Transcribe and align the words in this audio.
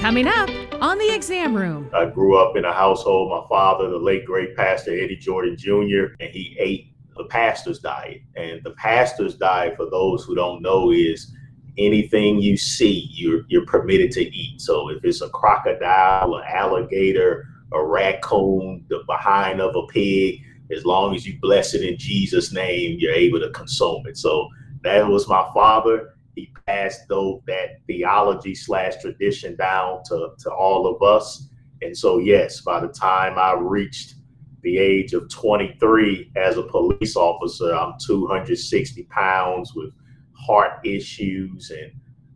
Coming 0.00 0.28
up 0.28 0.48
on 0.80 0.96
the 0.98 1.12
exam 1.12 1.56
room. 1.56 1.90
I 1.92 2.06
grew 2.06 2.38
up 2.38 2.56
in 2.56 2.64
a 2.64 2.72
household, 2.72 3.30
my 3.30 3.48
father, 3.48 3.90
the 3.90 3.98
late 3.98 4.24
great 4.24 4.56
pastor 4.56 4.92
Eddie 4.92 5.16
Jordan 5.16 5.56
Jr., 5.56 6.14
and 6.20 6.30
he 6.30 6.56
ate 6.60 6.94
the 7.16 7.24
pastor's 7.24 7.80
diet. 7.80 8.20
And 8.36 8.62
the 8.62 8.70
pastor's 8.72 9.34
diet, 9.34 9.76
for 9.76 9.90
those 9.90 10.24
who 10.24 10.36
don't 10.36 10.62
know, 10.62 10.92
is 10.92 11.34
anything 11.78 12.40
you 12.40 12.56
see, 12.56 13.08
you're, 13.10 13.42
you're 13.48 13.66
permitted 13.66 14.12
to 14.12 14.22
eat. 14.22 14.60
So 14.60 14.88
if 14.88 15.04
it's 15.04 15.20
a 15.20 15.28
crocodile, 15.30 16.36
an 16.36 16.44
alligator, 16.48 17.48
a 17.72 17.84
raccoon, 17.84 18.86
the 18.88 19.02
behind 19.06 19.60
of 19.60 19.74
a 19.74 19.86
pig, 19.88 20.40
as 20.70 20.86
long 20.86 21.16
as 21.16 21.26
you 21.26 21.38
bless 21.40 21.74
it 21.74 21.82
in 21.82 21.98
Jesus' 21.98 22.52
name, 22.52 22.98
you're 23.00 23.12
able 23.12 23.40
to 23.40 23.50
consume 23.50 24.06
it. 24.06 24.16
So 24.16 24.48
that 24.84 25.08
was 25.08 25.28
my 25.28 25.50
father 25.52 26.14
he 26.38 26.52
passed 26.66 27.08
though 27.08 27.42
that 27.48 27.80
theology 27.88 28.54
slash 28.54 28.94
tradition 29.00 29.56
down 29.56 30.02
to, 30.04 30.30
to 30.38 30.50
all 30.52 30.86
of 30.86 31.02
us. 31.02 31.48
And 31.82 31.96
so, 31.96 32.18
yes, 32.18 32.60
by 32.60 32.80
the 32.80 32.88
time 32.88 33.38
I 33.38 33.54
reached 33.54 34.14
the 34.62 34.78
age 34.78 35.14
of 35.14 35.28
23 35.30 36.32
as 36.36 36.56
a 36.56 36.62
police 36.62 37.16
officer, 37.16 37.74
I'm 37.74 37.94
260 38.04 39.02
pounds 39.04 39.74
with 39.74 39.90
heart 40.32 40.78
issues 40.84 41.70
and 41.70 41.90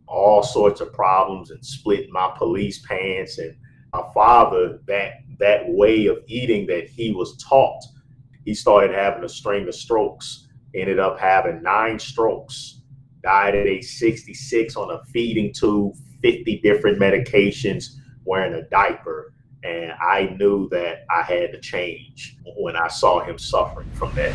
all 0.05 0.43
sorts 0.43 0.81
of 0.81 0.91
problems 0.91 1.51
and 1.51 1.65
split 1.65 2.09
my 2.11 2.33
police 2.37 2.85
pants. 2.85 3.37
And 3.37 3.55
my 3.93 4.03
father, 4.13 4.79
that 4.87 5.13
that 5.39 5.63
way 5.67 6.07
of 6.07 6.17
eating 6.27 6.67
that 6.67 6.89
he 6.89 7.11
was 7.11 7.37
taught, 7.37 7.81
he 8.43 8.53
started 8.53 8.93
having 8.93 9.23
a 9.23 9.29
string 9.29 9.67
of 9.67 9.75
strokes, 9.75 10.47
ended 10.75 10.99
up 10.99 11.19
having 11.19 11.63
nine 11.63 11.99
strokes 11.99 12.81
died 13.23 13.55
at 13.55 13.67
age 13.67 13.85
66 13.85 14.75
on 14.75 14.91
a 14.91 15.01
feeding 15.05 15.53
tube, 15.53 15.95
50 16.21 16.59
different 16.59 16.99
medications, 16.99 17.95
wearing 18.25 18.53
a 18.53 18.63
diaper. 18.63 19.33
And 19.63 19.93
I 19.93 20.35
knew 20.37 20.67
that 20.71 21.05
I 21.09 21.21
had 21.21 21.53
to 21.53 21.61
change 21.61 22.37
when 22.57 22.75
I 22.75 22.89
saw 22.89 23.23
him 23.23 23.37
suffering 23.37 23.89
from 23.93 24.13
that. 24.15 24.33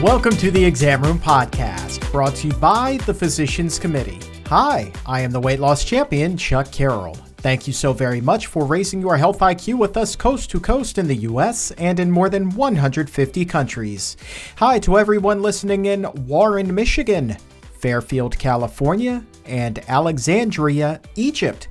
Welcome 0.00 0.36
to 0.36 0.52
the 0.52 0.64
Exam 0.64 1.02
Room 1.02 1.18
Podcast, 1.18 2.12
brought 2.12 2.36
to 2.36 2.46
you 2.46 2.52
by 2.54 2.98
the 3.06 3.14
Physicians 3.14 3.80
Committee. 3.80 4.20
Hi, 4.46 4.92
I 5.04 5.22
am 5.22 5.32
the 5.32 5.40
weight 5.40 5.58
loss 5.58 5.84
champion, 5.84 6.36
Chuck 6.36 6.70
Carroll. 6.70 7.16
Thank 7.40 7.68
you 7.68 7.72
so 7.72 7.92
very 7.92 8.20
much 8.20 8.48
for 8.48 8.64
raising 8.64 9.00
your 9.00 9.16
health 9.16 9.38
IQ 9.38 9.78
with 9.78 9.96
us 9.96 10.16
coast 10.16 10.50
to 10.50 10.58
coast 10.58 10.98
in 10.98 11.06
the 11.06 11.14
US 11.18 11.70
and 11.72 12.00
in 12.00 12.10
more 12.10 12.28
than 12.28 12.50
150 12.50 13.44
countries. 13.44 14.16
Hi 14.56 14.80
to 14.80 14.98
everyone 14.98 15.40
listening 15.40 15.86
in 15.86 16.04
Warren, 16.26 16.74
Michigan, 16.74 17.36
Fairfield, 17.78 18.36
California, 18.40 19.24
and 19.46 19.78
Alexandria, 19.88 21.00
Egypt. 21.14 21.68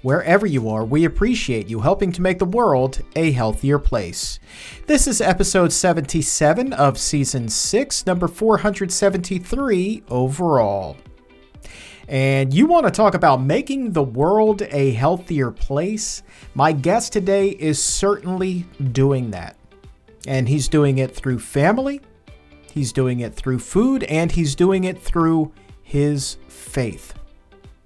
Wherever 0.00 0.46
you 0.46 0.70
are, 0.70 0.86
we 0.86 1.04
appreciate 1.04 1.68
you 1.68 1.80
helping 1.80 2.12
to 2.12 2.22
make 2.22 2.38
the 2.38 2.46
world 2.46 3.02
a 3.14 3.30
healthier 3.32 3.78
place. 3.78 4.40
This 4.86 5.06
is 5.06 5.20
episode 5.20 5.70
77 5.70 6.72
of 6.72 6.96
season 6.98 7.46
6, 7.46 8.06
number 8.06 8.26
473 8.26 10.02
overall 10.08 10.96
and 12.10 12.52
you 12.52 12.66
want 12.66 12.86
to 12.86 12.90
talk 12.90 13.14
about 13.14 13.40
making 13.40 13.92
the 13.92 14.02
world 14.02 14.62
a 14.62 14.90
healthier 14.90 15.52
place, 15.52 16.24
my 16.54 16.72
guest 16.72 17.12
today 17.12 17.50
is 17.50 17.80
certainly 17.80 18.66
doing 18.90 19.30
that. 19.30 19.56
And 20.26 20.48
he's 20.48 20.66
doing 20.66 20.98
it 20.98 21.14
through 21.14 21.38
family, 21.38 22.00
he's 22.72 22.92
doing 22.92 23.20
it 23.20 23.32
through 23.36 23.60
food, 23.60 24.02
and 24.04 24.32
he's 24.32 24.56
doing 24.56 24.84
it 24.84 25.00
through 25.00 25.52
his 25.84 26.36
faith. 26.48 27.14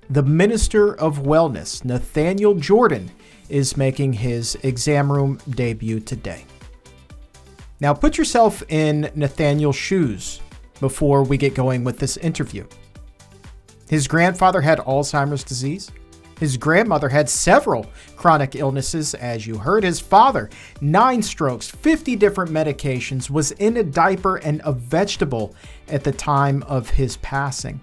The 0.09 0.23
Minister 0.23 0.95
of 0.95 1.19
Wellness, 1.19 1.85
Nathaniel 1.85 2.55
Jordan, 2.55 3.11
is 3.51 3.77
making 3.77 4.15
his 4.15 4.57
exam 4.63 5.13
room 5.13 5.39
debut 5.51 6.01
today. 6.01 6.47
Now, 7.79 7.93
put 7.93 8.17
yourself 8.17 8.63
in 8.71 9.11
Nathaniel's 9.15 9.77
shoes 9.77 10.41
before 10.81 11.25
we 11.25 11.37
get 11.37 11.55
going 11.55 11.85
with 11.85 11.99
this 11.99 12.17
interview. 12.17 12.67
His 13.95 14.09
grandfather 14.09 14.61
had 14.61 14.81
Alzheimer's 14.81 15.45
disease. 15.45 15.93
His 16.41 16.57
grandmother 16.57 17.09
had 17.09 17.31
several 17.31 17.87
chronic 18.17 18.57
illnesses, 18.57 19.15
as 19.15 19.47
you 19.47 19.57
heard. 19.57 19.85
His 19.85 20.01
father, 20.01 20.51
nine 20.81 21.23
strokes, 21.23 21.69
50 21.71 22.17
different 22.17 22.51
medications, 22.51 23.31
was 23.31 23.53
in 23.53 23.77
a 23.77 23.85
diaper 23.85 24.39
and 24.39 24.61
a 24.65 24.73
vegetable 24.73 25.55
at 25.87 26.03
the 26.03 26.11
time 26.11 26.65
of 26.65 26.91
his 26.91 27.19
passing. 27.19 27.81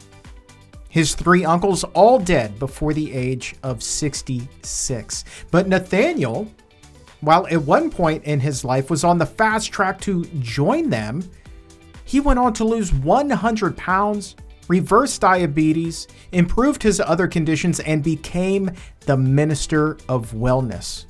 His 0.89 1.15
three 1.15 1.45
uncles, 1.45 1.85
all 1.93 2.19
dead 2.19 2.59
before 2.59 2.93
the 2.93 3.13
age 3.13 3.55
of 3.63 3.81
66. 3.81 5.23
But 5.49 5.69
Nathaniel, 5.69 6.51
while 7.21 7.47
at 7.47 7.61
one 7.61 7.89
point 7.89 8.25
in 8.25 8.41
his 8.41 8.65
life 8.65 8.89
was 8.89 9.05
on 9.05 9.17
the 9.17 9.25
fast 9.25 9.71
track 9.71 10.01
to 10.01 10.25
join 10.41 10.89
them, 10.89 11.23
he 12.03 12.19
went 12.19 12.37
on 12.37 12.51
to 12.55 12.65
lose 12.65 12.93
100 12.93 13.77
pounds 13.77 14.35
reversed 14.71 15.19
diabetes, 15.19 16.07
improved 16.31 16.81
his 16.81 17.01
other 17.01 17.27
conditions, 17.27 17.81
and 17.81 18.01
became 18.01 18.71
the 19.01 19.17
Minister 19.17 19.97
of 20.07 20.31
Wellness. 20.31 21.07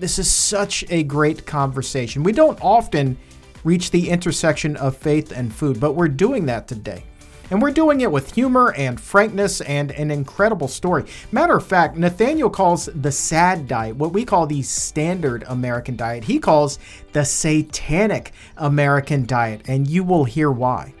This 0.00 0.18
is 0.18 0.28
such 0.28 0.84
a 0.90 1.04
great 1.04 1.46
conversation. 1.46 2.24
We 2.24 2.32
don't 2.32 2.58
often 2.60 3.16
reach 3.62 3.92
the 3.92 4.10
intersection 4.10 4.76
of 4.78 4.96
faith 4.96 5.30
and 5.30 5.54
food, 5.54 5.78
but 5.78 5.92
we're 5.92 6.08
doing 6.08 6.46
that 6.46 6.66
today. 6.66 7.04
And 7.52 7.62
we're 7.62 7.70
doing 7.70 8.00
it 8.00 8.10
with 8.10 8.34
humor 8.34 8.74
and 8.76 9.00
frankness 9.00 9.60
and 9.60 9.92
an 9.92 10.10
incredible 10.10 10.66
story. 10.66 11.04
Matter 11.30 11.56
of 11.56 11.64
fact, 11.64 11.96
Nathaniel 11.96 12.50
calls 12.50 12.86
the 12.86 13.12
sad 13.12 13.68
diet 13.68 13.94
what 13.94 14.12
we 14.12 14.24
call 14.24 14.48
the 14.48 14.62
standard 14.62 15.44
American 15.46 15.94
diet. 15.94 16.24
He 16.24 16.40
calls 16.40 16.80
the 17.12 17.24
satanic 17.24 18.32
American 18.56 19.24
diet, 19.24 19.62
and 19.68 19.86
you 19.86 20.02
will 20.02 20.24
hear 20.24 20.50
why. 20.50 20.95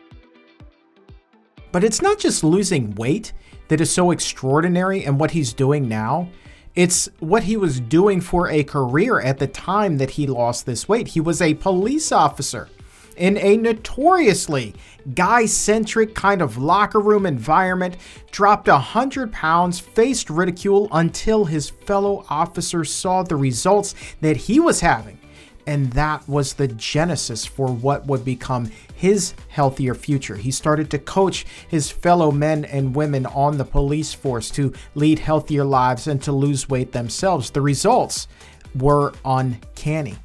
But 1.76 1.84
it's 1.84 2.00
not 2.00 2.18
just 2.18 2.42
losing 2.42 2.94
weight 2.94 3.34
that 3.68 3.82
is 3.82 3.90
so 3.90 4.10
extraordinary 4.10 5.04
and 5.04 5.20
what 5.20 5.32
he's 5.32 5.52
doing 5.52 5.86
now. 5.86 6.30
It's 6.74 7.10
what 7.18 7.42
he 7.42 7.58
was 7.58 7.80
doing 7.80 8.22
for 8.22 8.48
a 8.48 8.64
career 8.64 9.20
at 9.20 9.36
the 9.36 9.46
time 9.46 9.98
that 9.98 10.12
he 10.12 10.26
lost 10.26 10.64
this 10.64 10.88
weight. 10.88 11.08
He 11.08 11.20
was 11.20 11.42
a 11.42 11.52
police 11.52 12.12
officer 12.12 12.70
in 13.18 13.36
a 13.36 13.58
notoriously 13.58 14.74
guy 15.14 15.44
centric 15.44 16.14
kind 16.14 16.40
of 16.40 16.56
locker 16.56 16.98
room 16.98 17.26
environment, 17.26 17.98
dropped 18.30 18.68
100 18.68 19.30
pounds, 19.30 19.78
faced 19.78 20.30
ridicule 20.30 20.88
until 20.92 21.44
his 21.44 21.68
fellow 21.68 22.24
officers 22.30 22.90
saw 22.90 23.22
the 23.22 23.36
results 23.36 23.94
that 24.22 24.38
he 24.38 24.58
was 24.58 24.80
having 24.80 25.18
and 25.66 25.92
that 25.92 26.26
was 26.28 26.54
the 26.54 26.68
genesis 26.68 27.44
for 27.44 27.66
what 27.66 28.06
would 28.06 28.24
become 28.24 28.70
his 28.96 29.34
healthier 29.48 29.94
future. 29.94 30.36
He 30.36 30.50
started 30.50 30.90
to 30.90 30.98
coach 30.98 31.44
his 31.68 31.90
fellow 31.90 32.32
men 32.32 32.64
and 32.64 32.96
women 32.96 33.26
on 33.26 33.58
the 33.58 33.64
police 33.64 34.14
force 34.14 34.50
to 34.52 34.72
lead 34.94 35.18
healthier 35.18 35.64
lives 35.64 36.06
and 36.06 36.20
to 36.22 36.32
lose 36.32 36.68
weight 36.68 36.92
themselves. 36.92 37.50
The 37.50 37.60
results 37.60 38.26
were 38.74 39.12
uncanny. 39.24 40.16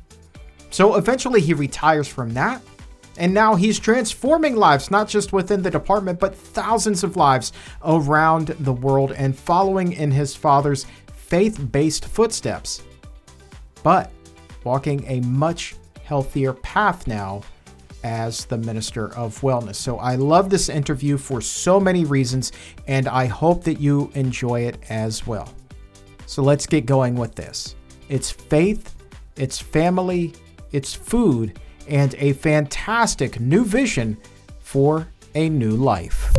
So 0.69 0.95
eventually 0.95 1.41
he 1.41 1.53
retires 1.53 2.07
from 2.07 2.33
that. 2.33 2.61
And 3.17 3.33
now 3.33 3.55
he's 3.55 3.77
transforming 3.77 4.55
lives, 4.55 4.89
not 4.89 5.09
just 5.09 5.33
within 5.33 5.61
the 5.61 5.69
department, 5.69 6.17
but 6.17 6.33
thousands 6.33 7.03
of 7.03 7.17
lives 7.17 7.51
around 7.83 8.47
the 8.47 8.71
world 8.71 9.11
and 9.11 9.37
following 9.37 9.91
in 9.91 10.11
his 10.11 10.33
father's 10.33 10.85
faith 11.13 11.71
based 11.73 12.05
footsteps. 12.05 12.81
But 13.83 14.11
walking 14.63 15.03
a 15.07 15.19
much 15.21 15.75
healthier 16.03 16.53
path 16.53 17.05
now 17.05 17.41
as 18.03 18.45
the 18.45 18.57
Minister 18.57 19.13
of 19.15 19.39
Wellness. 19.41 19.75
So 19.75 19.97
I 19.99 20.15
love 20.15 20.49
this 20.49 20.69
interview 20.69 21.17
for 21.17 21.41
so 21.41 21.79
many 21.79 22.05
reasons, 22.05 22.51
and 22.87 23.07
I 23.07 23.25
hope 23.25 23.63
that 23.65 23.79
you 23.79 24.11
enjoy 24.15 24.61
it 24.61 24.77
as 24.89 25.25
well. 25.27 25.53
So 26.25 26.41
let's 26.41 26.65
get 26.65 26.85
going 26.85 27.15
with 27.15 27.35
this. 27.35 27.75
It's 28.09 28.31
faith, 28.31 28.95
it's 29.35 29.59
family, 29.59 30.33
it's 30.71 30.93
food, 30.93 31.59
and 31.87 32.15
a 32.15 32.33
fantastic 32.33 33.39
new 33.39 33.65
vision 33.65 34.17
for 34.59 35.07
a 35.35 35.49
new 35.49 35.71
life. 35.71 36.31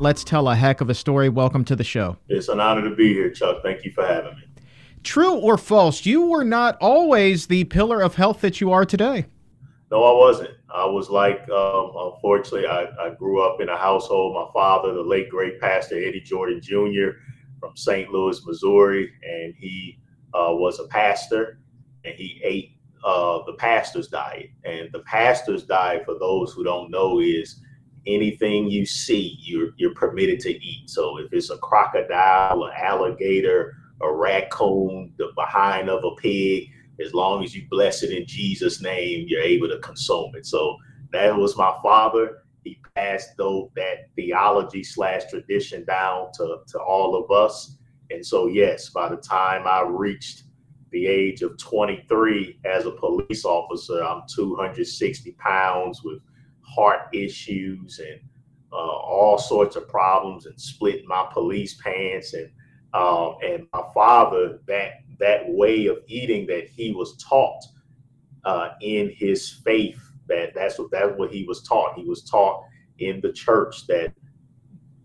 Let's 0.00 0.24
tell 0.24 0.48
a 0.48 0.54
heck 0.56 0.80
of 0.80 0.90
a 0.90 0.94
story. 0.94 1.28
Welcome 1.28 1.64
to 1.66 1.76
the 1.76 1.84
show. 1.84 2.16
It's 2.28 2.48
an 2.48 2.58
honor 2.58 2.88
to 2.88 2.96
be 2.96 3.12
here, 3.12 3.30
Chuck. 3.30 3.62
Thank 3.62 3.84
you 3.84 3.92
for 3.92 4.04
having 4.04 4.34
me. 4.34 4.51
True 5.02 5.34
or 5.34 5.58
false, 5.58 6.06
you 6.06 6.26
were 6.26 6.44
not 6.44 6.76
always 6.80 7.46
the 7.46 7.64
pillar 7.64 8.00
of 8.00 8.14
health 8.14 8.40
that 8.42 8.60
you 8.60 8.72
are 8.72 8.84
today. 8.84 9.26
No, 9.90 10.04
I 10.04 10.16
wasn't. 10.16 10.50
I 10.72 10.86
was 10.86 11.10
like, 11.10 11.40
um, 11.50 11.92
unfortunately, 11.94 12.66
I, 12.66 12.86
I, 12.98 13.14
grew 13.14 13.42
up 13.42 13.60
in 13.60 13.68
a 13.68 13.76
household. 13.76 14.34
My 14.34 14.50
father, 14.54 14.94
the 14.94 15.02
late 15.02 15.28
great 15.28 15.60
pastor 15.60 15.96
Eddie 15.96 16.22
Jordan 16.22 16.62
Jr. 16.62 17.18
from 17.60 17.76
St. 17.76 18.10
Louis, 18.10 18.40
Missouri, 18.46 19.12
and 19.22 19.54
he 19.58 19.98
uh, 20.32 20.54
was 20.54 20.78
a 20.78 20.86
pastor 20.86 21.58
and 22.04 22.14
he 22.14 22.40
ate 22.42 22.78
uh, 23.04 23.40
the 23.44 23.52
pastor's 23.54 24.08
diet. 24.08 24.50
And 24.64 24.88
the 24.92 25.00
pastor's 25.00 25.64
diet, 25.64 26.04
for 26.06 26.18
those 26.18 26.52
who 26.52 26.64
don't 26.64 26.90
know, 26.90 27.20
is 27.20 27.60
anything 28.06 28.70
you 28.70 28.86
see, 28.86 29.38
you're, 29.42 29.70
you're 29.76 29.94
permitted 29.94 30.40
to 30.40 30.50
eat. 30.50 30.88
So 30.88 31.18
if 31.18 31.32
it's 31.32 31.50
a 31.50 31.58
crocodile, 31.58 32.64
an 32.64 32.72
alligator, 32.76 33.76
a 34.02 34.12
raccoon, 34.12 35.12
the 35.18 35.32
behind 35.36 35.88
of 35.88 36.04
a 36.04 36.14
pig, 36.16 36.68
as 37.04 37.14
long 37.14 37.42
as 37.42 37.54
you 37.54 37.66
bless 37.70 38.02
it 38.02 38.10
in 38.10 38.26
Jesus' 38.26 38.82
name, 38.82 39.26
you're 39.28 39.42
able 39.42 39.68
to 39.68 39.78
consume 39.78 40.32
it. 40.34 40.46
So 40.46 40.76
that 41.12 41.34
was 41.36 41.56
my 41.56 41.74
father. 41.82 42.42
He 42.64 42.80
passed 42.94 43.30
though 43.36 43.70
that 43.76 44.08
theology 44.16 44.84
slash 44.84 45.24
tradition 45.30 45.84
down 45.84 46.28
to, 46.34 46.58
to 46.68 46.78
all 46.78 47.16
of 47.16 47.30
us. 47.30 47.78
And 48.10 48.24
so 48.24 48.46
yes, 48.46 48.90
by 48.90 49.08
the 49.08 49.16
time 49.16 49.66
I 49.66 49.82
reached 49.82 50.44
the 50.90 51.06
age 51.06 51.42
of 51.42 51.56
23 51.58 52.60
as 52.64 52.84
a 52.84 52.92
police 52.92 53.44
officer, 53.44 54.02
I'm 54.04 54.22
260 54.34 55.32
pounds 55.32 56.02
with 56.04 56.20
heart 56.60 57.08
issues 57.12 57.98
and 57.98 58.20
uh, 58.72 58.76
all 58.76 59.38
sorts 59.38 59.76
of 59.76 59.88
problems 59.88 60.46
and 60.46 60.58
split 60.60 61.04
my 61.06 61.28
police 61.32 61.74
pants 61.82 62.34
and 62.34 62.50
um, 62.94 63.36
and 63.44 63.66
my 63.72 63.82
father 63.94 64.60
that 64.66 64.92
that 65.18 65.42
way 65.48 65.86
of 65.86 65.98
eating 66.06 66.46
that 66.46 66.68
he 66.68 66.92
was 66.92 67.16
taught 67.16 67.62
uh, 68.44 68.70
in 68.80 69.10
his 69.16 69.60
faith 69.64 70.00
that 70.28 70.54
that's 70.54 70.78
what 70.78 70.90
that's 70.90 71.12
what 71.16 71.30
he 71.32 71.44
was 71.44 71.62
taught. 71.62 71.94
He 71.96 72.04
was 72.04 72.22
taught 72.24 72.64
in 72.98 73.20
the 73.20 73.32
church 73.32 73.86
that 73.86 74.14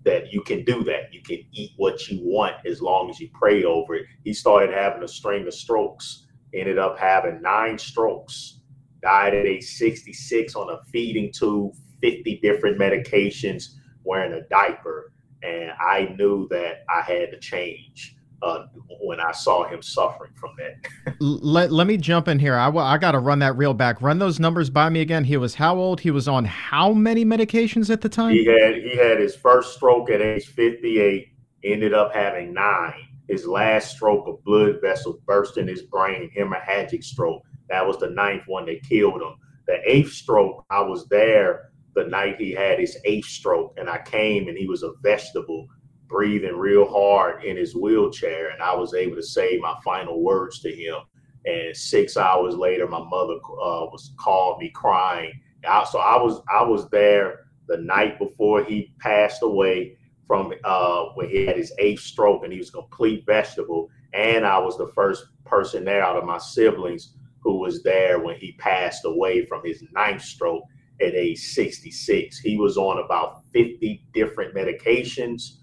that 0.03 0.31
you 0.31 0.41
can 0.41 0.63
do 0.63 0.83
that. 0.85 1.13
You 1.13 1.21
can 1.21 1.39
eat 1.51 1.71
what 1.77 2.07
you 2.07 2.19
want 2.23 2.55
as 2.65 2.81
long 2.81 3.09
as 3.09 3.19
you 3.19 3.29
pray 3.33 3.63
over 3.63 3.95
it. 3.95 4.05
He 4.23 4.33
started 4.33 4.73
having 4.73 5.03
a 5.03 5.07
string 5.07 5.45
of 5.47 5.53
strokes 5.53 6.27
ended 6.53 6.77
up 6.77 6.97
having 6.97 7.41
nine 7.41 7.77
strokes 7.77 8.61
died 9.01 9.33
at 9.33 9.45
age 9.45 9.63
66 9.63 10.55
on 10.55 10.69
a 10.69 10.83
feeding 10.91 11.31
tube 11.31 11.73
50 12.01 12.39
different 12.41 12.79
medications 12.79 13.75
wearing 14.03 14.33
a 14.33 14.47
diaper 14.49 15.11
and 15.43 15.71
I 15.79 16.15
knew 16.17 16.47
that 16.49 16.83
I 16.89 17.01
had 17.01 17.31
to 17.31 17.39
change 17.39 18.17
uh, 18.41 18.65
when 19.01 19.19
I 19.19 19.31
saw 19.31 19.67
him 19.67 19.81
suffering 19.81 20.31
from 20.35 20.51
that. 20.57 21.15
let, 21.19 21.71
let 21.71 21.87
me 21.87 21.97
jump 21.97 22.27
in 22.27 22.39
here. 22.39 22.55
I, 22.55 22.69
I 22.69 22.97
got 22.97 23.11
to 23.13 23.19
run 23.19 23.39
that 23.39 23.57
reel 23.57 23.73
back. 23.73 24.01
Run 24.01 24.19
those 24.19 24.39
numbers 24.39 24.69
by 24.69 24.89
me 24.89 25.01
again. 25.01 25.23
He 25.23 25.37
was 25.37 25.55
how 25.55 25.77
old? 25.77 26.01
He 26.01 26.11
was 26.11 26.27
on 26.27 26.45
how 26.45 26.93
many 26.93 27.25
medications 27.25 27.89
at 27.89 28.01
the 28.01 28.09
time? 28.09 28.33
He 28.33 28.45
had 28.45 28.75
he 28.75 28.95
had 28.95 29.19
his 29.19 29.35
first 29.35 29.75
stroke 29.75 30.09
at 30.09 30.21
age 30.21 30.47
58. 30.47 31.27
Ended 31.63 31.93
up 31.93 32.13
having 32.13 32.53
nine. 32.53 33.07
His 33.27 33.45
last 33.45 33.95
stroke, 33.95 34.25
of 34.27 34.43
blood 34.45 34.79
vessel 34.81 35.19
burst 35.25 35.57
in 35.57 35.67
his 35.67 35.81
brain, 35.81 36.31
hemorrhagic 36.37 37.03
stroke. 37.03 37.41
That 37.69 37.85
was 37.85 37.97
the 37.97 38.09
ninth 38.09 38.43
one 38.45 38.67
that 38.67 38.83
killed 38.87 39.21
him. 39.21 39.35
The 39.67 39.79
eighth 39.85 40.13
stroke, 40.13 40.63
I 40.69 40.81
was 40.81 41.07
there 41.09 41.71
the 41.97 42.05
night 42.05 42.39
he 42.39 42.51
had 42.51 42.79
his 42.79 42.95
eighth 43.05 43.25
stroke, 43.25 43.73
and 43.77 43.89
I 43.89 43.97
came 43.97 44.47
and 44.47 44.57
he 44.57 44.67
was 44.67 44.83
a 44.83 44.93
vegetable, 45.01 45.67
breathing 46.07 46.55
real 46.55 46.87
hard 46.87 47.43
in 47.43 47.57
his 47.57 47.75
wheelchair, 47.75 48.51
and 48.51 48.61
I 48.61 48.75
was 48.75 48.93
able 48.93 49.15
to 49.15 49.23
say 49.23 49.57
my 49.57 49.75
final 49.83 50.21
words 50.21 50.59
to 50.61 50.71
him. 50.71 50.97
And 51.45 51.75
six 51.75 52.15
hours 52.15 52.55
later, 52.55 52.87
my 52.87 53.03
mother 53.03 53.33
uh, 53.35 53.89
was 53.91 54.13
called 54.19 54.59
me 54.59 54.69
crying. 54.75 55.31
so 55.63 55.99
I 55.99 56.21
was 56.21 56.39
I 56.53 56.61
was 56.61 56.87
there 56.89 57.47
the 57.67 57.77
night 57.77 58.19
before 58.19 58.63
he 58.63 58.93
passed 58.99 59.41
away 59.41 59.97
from 60.27 60.53
uh, 60.63 61.05
when 61.15 61.29
he 61.29 61.47
had 61.47 61.57
his 61.57 61.73
eighth 61.79 62.01
stroke, 62.01 62.43
and 62.43 62.53
he 62.53 62.59
was 62.59 62.69
complete 62.69 63.25
vegetable. 63.25 63.89
And 64.13 64.45
I 64.45 64.59
was 64.59 64.77
the 64.77 64.91
first 64.93 65.25
person 65.45 65.83
there 65.83 66.03
out 66.03 66.17
of 66.17 66.25
my 66.25 66.37
siblings 66.37 67.15
who 67.39 67.57
was 67.57 67.81
there 67.81 68.19
when 68.19 68.35
he 68.35 68.51
passed 68.53 69.03
away 69.05 69.45
from 69.47 69.61
his 69.65 69.83
ninth 69.93 70.21
stroke 70.21 70.63
at 71.01 71.13
age 71.15 71.39
66. 71.39 72.39
He 72.39 72.57
was 72.57 72.77
on 72.77 73.03
about 73.03 73.43
50 73.53 74.05
different 74.13 74.55
medications, 74.55 75.57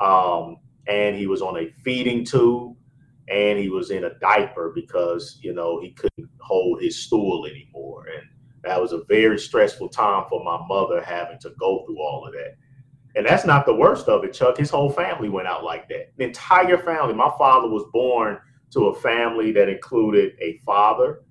um, 0.00 0.58
and 0.88 1.16
he 1.16 1.26
was 1.26 1.42
on 1.42 1.58
a 1.58 1.72
feeding 1.84 2.24
tube, 2.24 2.76
and 3.28 3.58
he 3.58 3.68
was 3.68 3.90
in 3.90 4.04
a 4.04 4.18
diaper 4.20 4.72
because 4.74 5.38
you 5.42 5.52
know 5.54 5.80
he 5.80 5.92
couldn't 5.92 6.30
hold 6.40 6.80
his 6.82 7.04
stool 7.04 7.46
anymore, 7.46 8.06
and 8.14 8.24
that 8.64 8.80
was 8.80 8.92
a 8.92 9.04
very 9.08 9.38
stressful 9.38 9.88
time 9.88 10.24
for 10.28 10.44
my 10.44 10.58
mother 10.68 11.02
having 11.02 11.38
to 11.40 11.50
go 11.58 11.84
through 11.86 12.00
all 12.00 12.26
of 12.26 12.32
that. 12.34 12.56
And 13.16 13.26
that's 13.26 13.46
not 13.46 13.64
the 13.66 13.74
worst 13.74 14.08
of 14.08 14.24
it, 14.24 14.34
Chuck. 14.34 14.58
His 14.58 14.70
whole 14.70 14.90
family 14.90 15.30
went 15.30 15.48
out 15.48 15.64
like 15.64 15.88
that. 15.88 16.12
The 16.18 16.24
entire 16.24 16.78
family. 16.78 17.14
My 17.14 17.32
father 17.38 17.68
was 17.68 17.84
born 17.92 18.38
to 18.72 18.88
a 18.88 18.94
family 19.00 19.52
that 19.52 19.68
included 19.70 20.34
a 20.40 20.60
father, 20.66 21.22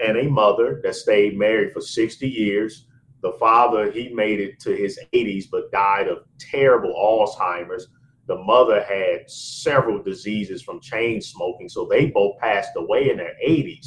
and 0.00 0.16
a 0.16 0.28
mother 0.28 0.80
that 0.82 0.94
stayed 0.94 1.38
married 1.38 1.72
for 1.72 1.80
60 1.80 2.28
years. 2.28 2.86
The 3.22 3.32
father, 3.32 3.90
he 3.90 4.10
made 4.10 4.40
it 4.40 4.60
to 4.60 4.76
his 4.76 4.98
80s, 5.12 5.46
but 5.50 5.72
died 5.72 6.08
of 6.08 6.24
terrible 6.38 6.94
Alzheimer's. 6.94 7.88
The 8.26 8.36
mother 8.36 8.82
had 8.82 9.30
several 9.30 10.02
diseases 10.02 10.62
from 10.62 10.80
chain 10.80 11.20
smoking, 11.20 11.68
so 11.68 11.86
they 11.86 12.06
both 12.06 12.38
passed 12.38 12.70
away 12.76 13.10
in 13.10 13.18
their 13.18 13.34
80s. 13.46 13.86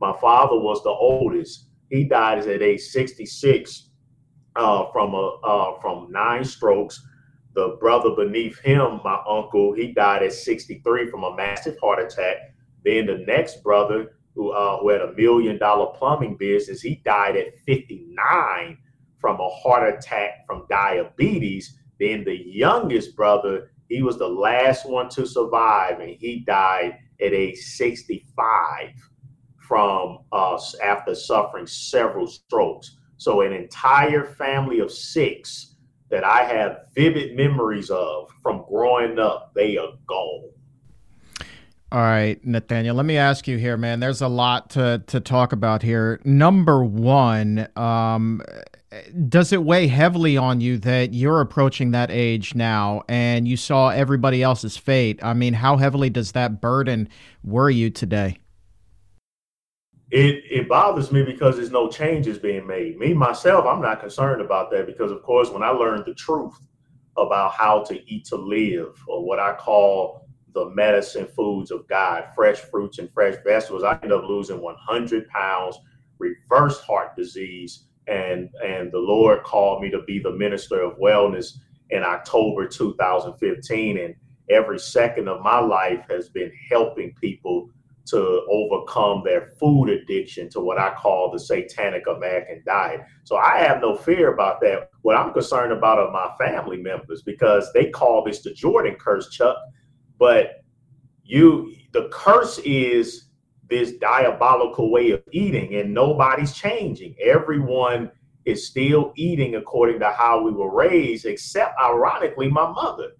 My 0.00 0.12
father 0.20 0.58
was 0.58 0.82
the 0.82 0.90
oldest. 0.90 1.68
He 1.90 2.04
died 2.04 2.46
at 2.46 2.62
age 2.62 2.80
66 2.80 3.90
uh, 4.56 4.90
from 4.92 5.14
a 5.14 5.36
uh, 5.44 5.80
from 5.80 6.10
nine 6.10 6.44
strokes. 6.44 7.00
The 7.54 7.76
brother 7.80 8.10
beneath 8.10 8.58
him, 8.58 9.00
my 9.02 9.18
uncle, 9.28 9.72
he 9.72 9.92
died 9.92 10.22
at 10.22 10.32
63 10.32 11.10
from 11.10 11.24
a 11.24 11.34
massive 11.34 11.78
heart 11.80 12.04
attack. 12.04 12.36
Then 12.84 13.06
the 13.06 13.24
next 13.26 13.62
brother, 13.62 14.15
who, 14.36 14.50
uh, 14.50 14.78
who 14.78 14.90
had 14.90 15.00
a 15.00 15.12
million 15.14 15.58
dollar 15.58 15.96
plumbing 15.98 16.36
business, 16.36 16.82
he 16.82 17.02
died 17.04 17.36
at 17.36 17.58
59 17.66 18.78
from 19.18 19.40
a 19.40 19.48
heart 19.48 19.92
attack 19.92 20.46
from 20.46 20.66
diabetes. 20.68 21.78
Then 21.98 22.22
the 22.22 22.36
youngest 22.36 23.16
brother, 23.16 23.70
he 23.88 24.02
was 24.02 24.18
the 24.18 24.28
last 24.28 24.88
one 24.88 25.08
to 25.10 25.26
survive, 25.26 26.00
and 26.00 26.10
he 26.10 26.44
died 26.46 26.98
at 27.20 27.32
age 27.32 27.56
65 27.56 28.90
from 29.66 30.18
uh, 30.30 30.60
after 30.84 31.14
suffering 31.14 31.66
several 31.66 32.26
strokes. 32.26 32.98
So 33.16 33.40
an 33.40 33.54
entire 33.54 34.24
family 34.24 34.80
of 34.80 34.92
six 34.92 35.76
that 36.10 36.24
I 36.24 36.44
have 36.44 36.82
vivid 36.94 37.36
memories 37.36 37.90
of 37.90 38.30
from 38.42 38.64
growing 38.68 39.18
up, 39.18 39.52
they 39.54 39.78
are 39.78 39.92
gone. 40.06 40.50
All 41.92 42.00
right, 42.00 42.44
Nathaniel, 42.44 42.96
let 42.96 43.06
me 43.06 43.16
ask 43.16 43.46
you 43.46 43.58
here, 43.58 43.76
man. 43.76 44.00
There's 44.00 44.20
a 44.20 44.26
lot 44.26 44.70
to, 44.70 45.04
to 45.06 45.20
talk 45.20 45.52
about 45.52 45.82
here. 45.82 46.20
Number 46.24 46.84
one, 46.84 47.68
um, 47.76 48.42
does 49.28 49.52
it 49.52 49.62
weigh 49.62 49.86
heavily 49.86 50.36
on 50.36 50.60
you 50.60 50.78
that 50.78 51.14
you're 51.14 51.40
approaching 51.40 51.92
that 51.92 52.10
age 52.10 52.56
now 52.56 53.02
and 53.08 53.46
you 53.46 53.56
saw 53.56 53.90
everybody 53.90 54.42
else's 54.42 54.76
fate? 54.76 55.20
I 55.22 55.32
mean, 55.32 55.54
how 55.54 55.76
heavily 55.76 56.10
does 56.10 56.32
that 56.32 56.60
burden 56.60 57.08
worry 57.44 57.76
you 57.76 57.90
today? 57.90 58.38
It 60.10 60.42
it 60.50 60.68
bothers 60.68 61.12
me 61.12 61.22
because 61.22 61.56
there's 61.56 61.72
no 61.72 61.88
changes 61.88 62.38
being 62.38 62.66
made. 62.66 62.98
Me 62.98 63.14
myself, 63.14 63.64
I'm 63.64 63.82
not 63.82 64.00
concerned 64.00 64.40
about 64.40 64.70
that 64.72 64.86
because, 64.86 65.10
of 65.10 65.22
course, 65.22 65.50
when 65.50 65.62
I 65.62 65.70
learned 65.70 66.04
the 66.04 66.14
truth 66.14 66.54
about 67.16 67.52
how 67.52 67.82
to 67.84 68.12
eat 68.12 68.24
to 68.26 68.36
live, 68.36 68.96
or 69.08 69.24
what 69.24 69.40
I 69.40 69.54
call 69.54 70.25
the 70.56 70.70
medicine 70.70 71.26
foods 71.26 71.70
of 71.70 71.86
God, 71.86 72.24
fresh 72.34 72.56
fruits 72.56 72.98
and 72.98 73.12
fresh 73.12 73.34
vegetables. 73.44 73.84
I 73.84 73.92
ended 73.92 74.12
up 74.12 74.24
losing 74.26 74.62
100 74.62 75.28
pounds, 75.28 75.78
reverse 76.18 76.80
heart 76.80 77.14
disease, 77.14 77.84
and 78.08 78.48
and 78.64 78.90
the 78.90 78.98
Lord 78.98 79.44
called 79.44 79.82
me 79.82 79.90
to 79.90 80.02
be 80.06 80.18
the 80.18 80.32
minister 80.32 80.80
of 80.80 80.98
wellness 80.98 81.58
in 81.90 82.02
October 82.02 82.66
2015. 82.66 83.98
And 83.98 84.14
every 84.48 84.78
second 84.78 85.28
of 85.28 85.42
my 85.42 85.58
life 85.58 86.06
has 86.08 86.30
been 86.30 86.50
helping 86.70 87.12
people 87.20 87.68
to 88.06 88.46
overcome 88.48 89.22
their 89.24 89.50
food 89.60 89.88
addiction 89.88 90.48
to 90.48 90.60
what 90.60 90.78
I 90.78 90.94
call 90.94 91.30
the 91.30 91.38
satanic 91.38 92.06
American 92.06 92.62
diet. 92.64 93.02
So 93.24 93.36
I 93.36 93.58
have 93.58 93.82
no 93.82 93.94
fear 93.94 94.32
about 94.32 94.60
that. 94.62 94.90
What 95.02 95.16
I'm 95.16 95.34
concerned 95.34 95.72
about 95.72 95.98
are 95.98 96.10
my 96.10 96.32
family 96.42 96.78
members 96.78 97.22
because 97.22 97.70
they 97.74 97.90
call 97.90 98.24
this 98.24 98.40
the 98.40 98.54
Jordan 98.54 98.96
curse, 98.98 99.28
Chuck. 99.28 99.58
But 100.18 100.64
you, 101.24 101.74
the 101.92 102.08
curse 102.12 102.58
is 102.58 103.30
this 103.68 103.92
diabolical 103.92 104.90
way 104.90 105.10
of 105.10 105.22
eating, 105.32 105.74
and 105.74 105.92
nobody's 105.92 106.52
changing. 106.52 107.16
Everyone 107.20 108.10
is 108.44 108.66
still 108.66 109.12
eating 109.16 109.56
according 109.56 109.98
to 110.00 110.10
how 110.10 110.42
we 110.42 110.52
were 110.52 110.72
raised, 110.74 111.26
except 111.26 111.74
ironically, 111.80 112.48
my 112.48 112.70
mother. 112.70 113.12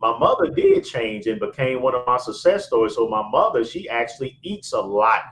My 0.00 0.18
mother 0.18 0.48
did 0.48 0.84
change 0.84 1.26
and 1.28 1.38
became 1.38 1.80
one 1.80 1.94
of 1.94 2.04
my 2.04 2.16
success 2.16 2.66
stories. 2.66 2.96
So 2.96 3.08
my 3.08 3.22
mother, 3.30 3.64
she 3.64 3.88
actually 3.88 4.36
eats 4.42 4.72
a 4.72 4.80
lot 4.80 5.22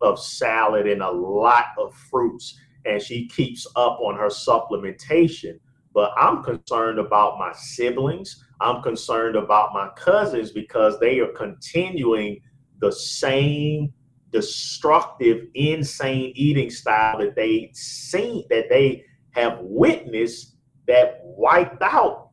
of 0.00 0.18
salad 0.18 0.88
and 0.88 1.00
a 1.02 1.10
lot 1.10 1.66
of 1.78 1.94
fruits, 2.10 2.58
and 2.84 3.00
she 3.00 3.28
keeps 3.28 3.66
up 3.76 4.00
on 4.00 4.16
her 4.16 4.26
supplementation. 4.26 5.60
But 5.94 6.12
I'm 6.16 6.42
concerned 6.42 6.98
about 6.98 7.38
my 7.38 7.52
siblings. 7.52 8.44
I'm 8.60 8.82
concerned 8.82 9.36
about 9.36 9.72
my 9.72 9.88
cousins 9.96 10.50
because 10.50 10.98
they 10.98 11.18
are 11.20 11.32
continuing 11.32 12.40
the 12.78 12.92
same 12.92 13.92
destructive, 14.30 15.46
insane 15.54 16.32
eating 16.34 16.70
style 16.70 17.18
that 17.18 17.36
they 17.36 17.70
seen 17.74 18.44
that 18.50 18.68
they 18.68 19.04
have 19.30 19.58
witnessed 19.60 20.56
that 20.86 21.20
wiped 21.22 21.82
out 21.82 22.30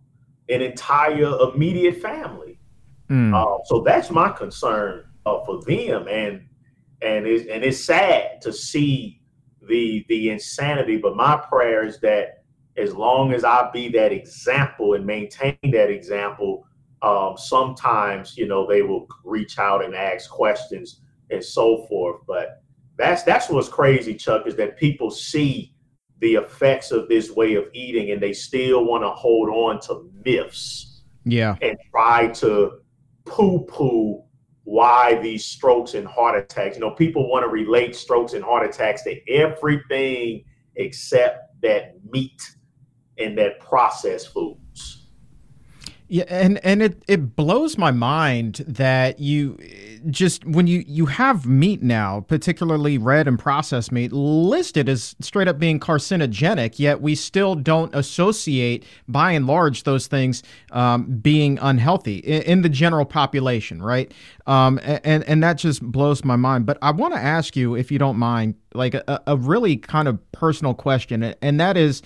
an 0.49 0.61
entire 0.61 1.37
immediate 1.53 2.01
family. 2.01 2.59
Mm. 3.09 3.33
Uh, 3.33 3.63
so 3.65 3.81
that's 3.81 4.09
my 4.09 4.29
concern 4.29 5.05
uh, 5.25 5.43
for 5.45 5.61
them, 5.63 6.07
and 6.07 6.45
and 7.01 7.25
it's 7.27 7.49
and 7.49 7.63
it's 7.63 7.83
sad 7.83 8.41
to 8.41 8.53
see 8.53 9.21
the 9.67 10.05
the 10.09 10.29
insanity. 10.29 10.97
But 10.97 11.15
my 11.15 11.37
prayer 11.37 11.85
is 11.85 11.99
that 12.01 12.42
as 12.77 12.93
long 12.93 13.33
as 13.33 13.43
I 13.43 13.69
be 13.71 13.89
that 13.89 14.11
example 14.11 14.95
and 14.95 15.05
maintain 15.05 15.57
that 15.63 15.89
example, 15.89 16.65
um, 17.01 17.35
sometimes 17.37 18.37
you 18.37 18.47
know 18.47 18.67
they 18.67 18.81
will 18.81 19.07
reach 19.23 19.59
out 19.59 19.83
and 19.83 19.93
ask 19.93 20.29
questions 20.29 21.01
and 21.29 21.43
so 21.43 21.85
forth. 21.87 22.21
But 22.27 22.63
that's 22.97 23.23
that's 23.23 23.49
what's 23.49 23.69
crazy, 23.69 24.15
Chuck, 24.15 24.47
is 24.47 24.55
that 24.55 24.77
people 24.77 25.11
see 25.11 25.73
the 26.19 26.35
effects 26.35 26.91
of 26.91 27.09
this 27.09 27.31
way 27.31 27.55
of 27.55 27.65
eating 27.73 28.11
and 28.11 28.21
they 28.21 28.31
still 28.31 28.85
want 28.85 29.03
to 29.03 29.09
hold 29.09 29.49
on 29.49 29.79
to 29.81 30.09
myths. 30.23 31.03
Yeah. 31.25 31.57
And 31.61 31.77
try 31.91 32.27
to 32.27 32.79
poo-poo 33.25 34.23
why 34.63 35.19
these 35.21 35.45
strokes 35.45 35.93
and 35.93 36.07
heart 36.07 36.37
attacks. 36.37 36.77
You 36.77 36.81
know, 36.81 36.91
people 36.91 37.29
want 37.29 37.43
to 37.43 37.49
relate 37.49 37.95
strokes 37.95 38.33
and 38.33 38.43
heart 38.43 38.65
attacks 38.65 39.03
to 39.03 39.19
everything 39.29 40.45
except 40.77 41.61
that 41.61 41.95
meat 42.09 42.41
and 43.17 43.37
that 43.37 43.59
processed 43.59 44.33
foods. 44.33 45.03
Yeah, 46.13 46.25
and 46.27 46.63
and 46.63 46.83
it 46.83 47.01
it 47.07 47.35
blows 47.35 47.75
my 47.75 47.89
mind 47.89 48.63
that 48.67 49.19
you 49.19 49.57
just 50.09 50.45
when 50.45 50.67
you 50.67 50.83
you 50.85 51.07
have 51.07 51.47
meat 51.47 51.81
now, 51.81 52.19
particularly 52.27 52.99
red 52.99 53.27
and 53.27 53.39
processed 53.39 53.91
meat, 53.91 54.11
listed 54.11 54.89
as 54.89 55.15
straight 55.21 55.47
up 55.47 55.57
being 55.57 55.79
carcinogenic, 55.79 56.77
yet 56.77 57.01
we 57.01 57.15
still 57.15 57.55
don't 57.55 57.95
associate, 57.95 58.85
by 59.07 59.31
and 59.31 59.47
large, 59.47 59.83
those 59.85 60.05
things 60.05 60.43
um, 60.71 61.05
being 61.17 61.57
unhealthy 61.61 62.17
in, 62.17 62.41
in, 62.43 62.61
the 62.61 62.69
general 62.69 63.05
population, 63.05 63.81
right? 63.81 64.13
Um, 64.45 64.79
and 64.83 65.23
and 65.23 65.41
that 65.41 65.57
just 65.57 65.81
blows 65.81 66.23
my 66.23 66.35
mind. 66.35 66.67
But 66.67 66.77
I 66.81 66.91
want 66.91 67.15
to 67.15 67.19
ask 67.19 67.55
you, 67.55 67.75
if 67.75 67.91
you 67.91 67.97
don't 67.97 68.17
mind, 68.17 68.55
like 68.75 68.93
a, 68.93 69.21
a 69.25 69.35
really 69.35 69.77
kind 69.77 70.07
of 70.07 70.19
personal 70.31 70.75
question, 70.75 71.23
and 71.23 71.59
that 71.59 71.75
is, 71.75 72.03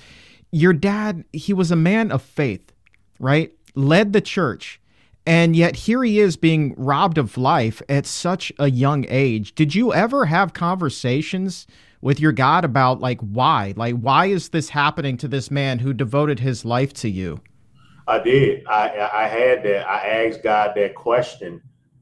your 0.52 0.74
dad, 0.74 1.26
he 1.34 1.54
was 1.54 1.72
a 1.72 1.76
man 1.76 2.12
of 2.12 2.22
faith, 2.22 2.72
right? 3.20 3.54
led 3.78 4.12
the 4.12 4.22
church, 4.22 4.82
and 5.26 5.56
yet 5.56 5.76
here 5.76 6.04
he 6.04 6.20
is 6.20 6.36
being 6.36 6.74
robbed 6.78 7.18
of 7.18 7.38
life 7.38 7.82
at 7.88 8.06
such 8.06 8.52
a 8.60 8.70
young 8.70 9.06
age. 9.08 9.54
Did 9.56 9.76
you 9.76 9.94
ever 9.94 10.26
have 10.26 10.54
conversations 10.54 11.68
with 12.02 12.20
your 12.20 12.32
God 12.32 12.66
about 12.66 13.00
like 13.00 13.22
why? 13.22 13.74
Like 13.78 13.96
why 13.96 14.26
is 14.26 14.50
this 14.50 14.70
happening 14.70 15.16
to 15.18 15.28
this 15.28 15.52
man 15.52 15.80
who 15.80 15.94
devoted 15.94 16.40
his 16.40 16.66
life 16.66 16.92
to 16.96 17.10
you? 17.10 17.40
I 18.08 18.20
did. 18.20 18.66
I 18.68 19.10
I 19.14 19.28
had 19.28 19.64
that. 19.64 19.88
I 19.88 20.26
asked 20.26 20.42
God 20.44 20.72
that 20.76 20.96
question, 20.96 21.62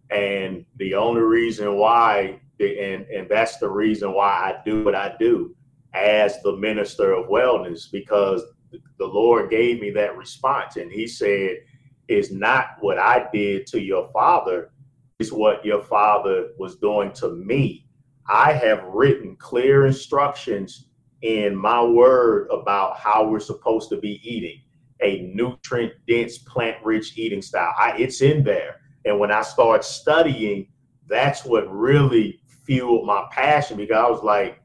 and 0.09 0.65
the 0.77 0.93
only 0.93 1.21
reason 1.21 1.75
why, 1.75 2.39
and 2.59 3.05
and 3.07 3.27
that's 3.27 3.57
the 3.57 3.69
reason 3.69 4.13
why 4.13 4.29
I 4.29 4.61
do 4.63 4.85
what 4.85 4.95
I 4.95 5.15
do 5.19 5.55
as 5.95 6.41
the 6.41 6.55
minister 6.57 7.13
of 7.13 7.29
wellness, 7.29 7.91
because 7.91 8.43
the 8.71 9.05
Lord 9.05 9.49
gave 9.49 9.79
me 9.79 9.89
that 9.91 10.17
response, 10.17 10.75
and 10.75 10.91
He 10.91 11.07
said, 11.07 11.57
"Is 12.07 12.31
not 12.31 12.77
what 12.81 12.99
I 12.99 13.27
did 13.33 13.67
to 13.67 13.81
your 13.81 14.09
father; 14.11 14.71
is 15.19 15.31
what 15.31 15.65
your 15.65 15.81
father 15.81 16.49
was 16.57 16.75
doing 16.75 17.11
to 17.13 17.29
me." 17.29 17.85
I 18.27 18.53
have 18.53 18.83
written 18.85 19.35
clear 19.35 19.85
instructions 19.85 20.87
in 21.21 21.55
my 21.55 21.83
word 21.83 22.47
about 22.51 22.97
how 22.97 23.27
we're 23.27 23.39
supposed 23.39 23.89
to 23.89 23.97
be 23.97 24.19
eating 24.23 24.61
a 25.01 25.21
nutrient 25.33 25.93
dense, 26.07 26.37
plant 26.39 26.77
rich 26.83 27.17
eating 27.17 27.41
style. 27.41 27.73
I, 27.77 27.95
it's 27.97 28.21
in 28.21 28.43
there. 28.43 28.81
And 29.05 29.19
when 29.19 29.31
I 29.31 29.41
started 29.41 29.83
studying, 29.83 30.67
that's 31.07 31.45
what 31.45 31.71
really 31.71 32.39
fueled 32.65 33.05
my 33.05 33.25
passion 33.31 33.77
because 33.77 33.97
I 33.97 34.09
was 34.09 34.23
like, 34.23 34.59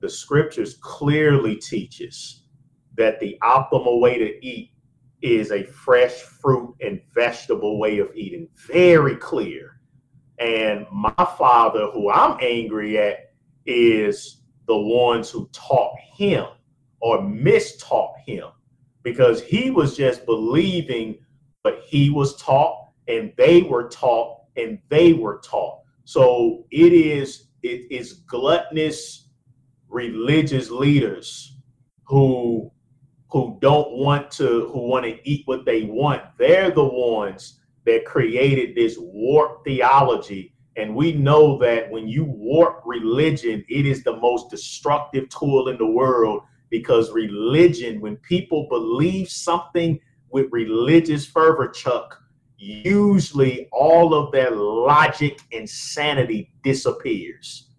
the 0.00 0.08
scriptures 0.08 0.78
clearly 0.80 1.56
teaches 1.56 2.44
that 2.96 3.20
the 3.20 3.38
optimal 3.42 4.00
way 4.00 4.18
to 4.18 4.44
eat 4.44 4.72
is 5.22 5.52
a 5.52 5.64
fresh 5.64 6.14
fruit 6.14 6.74
and 6.80 7.00
vegetable 7.14 7.78
way 7.78 7.98
of 7.98 8.08
eating. 8.14 8.48
Very 8.66 9.16
clear. 9.16 9.80
And 10.38 10.86
my 10.90 11.12
father, 11.36 11.90
who 11.92 12.10
I'm 12.10 12.38
angry 12.40 12.98
at, 12.98 13.32
is 13.66 14.42
the 14.66 14.76
ones 14.76 15.30
who 15.30 15.48
taught 15.52 15.94
him 16.16 16.46
or 17.00 17.18
mistaught 17.20 18.14
him 18.26 18.46
because 19.02 19.42
he 19.42 19.70
was 19.70 19.96
just 19.96 20.24
believing 20.26 21.18
what 21.62 21.82
he 21.86 22.10
was 22.10 22.36
taught 22.36 22.88
and 23.08 23.32
they 23.36 23.62
were 23.62 23.88
taught 23.88 24.42
and 24.56 24.78
they 24.88 25.12
were 25.12 25.40
taught. 25.44 25.80
So 26.04 26.64
it 26.70 26.92
is 26.92 27.48
it 27.62 27.90
is 27.90 28.24
gluttonous 28.26 29.28
religious 29.90 30.70
leaders 30.70 31.56
who 32.04 32.70
who 33.30 33.58
don't 33.60 33.92
want 33.92 34.30
to 34.32 34.68
who 34.72 34.88
want 34.88 35.04
to 35.04 35.18
eat 35.28 35.42
what 35.46 35.64
they 35.64 35.82
want. 35.82 36.22
They're 36.38 36.70
the 36.70 36.84
ones 36.84 37.60
that 37.86 38.04
created 38.04 38.74
this 38.74 38.96
warped 38.98 39.64
theology. 39.64 40.54
And 40.76 40.94
we 40.94 41.12
know 41.12 41.58
that 41.58 41.90
when 41.90 42.08
you 42.08 42.24
warp 42.24 42.82
religion 42.84 43.64
it 43.68 43.86
is 43.86 44.02
the 44.02 44.16
most 44.16 44.50
destructive 44.50 45.28
tool 45.28 45.68
in 45.68 45.78
the 45.78 45.86
world 45.86 46.42
because 46.70 47.10
religion 47.10 48.00
when 48.00 48.16
people 48.18 48.66
believe 48.68 49.28
something 49.28 50.00
with 50.30 50.46
religious 50.52 51.26
fervor 51.26 51.68
chuck 51.68 52.16
usually 52.56 53.68
all 53.72 54.14
of 54.14 54.30
their 54.32 54.50
logic 54.50 55.40
and 55.52 55.68
sanity 55.68 56.52
disappears 56.62 57.69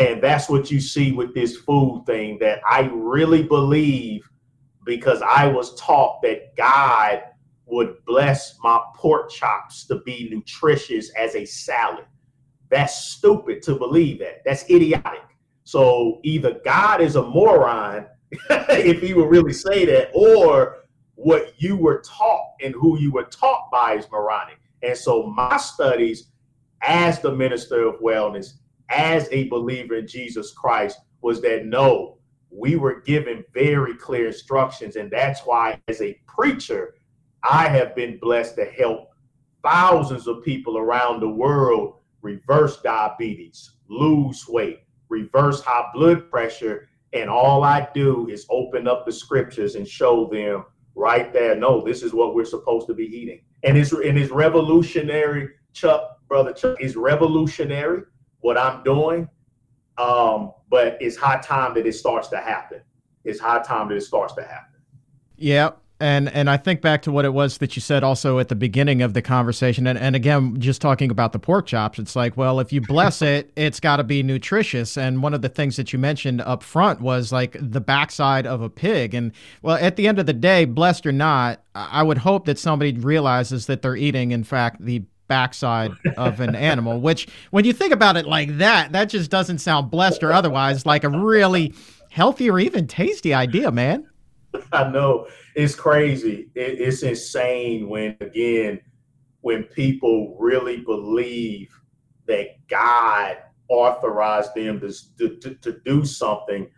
and 0.00 0.20
that's 0.20 0.48
what 0.48 0.70
you 0.70 0.80
see 0.80 1.12
with 1.12 1.32
this 1.34 1.56
food 1.58 2.02
thing 2.06 2.38
that 2.40 2.60
i 2.68 2.90
really 2.92 3.42
believe 3.42 4.28
because 4.84 5.22
I 5.22 5.46
was 5.46 5.74
taught 5.76 6.22
that 6.22 6.56
God 6.56 7.22
would 7.66 8.04
bless 8.04 8.58
my 8.62 8.80
pork 8.96 9.30
chops 9.30 9.86
to 9.86 10.00
be 10.00 10.28
nutritious 10.30 11.10
as 11.16 11.34
a 11.34 11.44
salad. 11.44 12.06
That's 12.68 13.04
stupid 13.12 13.62
to 13.62 13.76
believe 13.76 14.18
that. 14.20 14.42
That's 14.44 14.68
idiotic. 14.70 15.22
So 15.64 16.20
either 16.24 16.60
God 16.64 17.00
is 17.00 17.16
a 17.16 17.22
moron, 17.22 18.06
if 18.50 19.00
he 19.00 19.14
would 19.14 19.30
really 19.30 19.52
say 19.52 19.84
that, 19.86 20.10
or 20.14 20.78
what 21.14 21.54
you 21.58 21.76
were 21.76 22.02
taught 22.04 22.54
and 22.62 22.74
who 22.74 22.98
you 22.98 23.12
were 23.12 23.24
taught 23.24 23.70
by 23.70 23.94
is 23.94 24.10
moronic. 24.10 24.58
And 24.82 24.96
so 24.96 25.26
my 25.26 25.56
studies 25.56 26.28
as 26.82 27.20
the 27.20 27.30
minister 27.30 27.86
of 27.86 28.00
wellness, 28.00 28.54
as 28.90 29.28
a 29.30 29.48
believer 29.48 29.94
in 29.94 30.06
Jesus 30.06 30.52
Christ, 30.52 30.98
was 31.22 31.40
that 31.42 31.66
no, 31.66 32.18
we 32.50 32.76
were 32.76 33.00
given 33.02 33.44
very 33.54 33.94
clear 33.94 34.26
instructions. 34.26 34.96
And 34.96 35.10
that's 35.10 35.40
why, 35.42 35.80
as 35.88 36.00
a 36.02 36.18
preacher, 36.26 36.94
I 37.48 37.68
have 37.68 37.94
been 37.94 38.18
blessed 38.18 38.56
to 38.56 38.64
help 38.64 39.10
thousands 39.62 40.26
of 40.26 40.42
people 40.42 40.78
around 40.78 41.20
the 41.20 41.28
world 41.28 41.94
reverse 42.22 42.80
diabetes, 42.82 43.76
lose 43.88 44.46
weight, 44.48 44.80
reverse 45.08 45.62
high 45.62 45.88
blood 45.94 46.30
pressure. 46.30 46.88
And 47.12 47.30
all 47.30 47.64
I 47.64 47.88
do 47.94 48.28
is 48.28 48.46
open 48.50 48.86
up 48.86 49.06
the 49.06 49.12
scriptures 49.12 49.74
and 49.74 49.86
show 49.86 50.26
them 50.26 50.64
right 50.94 51.32
there, 51.32 51.56
no, 51.56 51.82
this 51.84 52.02
is 52.02 52.12
what 52.12 52.34
we're 52.34 52.44
supposed 52.44 52.86
to 52.88 52.94
be 52.94 53.04
eating. 53.04 53.40
And 53.62 53.76
it's, 53.76 53.92
and 53.92 54.18
it's 54.18 54.30
revolutionary, 54.30 55.50
Chuck, 55.72 56.18
brother 56.28 56.52
Chuck, 56.52 56.76
is 56.80 56.96
revolutionary 56.96 58.02
what 58.40 58.58
I'm 58.58 58.82
doing. 58.82 59.28
Um, 59.98 60.52
but 60.70 60.96
it's 61.00 61.16
high 61.16 61.40
time 61.40 61.74
that 61.74 61.86
it 61.86 61.94
starts 61.94 62.28
to 62.28 62.38
happen. 62.38 62.80
It's 63.24 63.40
high 63.40 63.62
time 63.62 63.88
that 63.88 63.96
it 63.96 64.02
starts 64.02 64.34
to 64.34 64.42
happen. 64.42 64.80
Yeah. 65.36 65.70
And 66.02 66.30
and 66.30 66.48
I 66.48 66.56
think 66.56 66.80
back 66.80 67.02
to 67.02 67.12
what 67.12 67.26
it 67.26 67.34
was 67.34 67.58
that 67.58 67.76
you 67.76 67.82
said 67.82 68.02
also 68.02 68.38
at 68.38 68.48
the 68.48 68.54
beginning 68.54 69.02
of 69.02 69.12
the 69.12 69.20
conversation. 69.20 69.86
And, 69.86 69.98
and 69.98 70.16
again, 70.16 70.58
just 70.58 70.80
talking 70.80 71.10
about 71.10 71.32
the 71.32 71.38
pork 71.38 71.66
chops, 71.66 71.98
it's 71.98 72.16
like, 72.16 72.38
well, 72.38 72.58
if 72.58 72.72
you 72.72 72.80
bless 72.80 73.20
it, 73.22 73.52
it's 73.54 73.80
got 73.80 73.96
to 73.96 74.04
be 74.04 74.22
nutritious. 74.22 74.96
And 74.96 75.22
one 75.22 75.34
of 75.34 75.42
the 75.42 75.50
things 75.50 75.76
that 75.76 75.92
you 75.92 75.98
mentioned 75.98 76.40
up 76.40 76.62
front 76.62 77.02
was 77.02 77.32
like 77.32 77.54
the 77.60 77.82
backside 77.82 78.46
of 78.46 78.62
a 78.62 78.70
pig. 78.70 79.12
And 79.12 79.32
well, 79.60 79.76
at 79.76 79.96
the 79.96 80.08
end 80.08 80.18
of 80.18 80.24
the 80.24 80.32
day, 80.32 80.64
blessed 80.64 81.04
or 81.04 81.12
not, 81.12 81.62
I 81.74 82.02
would 82.02 82.18
hope 82.18 82.46
that 82.46 82.58
somebody 82.58 82.92
realizes 82.92 83.66
that 83.66 83.82
they're 83.82 83.96
eating, 83.96 84.30
in 84.30 84.42
fact, 84.42 84.82
the 84.82 85.02
backside 85.30 85.92
of 86.16 86.40
an 86.40 86.56
animal, 86.56 87.00
which 87.00 87.28
when 87.52 87.64
you 87.64 87.72
think 87.72 87.92
about 87.92 88.16
it 88.16 88.26
like 88.26 88.58
that, 88.58 88.90
that 88.92 89.04
just 89.04 89.30
doesn't 89.30 89.58
sound 89.58 89.90
blessed 89.90 90.24
or 90.24 90.32
otherwise 90.32 90.84
like 90.84 91.04
a 91.04 91.08
really 91.08 91.72
healthy 92.10 92.50
or 92.50 92.58
even 92.58 92.88
tasty 92.88 93.32
idea, 93.32 93.70
man. 93.70 94.06
I 94.72 94.90
know 94.90 95.28
it's 95.54 95.76
crazy. 95.76 96.50
It, 96.56 96.80
it's 96.80 97.04
insane 97.04 97.88
when, 97.88 98.16
again, 98.20 98.80
when 99.42 99.62
people 99.62 100.36
really 100.38 100.78
believe 100.78 101.70
that 102.26 102.66
God 102.68 103.36
authorized 103.68 104.54
them 104.56 104.80
to, 104.80 105.36
to, 105.36 105.54
to 105.54 105.80
do 105.84 106.04
something, 106.04 106.68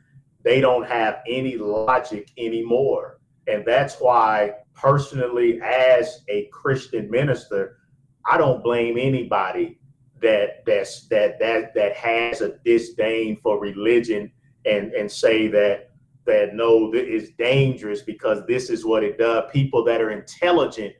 they 0.44 0.60
don't 0.60 0.86
have 0.86 1.20
any 1.26 1.56
logic 1.56 2.30
anymore. 2.36 3.18
And 3.46 3.64
that's 3.66 3.96
why, 3.96 4.52
personally, 4.74 5.60
as 5.62 6.22
a 6.28 6.48
Christian 6.52 7.10
minister, 7.10 7.78
I 8.26 8.38
don't 8.38 8.62
blame 8.62 8.96
anybody 8.98 9.78
that 10.20 10.64
that's 10.64 11.08
that 11.08 11.38
that 11.40 11.74
that 11.74 11.96
has 11.96 12.40
a 12.40 12.56
disdain 12.64 13.36
for 13.42 13.60
religion 13.60 14.30
and 14.64 14.92
and 14.92 15.10
say 15.10 15.48
that 15.48 15.90
that 16.24 16.54
no, 16.54 16.92
it's 16.94 17.30
dangerous 17.30 18.02
because 18.02 18.46
this 18.46 18.70
is 18.70 18.84
what 18.84 19.02
it 19.02 19.18
does. 19.18 19.50
People 19.52 19.84
that 19.84 20.00
are 20.00 20.10
intelligent 20.10 20.94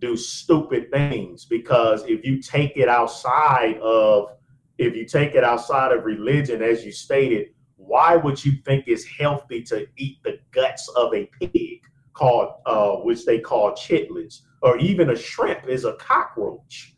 do 0.00 0.16
stupid 0.16 0.90
things 0.90 1.44
because 1.44 2.04
if 2.04 2.24
you 2.24 2.40
take 2.40 2.76
it 2.76 2.88
outside 2.88 3.78
of 3.78 4.28
if 4.78 4.96
you 4.96 5.06
take 5.06 5.34
it 5.34 5.44
outside 5.44 5.92
of 5.92 6.04
religion, 6.04 6.62
as 6.62 6.84
you 6.84 6.90
stated, 6.90 7.48
why 7.76 8.16
would 8.16 8.44
you 8.44 8.52
think 8.64 8.84
it's 8.86 9.04
healthy 9.04 9.62
to 9.62 9.86
eat 9.96 10.18
the 10.24 10.38
guts 10.50 10.88
of 10.96 11.14
a 11.14 11.30
pig 11.40 11.80
called 12.12 12.54
uh, 12.66 12.96
which 12.96 13.24
they 13.24 13.38
call 13.38 13.72
chitlins, 13.72 14.40
or 14.64 14.78
even 14.78 15.10
a 15.10 15.16
shrimp 15.16 15.68
is 15.68 15.84
a 15.84 15.92
cockroach? 15.94 16.96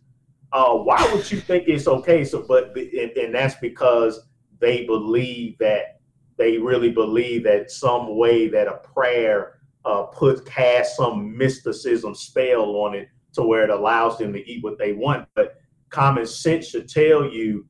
Uh, 0.53 0.75
why 0.75 1.07
would 1.13 1.31
you 1.31 1.41
think 1.41 1.65
it's 1.67 1.89
okay? 1.89 2.25
So, 2.25 2.45
but 2.47 2.75
and, 2.77 3.11
and 3.11 3.35
that's 3.35 3.57
because 3.57 4.29
they 4.61 4.87
believe 4.87 5.59
that 5.59 6.01
they 6.39 6.59
really 6.59 6.91
believe 6.91 7.43
that 7.43 7.71
some 7.71 8.17
way 8.17 8.49
that 8.49 8.69
a 8.69 8.79
prayer 8.95 9.59
uh, 9.85 10.03
put 10.05 10.47
cast 10.47 10.97
some 10.97 11.37
mysticism 11.37 12.15
spell 12.15 12.77
on 12.77 12.95
it 12.95 13.09
to 13.33 13.43
where 13.43 13.65
it 13.65 13.71
allows 13.71 14.17
them 14.17 14.33
to 14.33 14.51
eat 14.51 14.63
what 14.63 14.79
they 14.79 14.93
want. 14.93 15.29
But 15.35 15.57
common 15.91 16.25
sense 16.25 16.69
should 16.69 16.89
tell 16.89 17.27
you 17.27 17.67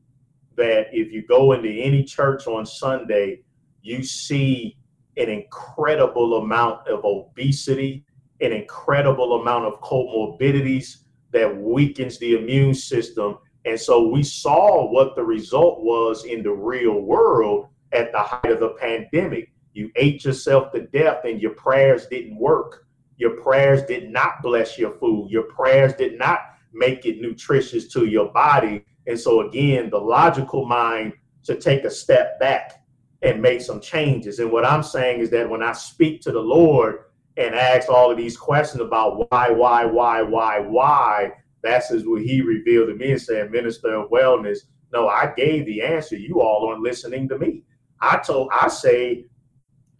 that 0.56 0.88
if 0.92 1.10
you 1.10 1.26
go 1.26 1.52
into 1.52 1.70
any 1.70 2.04
church 2.04 2.46
on 2.46 2.66
Sunday, 2.66 3.40
you 3.82 4.02
see 4.02 4.76
an 5.16 5.30
incredible 5.30 6.36
amount 6.36 6.86
of 6.86 7.04
obesity, 7.04 8.04
an 8.40 8.52
incredible 8.52 9.40
amount 9.40 9.64
of 9.64 9.80
comorbidities 9.80 10.98
that 11.32 11.56
weakens 11.56 12.18
the 12.18 12.34
immune 12.34 12.74
system. 12.74 13.38
And 13.64 13.78
so 13.78 14.08
we 14.08 14.22
saw 14.22 14.90
what 14.90 15.16
the 15.16 15.24
result 15.24 15.82
was 15.82 16.24
in 16.24 16.42
the 16.42 16.52
real 16.52 17.00
world 17.00 17.68
at 17.92 18.12
the 18.12 18.18
height 18.18 18.52
of 18.52 18.60
the 18.60 18.70
pandemic. 18.70 19.52
You 19.72 19.90
ate 19.96 20.24
yourself 20.24 20.72
to 20.72 20.86
death 20.86 21.24
and 21.24 21.40
your 21.40 21.52
prayers 21.52 22.06
didn't 22.06 22.38
work. 22.38 22.86
Your 23.18 23.40
prayers 23.42 23.82
did 23.82 24.10
not 24.10 24.42
bless 24.42 24.78
your 24.78 24.92
food. 24.92 25.30
Your 25.30 25.44
prayers 25.44 25.94
did 25.94 26.18
not 26.18 26.40
make 26.72 27.06
it 27.06 27.20
nutritious 27.20 27.88
to 27.88 28.06
your 28.06 28.30
body. 28.32 28.84
And 29.06 29.18
so, 29.18 29.48
again, 29.48 29.90
the 29.90 29.98
logical 29.98 30.66
mind 30.66 31.14
to 31.44 31.56
take 31.56 31.84
a 31.84 31.90
step 31.90 32.38
back 32.38 32.84
and 33.22 33.40
make 33.40 33.60
some 33.60 33.80
changes. 33.80 34.38
And 34.38 34.50
what 34.50 34.64
I'm 34.64 34.82
saying 34.82 35.20
is 35.20 35.30
that 35.30 35.48
when 35.48 35.62
I 35.62 35.72
speak 35.72 36.20
to 36.22 36.32
the 36.32 36.40
Lord 36.40 37.05
and 37.36 37.54
ask 37.54 37.88
all 37.88 38.10
of 38.10 38.16
these 38.16 38.36
questions 38.36 38.80
about 38.80 39.30
why, 39.30 39.50
why, 39.50 39.84
why, 39.84 40.22
why, 40.22 40.58
why, 40.60 41.32
that's 41.62 41.90
what 41.90 42.22
He 42.22 42.40
revealed 42.40 42.88
to 42.88 42.94
me 42.94 43.12
and 43.12 43.20
said, 43.20 43.50
Minister 43.50 43.94
of 43.94 44.10
Wellness. 44.10 44.58
No, 44.92 45.08
I 45.08 45.32
gave 45.36 45.66
the 45.66 45.82
answer. 45.82 46.16
You 46.16 46.40
all 46.40 46.68
aren't 46.68 46.82
listening 46.82 47.28
to 47.28 47.38
me. 47.38 47.62
I 48.00 48.18
told, 48.18 48.50
I 48.52 48.68
say, 48.68 49.26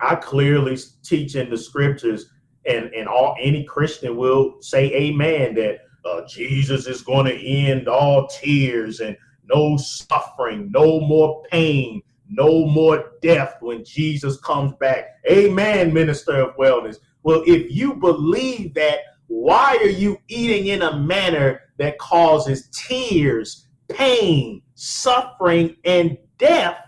I 0.00 0.14
clearly 0.14 0.78
teach 1.02 1.34
in 1.34 1.50
the 1.50 1.56
scriptures, 1.56 2.30
and 2.66 2.86
and 2.94 3.08
all 3.08 3.36
any 3.40 3.64
Christian 3.64 4.16
will 4.16 4.56
say, 4.60 4.92
Amen. 4.92 5.54
That 5.54 5.80
uh, 6.04 6.26
Jesus 6.28 6.86
is 6.86 7.02
going 7.02 7.26
to 7.26 7.36
end 7.36 7.88
all 7.88 8.28
tears 8.28 9.00
and 9.00 9.16
no 9.44 9.76
suffering, 9.76 10.70
no 10.72 11.00
more 11.00 11.42
pain, 11.50 12.02
no 12.28 12.66
more 12.66 13.12
death 13.22 13.56
when 13.60 13.84
Jesus 13.84 14.38
comes 14.40 14.72
back. 14.78 15.16
Amen, 15.30 15.92
Minister 15.92 16.36
of 16.36 16.56
Wellness. 16.56 16.98
Well, 17.26 17.42
if 17.44 17.72
you 17.74 17.94
believe 17.94 18.74
that, 18.74 19.00
why 19.26 19.76
are 19.82 19.88
you 19.88 20.16
eating 20.28 20.68
in 20.68 20.82
a 20.82 20.96
manner 20.96 21.62
that 21.76 21.98
causes 21.98 22.68
tears, 22.72 23.66
pain, 23.88 24.62
suffering, 24.76 25.74
and 25.84 26.16
death 26.38 26.78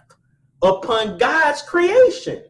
upon 0.63 1.19
God's 1.19 1.63
creation. 1.63 2.45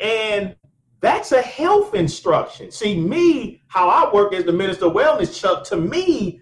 And 0.00 0.56
that's 1.00 1.30
a 1.30 1.40
health 1.40 1.94
instruction. 1.94 2.72
See, 2.72 3.00
me, 3.00 3.62
how 3.68 3.88
I 3.88 4.12
work 4.12 4.34
as 4.34 4.44
the 4.44 4.52
minister 4.52 4.86
of 4.86 4.94
wellness, 4.94 5.40
Chuck, 5.40 5.62
to 5.66 5.76
me, 5.76 6.40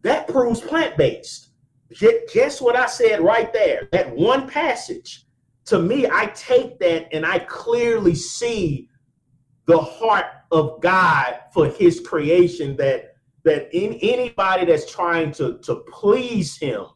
that 0.00 0.28
proves 0.28 0.62
plant 0.62 0.96
based. 0.96 1.50
Guess 2.32 2.62
what 2.62 2.74
I 2.74 2.86
said 2.86 3.20
right 3.20 3.52
there? 3.52 3.86
That 3.92 4.16
one 4.16 4.48
passage. 4.48 5.26
To 5.66 5.78
me, 5.78 6.06
I 6.10 6.32
take 6.34 6.78
that 6.78 7.08
and 7.12 7.26
I 7.26 7.40
clearly 7.40 8.14
see 8.14 8.88
the 9.66 9.78
heart 9.78 10.26
of 10.50 10.80
God 10.80 11.40
for 11.52 11.68
his 11.68 12.00
creation 12.00 12.76
that 12.76 13.14
that 13.44 13.74
in 13.74 13.94
anybody 14.02 14.64
that's 14.64 14.90
trying 14.90 15.32
to 15.32 15.58
to 15.58 15.76
please 15.90 16.56
him 16.56 16.86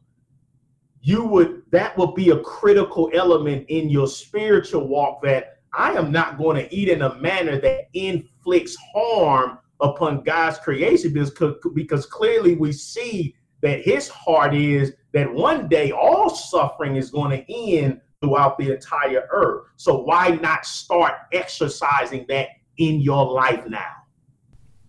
you 1.01 1.25
would 1.25 1.63
that 1.71 1.97
would 1.97 2.15
be 2.15 2.31
a 2.31 2.41
critical 2.41 3.11
element 3.15 3.67
in 3.69 3.89
your 3.89 4.07
spiritual 4.07 4.87
walk 4.87 5.23
that 5.23 5.59
I 5.73 5.93
am 5.93 6.11
not 6.11 6.39
going 6.39 6.57
to 6.57 6.75
eat 6.75 6.89
in 6.89 7.03
a 7.03 7.15
manner 7.17 7.61
that 7.61 7.89
inflicts 7.93 8.77
harm 8.95 9.59
upon 9.81 10.25
God's 10.25 10.59
creation 10.59 11.13
because, 11.13 11.33
because 11.75 12.07
clearly 12.07 12.57
we 12.57 12.73
see 12.73 13.37
that 13.63 13.83
his 13.83 14.09
heart 14.09 14.55
is 14.55 14.93
that 15.13 15.33
one 15.33 15.69
day 15.69 15.93
all 15.93 16.31
suffering 16.31 16.97
is 16.97 17.11
going 17.11 17.31
to 17.31 17.53
end 17.53 18.01
throughout 18.21 18.59
the 18.59 18.73
entire 18.73 19.29
earth. 19.31 19.67
So 19.77 20.03
why 20.03 20.31
not 20.43 20.65
start 20.65 21.15
exercising 21.33 22.25
that 22.29 22.49
in 22.79 23.01
your 23.01 23.27
life 23.33 23.67
now? 23.69 23.93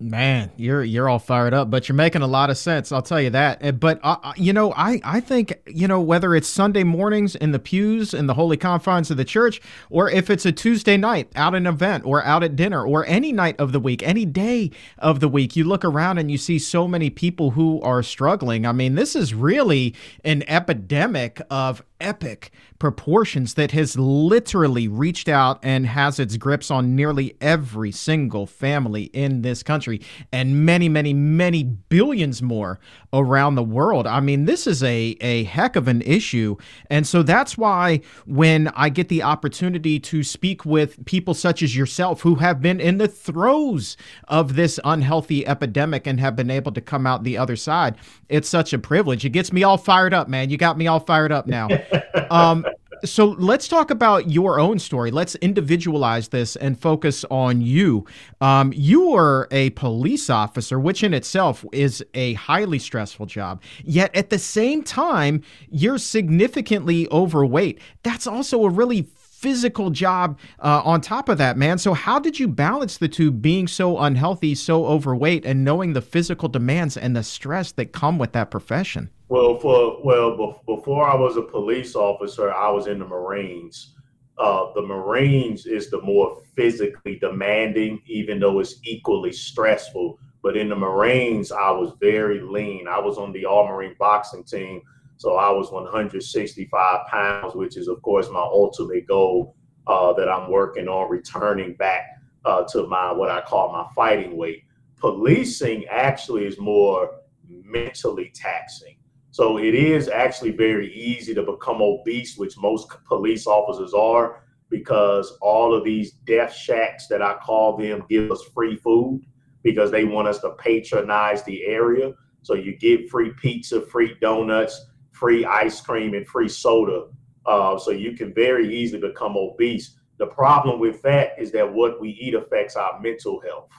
Man, 0.02 0.52
you're 0.56 0.82
you're 0.82 1.10
all 1.10 1.20
fired 1.20 1.54
up, 1.54 1.70
but 1.70 1.90
you're 1.90 1.96
making 1.96 2.22
a 2.22 2.28
lot 2.28 2.50
of 2.50 2.58
sense. 2.58 2.94
I'll 2.94 3.02
tell 3.02 3.20
you 3.20 3.32
that. 3.32 3.58
Eh, 3.62 3.72
but 3.72 4.00
uh, 4.02 4.32
you 4.38 4.54
know, 4.54 4.74
I 4.74 5.02
I 5.04 5.20
think 5.20 5.59
you 5.70 5.88
know 5.88 6.02
whether 6.02 6.36
it's 6.36 6.48
Sunday 6.48 6.84
mornings 6.84 7.36
in 7.36 7.52
the 7.52 7.60
pews 7.60 8.14
in 8.14 8.28
the 8.28 8.34
holy 8.34 8.58
confines 8.58 9.12
of 9.12 9.18
the 9.18 9.26
church, 9.26 9.62
or 9.90 10.10
if 10.10 10.30
it's 10.30 10.46
a 10.46 10.52
Tuesday 10.52 10.98
night 10.98 11.32
out 11.36 11.56
an 11.56 11.68
event, 11.68 12.06
or 12.06 12.24
out 12.26 12.44
at 12.44 12.56
dinner, 12.56 12.86
or 12.86 13.06
any 13.06 13.32
night 13.32 13.60
of 13.60 13.72
the 13.72 13.80
week, 13.80 14.04
any 14.04 14.26
day 14.26 14.72
of 14.98 15.20
the 15.20 15.28
week, 15.28 15.56
you 15.56 15.64
look 15.64 15.86
around 15.86 16.18
and 16.18 16.30
you 16.30 16.38
see 16.38 16.60
so 16.60 16.88
many 16.88 17.10
people 17.10 17.52
who 17.52 17.82
are 17.82 18.04
struggling. 18.04 18.66
I 18.66 18.72
mean, 18.72 18.96
this 18.96 19.16
is 19.16 19.34
really 19.34 19.96
an 20.24 20.44
epidemic 20.48 21.42
of 21.50 21.84
epic 22.02 22.52
proportions 22.80 23.56
that 23.56 23.72
has 23.72 23.98
literally 23.98 24.88
reached 24.88 25.28
out 25.28 25.60
and 25.62 25.86
has 25.86 26.20
its 26.20 26.38
grips 26.38 26.72
on 26.72 26.96
nearly 26.96 27.36
every 27.42 27.92
single 27.92 28.46
family 28.46 29.04
in 29.06 29.42
this 29.42 29.64
country 29.64 30.02
and 30.32 30.66
many, 30.66 30.88
many, 30.88 31.14
many 31.14 31.64
billions 31.64 32.42
more 32.42 32.80
around 33.12 33.56
the 33.56 33.64
world. 33.64 34.08
I 34.08 34.22
mean, 34.22 34.46
this 34.46 34.66
is 34.66 34.82
a, 34.82 35.18
a 35.20 35.44
heck 35.60 35.76
of 35.76 35.88
an 35.88 36.02
issue. 36.04 36.56
And 36.90 37.06
so 37.06 37.24
that's 37.24 37.58
why 37.58 38.02
when 38.26 38.70
I 38.70 38.90
get 38.90 39.10
the 39.10 39.24
opportunity 39.24 40.00
to 40.00 40.24
speak 40.24 40.66
with 40.66 41.04
people 41.06 41.34
such 41.34 41.62
as 41.62 41.76
yourself 41.76 42.22
who 42.22 42.36
have 42.36 42.62
been 42.62 42.80
in 42.80 42.98
the 42.98 43.08
throes 43.08 43.98
of 44.28 44.56
this 44.56 44.80
unhealthy 44.86 45.46
epidemic 45.46 46.08
and 46.08 46.20
have 46.20 46.36
been 46.36 46.50
able 46.50 46.72
to 46.72 46.82
come 46.82 47.06
out 47.06 47.24
the 47.24 47.38
other 47.38 47.56
side, 47.56 47.96
it's 48.30 48.48
such 48.48 48.74
a 48.74 48.80
privilege. 48.80 49.26
It 49.26 49.30
gets 49.30 49.52
me 49.52 49.64
all 49.64 49.78
fired 49.78 50.14
up, 50.14 50.30
man. 50.30 50.50
You 50.50 50.58
got 50.58 50.78
me 50.78 50.88
all 50.88 51.00
fired 51.00 51.32
up 51.32 51.48
now. 51.48 51.68
um, 52.32 52.66
so 53.04 53.26
let's 53.26 53.68
talk 53.68 53.92
about 53.92 54.30
your 54.30 54.60
own 54.60 54.80
story. 54.80 55.12
Let's 55.12 55.36
individualize 55.36 56.30
this 56.30 56.56
and 56.56 56.80
focus 56.80 57.26
on 57.32 57.62
you. 57.62 58.06
Um, 58.42 58.74
you 58.76 59.14
are 59.14 59.48
a 59.52 59.72
police 59.72 60.30
officer, 60.30 60.80
which 60.80 61.04
in 61.04 61.14
itself 61.14 61.66
is 61.72 62.04
a 62.14 62.34
highly 62.34 62.80
stressful 62.80 63.26
job. 63.26 63.62
Yet 63.84 64.16
at 64.16 64.30
the 64.30 64.40
same 64.40 64.84
time, 64.84 65.44
you're 65.70 65.98
significantly 65.98 67.08
overweight. 67.12 67.80
That's 68.04 68.28
also 68.28 68.64
a 68.64 68.70
really 68.70 69.08
physical 69.40 69.90
job 69.90 70.38
uh, 70.60 70.82
on 70.84 71.00
top 71.00 71.30
of 71.30 71.38
that, 71.38 71.58
man. 71.58 71.78
So, 71.78 71.94
how 71.94 72.20
did 72.20 72.40
you 72.40 72.48
balance 72.48 72.98
the 72.98 73.08
two 73.08 73.32
being 73.32 73.68
so 73.68 73.98
unhealthy, 73.98 74.54
so 74.56 74.86
overweight, 74.86 75.46
and 75.46 75.64
knowing 75.64 75.94
the 75.94 76.02
physical 76.02 76.50
demands 76.50 76.98
and 76.98 77.16
the 77.16 77.24
stress 77.24 77.72
that 77.74 77.94
come 77.94 78.18
with 78.18 78.34
that 78.34 78.52
profession? 78.52 79.10
Well, 79.30 79.60
for 79.60 80.02
well, 80.04 80.60
before 80.66 81.08
I 81.08 81.16
was 81.16 81.38
a 81.38 81.44
police 81.44 81.96
officer, 81.96 82.52
I 82.52 82.72
was 82.72 82.88
in 82.88 82.98
the 82.98 83.06
Marines. 83.06 83.94
Uh, 84.40 84.74
the 84.74 84.82
Marines 84.82 85.68
is 85.68 85.92
the 85.92 86.02
more 86.02 86.42
physically 86.56 87.20
demanding, 87.20 88.02
even 88.08 88.40
though 88.40 88.60
it's 88.60 88.80
equally 88.84 89.32
stressful. 89.32 90.18
But 90.42 90.58
in 90.58 90.68
the 90.68 90.76
Marines, 90.76 91.52
I 91.52 91.70
was 91.70 91.94
very 92.02 92.42
lean. 92.42 92.88
I 92.88 92.98
was 92.98 93.20
on 93.20 93.32
the 93.32 93.46
All 93.46 93.68
Marine 93.68 93.96
boxing 94.00 94.44
team, 94.46 94.82
so 95.18 95.36
I 95.36 95.52
was 95.52 95.72
165 95.72 97.06
pounds, 97.06 97.54
which 97.54 97.78
is, 97.78 97.88
of 97.88 98.02
course, 98.02 98.32
my 98.32 98.40
ultimate 98.40 99.06
goal 99.06 99.56
uh, 99.86 100.12
that 100.14 100.28
I'm 100.28 100.50
working 100.50 100.88
on 100.88 101.08
returning 101.08 101.74
back 101.74 102.08
uh, 102.46 102.64
to 102.70 102.88
my 102.88 103.12
what 103.12 103.30
I 103.30 103.42
call 103.42 103.72
my 103.72 103.86
fighting 103.94 104.38
weight. 104.38 104.64
Policing 104.98 105.86
actually 105.86 106.46
is 106.46 106.58
more 106.58 107.12
mentally 107.48 108.32
taxing 108.34 108.96
So 109.32 109.58
it 109.60 109.76
is 109.76 110.10
actually 110.10 110.52
very 110.52 110.94
easy 110.94 111.34
to 111.36 111.44
become 111.44 111.82
obese, 111.82 112.38
which 112.38 112.58
most 112.58 112.88
police 113.06 113.46
officers 113.46 113.94
are, 113.94 114.44
because 114.70 115.38
all 115.42 115.74
of 115.74 115.84
these 115.84 116.14
death 116.26 116.54
shacks 116.54 117.08
that 117.08 117.22
I 117.22 117.36
call 117.36 117.78
them 117.78 118.06
give 118.10 118.32
us 118.32 118.44
free 118.54 118.76
food 118.76 119.22
because 119.64 119.92
they 119.92 120.06
want 120.06 120.28
us 120.28 120.40
to 120.40 120.52
patronize 120.52 121.44
the 121.44 121.66
area. 121.66 122.14
So 122.42 122.54
you 122.54 122.76
get 122.78 123.10
free 123.10 123.32
pizza, 123.38 123.82
free 123.82 124.16
donuts, 124.22 124.88
free 125.12 125.46
ice 125.46 125.82
cream, 125.82 126.14
and 126.14 126.28
free 126.28 126.50
soda. 126.50 127.08
Uh, 127.46 127.78
so 127.78 127.92
you 127.92 128.16
can 128.16 128.34
very 128.34 128.74
easily 128.76 129.02
become 129.02 129.36
obese. 129.36 129.98
The 130.18 130.28
problem 130.28 130.80
with 130.80 131.02
that 131.04 131.32
is 131.38 131.52
that 131.52 131.72
what 131.72 132.00
we 132.00 132.10
eat 132.10 132.36
affects 132.36 132.76
our 132.76 133.00
mental 133.02 133.42
health. 133.42 133.70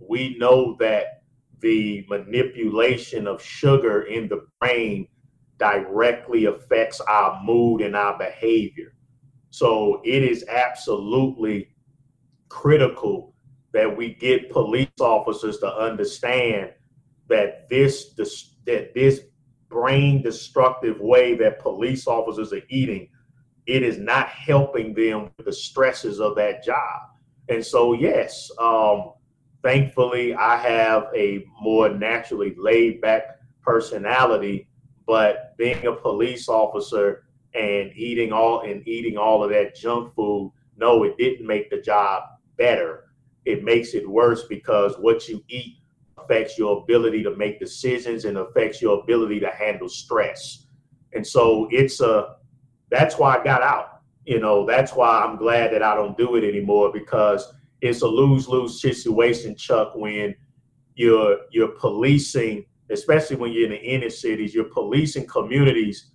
We 0.00 0.36
know 0.38 0.76
that 0.80 1.17
the 1.60 2.06
manipulation 2.08 3.26
of 3.26 3.42
sugar 3.42 4.02
in 4.02 4.28
the 4.28 4.46
brain 4.60 5.08
directly 5.58 6.44
affects 6.46 7.00
our 7.00 7.42
mood 7.42 7.80
and 7.80 7.96
our 7.96 8.16
behavior. 8.16 8.94
So 9.50 10.00
it 10.04 10.22
is 10.22 10.44
absolutely 10.48 11.74
critical 12.48 13.34
that 13.72 13.96
we 13.96 14.14
get 14.14 14.50
police 14.50 14.88
officers 15.00 15.58
to 15.58 15.72
understand 15.74 16.70
that 17.28 17.68
this 17.68 18.14
that 18.66 18.94
this 18.94 19.20
brain 19.68 20.22
destructive 20.22 20.98
way 21.00 21.34
that 21.34 21.60
police 21.60 22.06
officers 22.06 22.52
are 22.52 22.62
eating 22.70 23.08
it 23.66 23.82
is 23.82 23.98
not 23.98 24.28
helping 24.28 24.94
them 24.94 25.30
with 25.36 25.44
the 25.44 25.52
stresses 25.52 26.20
of 26.20 26.34
that 26.36 26.64
job 26.64 27.00
and 27.50 27.64
so 27.64 27.92
yes 27.92 28.50
um, 28.58 29.12
thankfully 29.62 30.34
i 30.34 30.56
have 30.56 31.08
a 31.14 31.44
more 31.60 31.88
naturally 31.88 32.54
laid 32.58 33.00
back 33.00 33.38
personality 33.62 34.68
but 35.06 35.56
being 35.56 35.86
a 35.86 35.92
police 35.92 36.48
officer 36.48 37.24
and 37.54 37.92
eating 37.96 38.32
all 38.32 38.60
and 38.60 38.86
eating 38.86 39.16
all 39.16 39.42
of 39.42 39.50
that 39.50 39.74
junk 39.74 40.14
food 40.14 40.52
no 40.76 41.02
it 41.02 41.16
didn't 41.16 41.46
make 41.46 41.70
the 41.70 41.80
job 41.80 42.22
better 42.56 43.04
it 43.44 43.64
makes 43.64 43.94
it 43.94 44.08
worse 44.08 44.44
because 44.44 44.94
what 44.98 45.26
you 45.28 45.42
eat 45.48 45.78
affects 46.28 46.58
your 46.58 46.82
ability 46.82 47.22
to 47.22 47.34
make 47.36 47.58
decisions 47.58 48.26
and 48.26 48.36
affects 48.36 48.82
your 48.82 49.00
ability 49.00 49.40
to 49.40 49.50
handle 49.50 49.88
stress. 49.88 50.66
And 51.14 51.26
so 51.26 51.68
it's 51.70 52.00
a 52.00 52.36
that's 52.90 53.18
why 53.18 53.36
I 53.36 53.44
got 53.44 53.62
out. 53.62 54.02
You 54.24 54.40
know, 54.40 54.66
that's 54.66 54.92
why 54.92 55.22
I'm 55.22 55.36
glad 55.36 55.72
that 55.72 55.82
I 55.82 55.94
don't 55.94 56.16
do 56.18 56.36
it 56.36 56.44
anymore 56.44 56.92
because 56.92 57.50
it's 57.80 58.02
a 58.02 58.06
lose-lose 58.06 58.80
situation, 58.80 59.54
Chuck, 59.54 59.92
when 59.94 60.34
you're 60.94 61.38
you're 61.50 61.76
policing, 61.78 62.66
especially 62.90 63.36
when 63.36 63.52
you're 63.52 63.66
in 63.66 63.70
the 63.70 63.80
inner 63.80 64.10
cities, 64.10 64.54
you're 64.54 64.64
policing 64.64 65.26
communities 65.26 66.10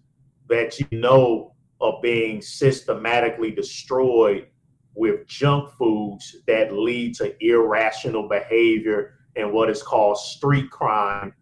that 0.50 0.80
you 0.80 0.88
know 0.92 1.56
are 1.80 2.00
being 2.02 2.42
systematically 2.42 3.52
destroyed 3.52 4.48
with 4.96 5.26
junk 5.26 5.72
foods 5.72 6.36
that 6.48 6.74
lead 6.74 7.16
to 7.16 7.36
irrational 7.44 8.28
behavior 8.28 9.16
and 9.36 9.52
what 9.52 9.70
is 9.70 9.82
called 9.82 10.18
street 10.18 10.70
crime. 10.70 11.34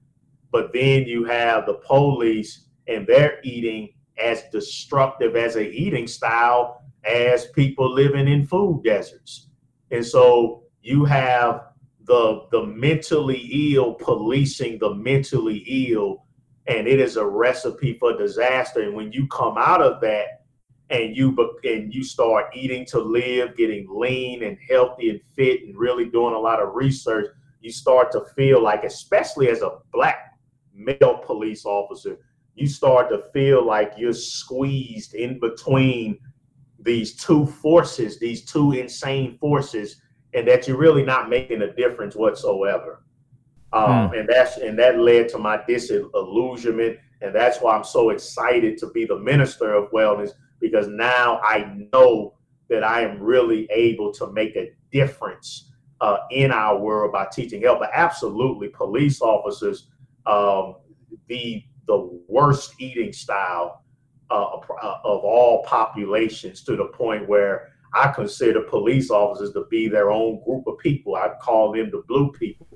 But 0.52 0.72
then 0.74 1.04
you 1.04 1.26
have 1.26 1.66
the 1.66 1.76
police 1.76 2.68
and 2.88 3.06
they're 3.06 3.40
eating 3.44 3.90
as 4.18 4.44
destructive 4.52 5.36
as 5.36 5.56
a 5.56 5.70
eating 5.70 6.08
style 6.08 6.84
as 7.04 7.48
people 7.48 7.92
living 7.92 8.28
in 8.28 8.46
food 8.46 8.84
deserts. 8.84 9.51
And 9.92 10.06
so 10.06 10.64
you 10.82 11.06
have 11.06 11.66
the 12.06 12.48
the 12.52 12.66
mentally 12.66 13.74
ill 13.76 13.94
policing 13.94 14.80
the 14.80 14.96
mentally 14.96 15.64
ill 15.68 16.26
and 16.68 16.88
it 16.88 17.00
is 17.00 17.18
a 17.18 17.26
recipe 17.26 17.98
for 18.00 18.18
disaster. 18.18 18.82
And 18.82 18.96
when 18.96 19.12
you 19.12 19.28
come 19.28 19.58
out 19.58 19.82
of 19.82 20.00
that 20.02 20.44
and 20.90 21.16
you 21.16 21.36
and 21.64 21.94
you 21.94 22.04
start 22.04 22.48
eating 22.54 22.86
to 22.88 23.00
live, 23.00 23.58
getting 23.58 23.88
lean 23.90 24.44
and 24.44 24.58
healthy 24.70 25.10
and 25.10 25.22
fit, 25.36 25.64
and 25.64 25.78
really 25.78 26.06
doing 26.06 26.36
a 26.36 26.40
lot 26.40 26.62
of 26.62 26.76
research, 26.76 27.28
you 27.62 27.72
start 27.72 28.12
to 28.12 28.26
feel 28.36 28.62
like, 28.62 28.84
especially 28.84 29.50
as 29.50 29.62
a 29.62 29.78
black 29.92 30.38
male 30.74 31.22
police 31.26 31.66
officer, 31.66 32.18
you 32.56 32.68
start 32.68 33.10
to 33.10 33.24
feel 33.34 33.66
like 33.66 33.94
you're 33.98 34.14
squeezed 34.14 35.14
in 35.14 35.40
between 35.40 36.20
these 36.84 37.16
two 37.16 37.46
forces, 37.46 38.20
these 38.20 38.44
two 38.44 38.74
insane 38.74 39.38
forces, 39.38 40.02
and 40.34 40.48
that 40.48 40.68
you're 40.68 40.78
really 40.78 41.04
not 41.04 41.30
making 41.30 41.62
a 41.62 41.74
difference 41.74 42.16
whatsoever. 42.16 43.04
Um, 43.74 44.10
hmm. 44.10 44.16
And 44.16 44.30
that's 44.30 44.58
and 44.58 44.78
that 44.80 45.00
led 45.00 45.30
to 45.30 45.38
my 45.38 45.60
disillusionment, 45.68 47.00
and 47.22 47.34
that's 47.34 47.60
why 47.60 47.76
I'm 47.76 47.84
so 47.84 48.10
excited 48.10 48.78
to 48.80 48.90
be 48.92 49.06
the 49.06 49.18
minister 49.18 49.74
of 49.74 49.92
wellness 49.92 50.32
because 50.60 50.88
now 50.88 51.40
I 51.44 51.86
know 51.94 52.36
that 52.70 52.84
I 52.84 53.02
am 53.02 53.20
really 53.20 53.68
able 53.72 54.14
to 54.14 54.32
make 54.32 54.56
a 54.56 54.72
difference 54.92 55.72
uh, 56.00 56.18
in 56.32 56.52
our 56.52 56.78
world 56.80 57.12
by 57.12 57.28
teaching 57.32 57.62
health. 57.62 57.80
But 57.80 57.92
absolutely, 57.94 58.70
police 58.70 59.22
officers, 59.22 59.88
um, 60.26 60.76
the 61.28 61.64
the 61.88 62.10
worst 62.28 62.76
eating 62.80 63.12
style 63.14 63.81
uh, 64.32 64.58
uh, 64.58 65.00
of 65.04 65.24
all 65.24 65.64
populations 65.64 66.64
to 66.64 66.76
the 66.76 66.86
point 66.86 67.28
where 67.28 67.74
I 67.94 68.12
consider 68.12 68.62
police 68.62 69.12
officers 69.12 69.52
to 69.54 69.66
be 69.70 69.90
their 69.90 70.12
own 70.12 70.42
group 70.46 70.66
of 70.68 70.78
people. 70.78 71.16
I 71.16 71.30
call 71.42 71.74
them 71.74 71.92
the 71.92 72.04
blue 72.08 72.32
people 72.32 72.68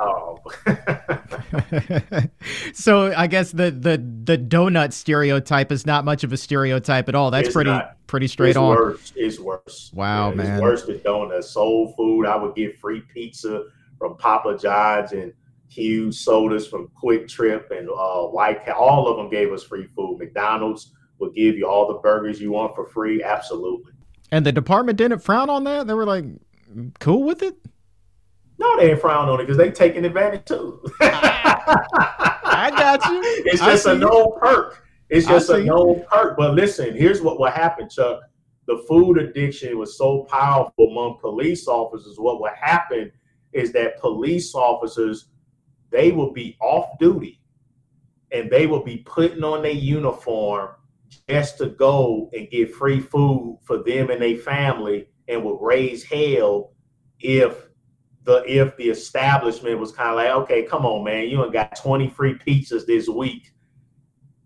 Oh. 0.00 0.38
so 2.72 3.12
I 3.14 3.26
guess 3.26 3.52
the 3.52 3.70
the 3.70 4.02
the 4.24 4.38
donut 4.38 4.92
stereotype 4.92 5.70
is 5.70 5.84
not 5.84 6.04
much 6.04 6.24
of 6.24 6.32
a 6.32 6.36
stereotype 6.36 7.08
at 7.08 7.14
all. 7.14 7.30
That's 7.30 7.52
pretty 7.52 7.70
not. 7.70 7.96
pretty 8.06 8.26
straight 8.26 8.50
it's 8.50 8.58
on. 8.58 8.76
Worse. 8.76 9.12
It's 9.14 9.38
worse. 9.38 9.90
Wow, 9.94 10.30
yeah, 10.30 10.36
man. 10.36 10.52
It's 10.54 10.62
worse 10.62 10.84
than 10.84 11.02
donuts. 11.02 11.50
Soul 11.50 11.92
food. 11.96 12.26
I 12.26 12.36
would 12.36 12.54
get 12.54 12.78
free 12.80 13.02
pizza 13.12 13.64
from 13.98 14.16
Papa 14.16 14.56
John's 14.58 15.12
and 15.12 15.32
huge 15.70 16.16
sodas 16.16 16.66
from 16.66 16.88
QuikTrip 17.02 17.70
and 17.70 17.88
uh, 17.88 18.26
White 18.26 18.64
Cat. 18.64 18.76
All 18.76 19.08
of 19.08 19.16
them 19.16 19.30
gave 19.30 19.52
us 19.52 19.62
free 19.62 19.86
food. 19.94 20.18
McDonald's 20.18 20.92
will 21.18 21.30
give 21.30 21.56
you 21.56 21.68
all 21.68 21.88
the 21.88 21.98
burgers 22.00 22.40
you 22.40 22.52
want 22.52 22.74
for 22.74 22.86
free. 22.86 23.22
Absolutely. 23.22 23.92
And 24.32 24.44
the 24.44 24.52
department 24.52 24.98
didn't 24.98 25.20
frown 25.20 25.50
on 25.50 25.64
that. 25.64 25.86
They 25.86 25.94
were 25.94 26.06
like, 26.06 26.24
cool 26.98 27.24
with 27.24 27.42
it. 27.42 27.56
No, 28.58 28.78
they 28.78 28.90
ain't 28.90 29.00
frown 29.00 29.28
on 29.28 29.40
it 29.40 29.44
because 29.44 29.56
they 29.56 29.70
taking 29.70 30.04
advantage 30.04 30.44
too. 30.44 30.82
I 31.00 32.70
got 32.76 33.04
you. 33.06 33.22
It's 33.46 33.62
just 33.62 33.86
a 33.86 33.94
no 33.94 34.36
perk. 34.40 34.84
It's 35.08 35.26
just 35.26 35.48
a 35.50 35.62
no 35.64 36.04
perk. 36.10 36.36
But 36.36 36.54
listen, 36.54 36.94
here's 36.94 37.22
what 37.22 37.40
will 37.40 37.50
happen, 37.50 37.88
Chuck. 37.88 38.20
The 38.66 38.84
food 38.86 39.18
addiction 39.18 39.78
was 39.78 39.96
so 39.96 40.26
powerful 40.30 40.90
among 40.90 41.18
police 41.20 41.66
officers. 41.66 42.16
What 42.18 42.40
will 42.40 42.52
happen 42.54 43.10
is 43.52 43.72
that 43.72 43.98
police 43.98 44.54
officers 44.54 45.28
they 45.90 46.12
will 46.12 46.32
be 46.32 46.56
off 46.60 46.98
duty 46.98 47.40
and 48.32 48.50
they 48.50 48.66
will 48.66 48.84
be 48.84 48.98
putting 48.98 49.42
on 49.42 49.62
their 49.62 49.72
uniform 49.72 50.70
just 51.28 51.58
to 51.58 51.66
go 51.66 52.30
and 52.32 52.50
get 52.50 52.74
free 52.74 53.00
food 53.00 53.58
for 53.64 53.82
them 53.82 54.10
and 54.10 54.22
their 54.22 54.36
family 54.36 55.08
and 55.28 55.42
will 55.42 55.58
raise 55.58 56.04
hell 56.04 56.72
if 57.20 57.68
the 58.24 58.42
if 58.46 58.76
the 58.76 58.88
establishment 58.88 59.78
was 59.78 59.92
kind 59.92 60.10
of 60.10 60.16
like, 60.16 60.30
okay, 60.30 60.62
come 60.62 60.84
on, 60.84 61.04
man, 61.04 61.28
you 61.28 61.42
ain't 61.42 61.52
got 61.52 61.76
20 61.76 62.08
free 62.08 62.34
pizzas 62.34 62.86
this 62.86 63.08
week. 63.08 63.52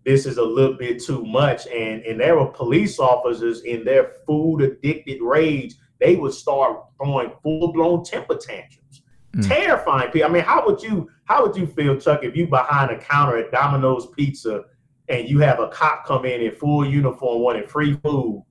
This 0.05 0.25
is 0.25 0.37
a 0.37 0.43
little 0.43 0.77
bit 0.77 1.03
too 1.03 1.25
much. 1.25 1.67
And 1.67 2.03
and 2.03 2.19
there 2.19 2.37
were 2.37 2.47
police 2.47 2.99
officers 2.99 3.61
in 3.61 3.83
their 3.83 4.13
food 4.25 4.61
addicted 4.61 5.21
rage, 5.21 5.75
they 5.99 6.15
would 6.15 6.33
start 6.33 6.83
throwing 6.97 7.31
full-blown 7.43 8.03
temper 8.03 8.35
tantrums. 8.35 9.03
Mm. 9.35 9.47
Terrifying 9.47 10.11
people. 10.11 10.29
I 10.29 10.33
mean, 10.33 10.43
how 10.43 10.65
would 10.65 10.81
you 10.81 11.09
how 11.25 11.45
would 11.45 11.55
you 11.55 11.67
feel, 11.67 11.99
Chuck, 11.99 12.23
if 12.23 12.35
you 12.35 12.47
behind 12.47 12.91
a 12.91 12.97
counter 12.97 13.37
at 13.37 13.51
Domino's 13.51 14.07
Pizza 14.15 14.63
and 15.09 15.29
you 15.29 15.39
have 15.39 15.59
a 15.59 15.67
cop 15.67 16.05
come 16.05 16.25
in 16.25 16.41
in 16.41 16.51
full 16.51 16.85
uniform 16.85 17.41
wanting 17.41 17.67
free 17.67 17.95
food 18.03 18.43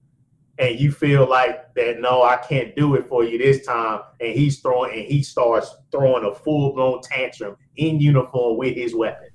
and 0.58 0.78
you 0.78 0.92
feel 0.92 1.28
like 1.28 1.74
that 1.74 2.00
no 2.00 2.22
i 2.22 2.36
can't 2.36 2.76
do 2.76 2.94
it 2.94 3.08
for 3.08 3.24
you 3.24 3.38
this 3.38 3.66
time 3.66 4.00
and 4.20 4.32
he's 4.32 4.60
throwing 4.60 4.92
and 4.92 5.02
he 5.02 5.20
starts 5.20 5.74
throwing 5.90 6.24
a 6.24 6.32
full-blown 6.32 7.00
tantrum 7.02 7.56
in 7.76 8.00
uniform 8.00 8.56
with 8.56 8.76
his 8.76 8.94
weapon? 8.94 9.28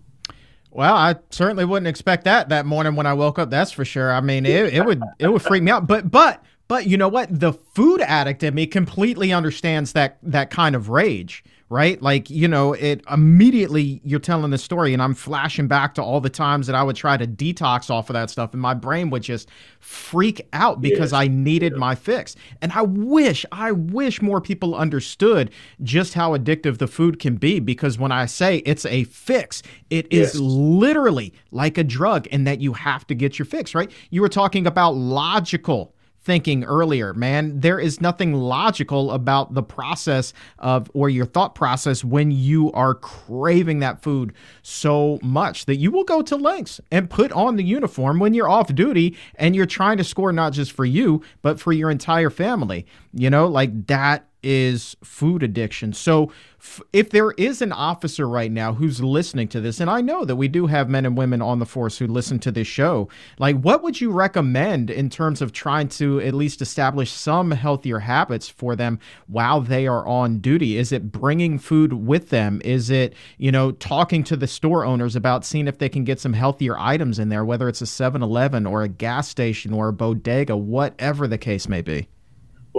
Well 0.71 0.95
i 0.95 1.15
certainly 1.29 1.65
wouldn't 1.65 1.87
expect 1.87 2.23
that 2.23 2.49
that 2.49 2.65
morning 2.65 2.95
when 2.95 3.05
i 3.05 3.13
woke 3.13 3.37
up 3.37 3.49
that's 3.49 3.71
for 3.71 3.83
sure. 3.83 4.13
I 4.13 4.21
mean 4.21 4.45
it, 4.45 4.73
it 4.73 4.85
would 4.85 5.01
it 5.17 5.27
would 5.27 5.41
freak 5.41 5.63
me 5.63 5.71
out. 5.71 5.87
But 5.87 6.09
but 6.09 6.43
But 6.69 6.85
you 6.85 6.97
know 6.97 7.07
what? 7.07 7.27
The 7.31 7.51
food 7.51 7.99
addict 7.99 8.43
in 8.43 8.53
me 8.53 8.67
completely 8.67 9.33
understands 9.33 9.93
that 9.93 10.19
that 10.21 10.51
kind 10.51 10.75
of 10.75 10.87
rage 10.89 11.43
right? 11.69 12.01
Like, 12.01 12.31
you 12.31 12.47
know, 12.47 12.73
it 12.73 13.03
immediately 13.11 14.01
you're 14.03 14.19
telling 14.19 14.49
the 14.49 14.57
story 14.57 14.91
and 14.91 15.01
I'm 15.01 15.13
flashing 15.13 15.67
back 15.67 15.93
to 15.95 16.03
all 16.03 16.19
the 16.19 16.29
times 16.29 16.65
that 16.65 16.75
I 16.75 16.81
would 16.81 16.95
try 16.95 17.15
to 17.15 17.27
detox 17.27 17.91
off 17.91 18.09
of 18.09 18.15
that 18.15 18.31
stuff 18.31 18.53
and 18.53 18.61
my 18.61 18.73
brain 18.73 19.11
would 19.11 19.21
just 19.21 19.49
freak 19.79 20.47
out 20.51 20.81
because 20.81 21.11
yes. 21.11 21.13
I 21.13 21.27
needed 21.27 21.73
yeah. 21.73 21.79
my 21.79 21.93
fix. 21.93 22.35
And 22.63 22.71
I 22.71 22.81
wish, 22.81 23.45
I 23.51 23.71
wish 23.71 24.19
more 24.19 24.41
people 24.41 24.73
understood 24.73 25.51
just 25.83 26.15
how 26.15 26.35
addictive 26.35 26.79
the 26.79 26.87
food 26.87 27.19
can 27.19 27.35
be 27.35 27.59
because 27.59 27.99
when 27.99 28.11
I 28.11 28.25
say 28.25 28.57
it's 28.65 28.85
a 28.87 29.03
fix, 29.03 29.61
it 29.91 30.07
yes. 30.11 30.33
is 30.33 30.41
literally 30.41 31.33
like 31.51 31.77
a 31.77 31.83
drug 31.83 32.27
and 32.31 32.47
that 32.47 32.61
you 32.61 32.73
have 32.73 33.05
to 33.07 33.13
get 33.13 33.37
your 33.37 33.45
fix, 33.45 33.75
right? 33.75 33.91
You 34.09 34.21
were 34.21 34.29
talking 34.29 34.65
about 34.65 34.95
logical 34.95 35.93
thinking 36.29 36.63
earlier, 36.63 37.11
man. 37.11 37.59
There 37.59 37.79
is 37.79 38.01
nothing 38.01 38.35
logical 38.35 39.09
about 39.09 39.55
the 39.55 39.63
process 39.63 40.31
of 40.59 40.91
or 40.93 41.09
your 41.09 41.25
thought 41.25 41.55
process 41.55 42.03
when 42.03 42.29
you 42.29 42.71
are 42.73 42.93
craving 42.93 43.79
that 43.79 44.03
food 44.03 44.33
so 44.61 45.17
much 45.23 45.65
that 45.65 45.77
you 45.77 45.89
will 45.89 46.03
go 46.03 46.21
to 46.21 46.35
lengths 46.35 46.79
and 46.91 47.09
put 47.09 47.31
on 47.31 47.55
the 47.55 47.63
uniform 47.63 48.19
when 48.19 48.35
you're 48.35 48.47
off 48.47 48.75
duty 48.75 49.17
and 49.37 49.55
you're 49.55 49.65
trying 49.65 49.97
to 49.97 50.03
score 50.03 50.31
not 50.31 50.53
just 50.53 50.71
for 50.71 50.85
you, 50.85 51.23
but 51.41 51.59
for 51.59 51.73
your 51.73 51.89
entire 51.89 52.29
family. 52.29 52.85
You 53.11 53.31
know, 53.31 53.47
like 53.47 53.87
that 53.87 54.28
is 54.43 54.95
food 55.03 55.43
addiction. 55.43 55.93
So, 55.93 56.31
f- 56.59 56.81
if 56.93 57.09
there 57.09 57.31
is 57.31 57.61
an 57.61 57.71
officer 57.71 58.27
right 58.27 58.51
now 58.51 58.73
who's 58.73 59.01
listening 59.01 59.47
to 59.49 59.61
this, 59.61 59.79
and 59.79 59.89
I 59.89 60.01
know 60.01 60.25
that 60.25 60.35
we 60.35 60.47
do 60.47 60.67
have 60.67 60.89
men 60.89 61.05
and 61.05 61.17
women 61.17 61.41
on 61.41 61.59
the 61.59 61.65
force 61.65 61.97
who 61.97 62.07
listen 62.07 62.39
to 62.39 62.51
this 62.51 62.67
show, 62.67 63.09
like 63.37 63.57
what 63.57 63.83
would 63.83 63.99
you 63.99 64.11
recommend 64.11 64.89
in 64.89 65.09
terms 65.09 65.41
of 65.41 65.51
trying 65.51 65.89
to 65.89 66.19
at 66.21 66.33
least 66.33 66.61
establish 66.61 67.11
some 67.11 67.51
healthier 67.51 67.99
habits 67.99 68.47
for 68.47 68.75
them 68.75 68.99
while 69.27 69.61
they 69.61 69.87
are 69.87 70.07
on 70.07 70.39
duty? 70.39 70.77
Is 70.77 70.91
it 70.91 71.11
bringing 71.11 71.59
food 71.59 71.93
with 71.93 72.29
them? 72.29 72.61
Is 72.63 72.89
it, 72.89 73.13
you 73.37 73.51
know, 73.51 73.71
talking 73.71 74.23
to 74.25 74.37
the 74.37 74.47
store 74.47 74.85
owners 74.85 75.15
about 75.15 75.45
seeing 75.45 75.67
if 75.67 75.77
they 75.77 75.89
can 75.89 76.03
get 76.03 76.19
some 76.19 76.33
healthier 76.33 76.77
items 76.77 77.19
in 77.19 77.29
there, 77.29 77.45
whether 77.45 77.67
it's 77.67 77.81
a 77.81 77.85
7 77.85 78.21
Eleven 78.21 78.65
or 78.65 78.83
a 78.83 78.87
gas 78.87 79.27
station 79.27 79.73
or 79.73 79.89
a 79.89 79.93
bodega, 79.93 80.55
whatever 80.55 81.27
the 81.27 81.37
case 81.37 81.67
may 81.67 81.81
be? 81.81 82.07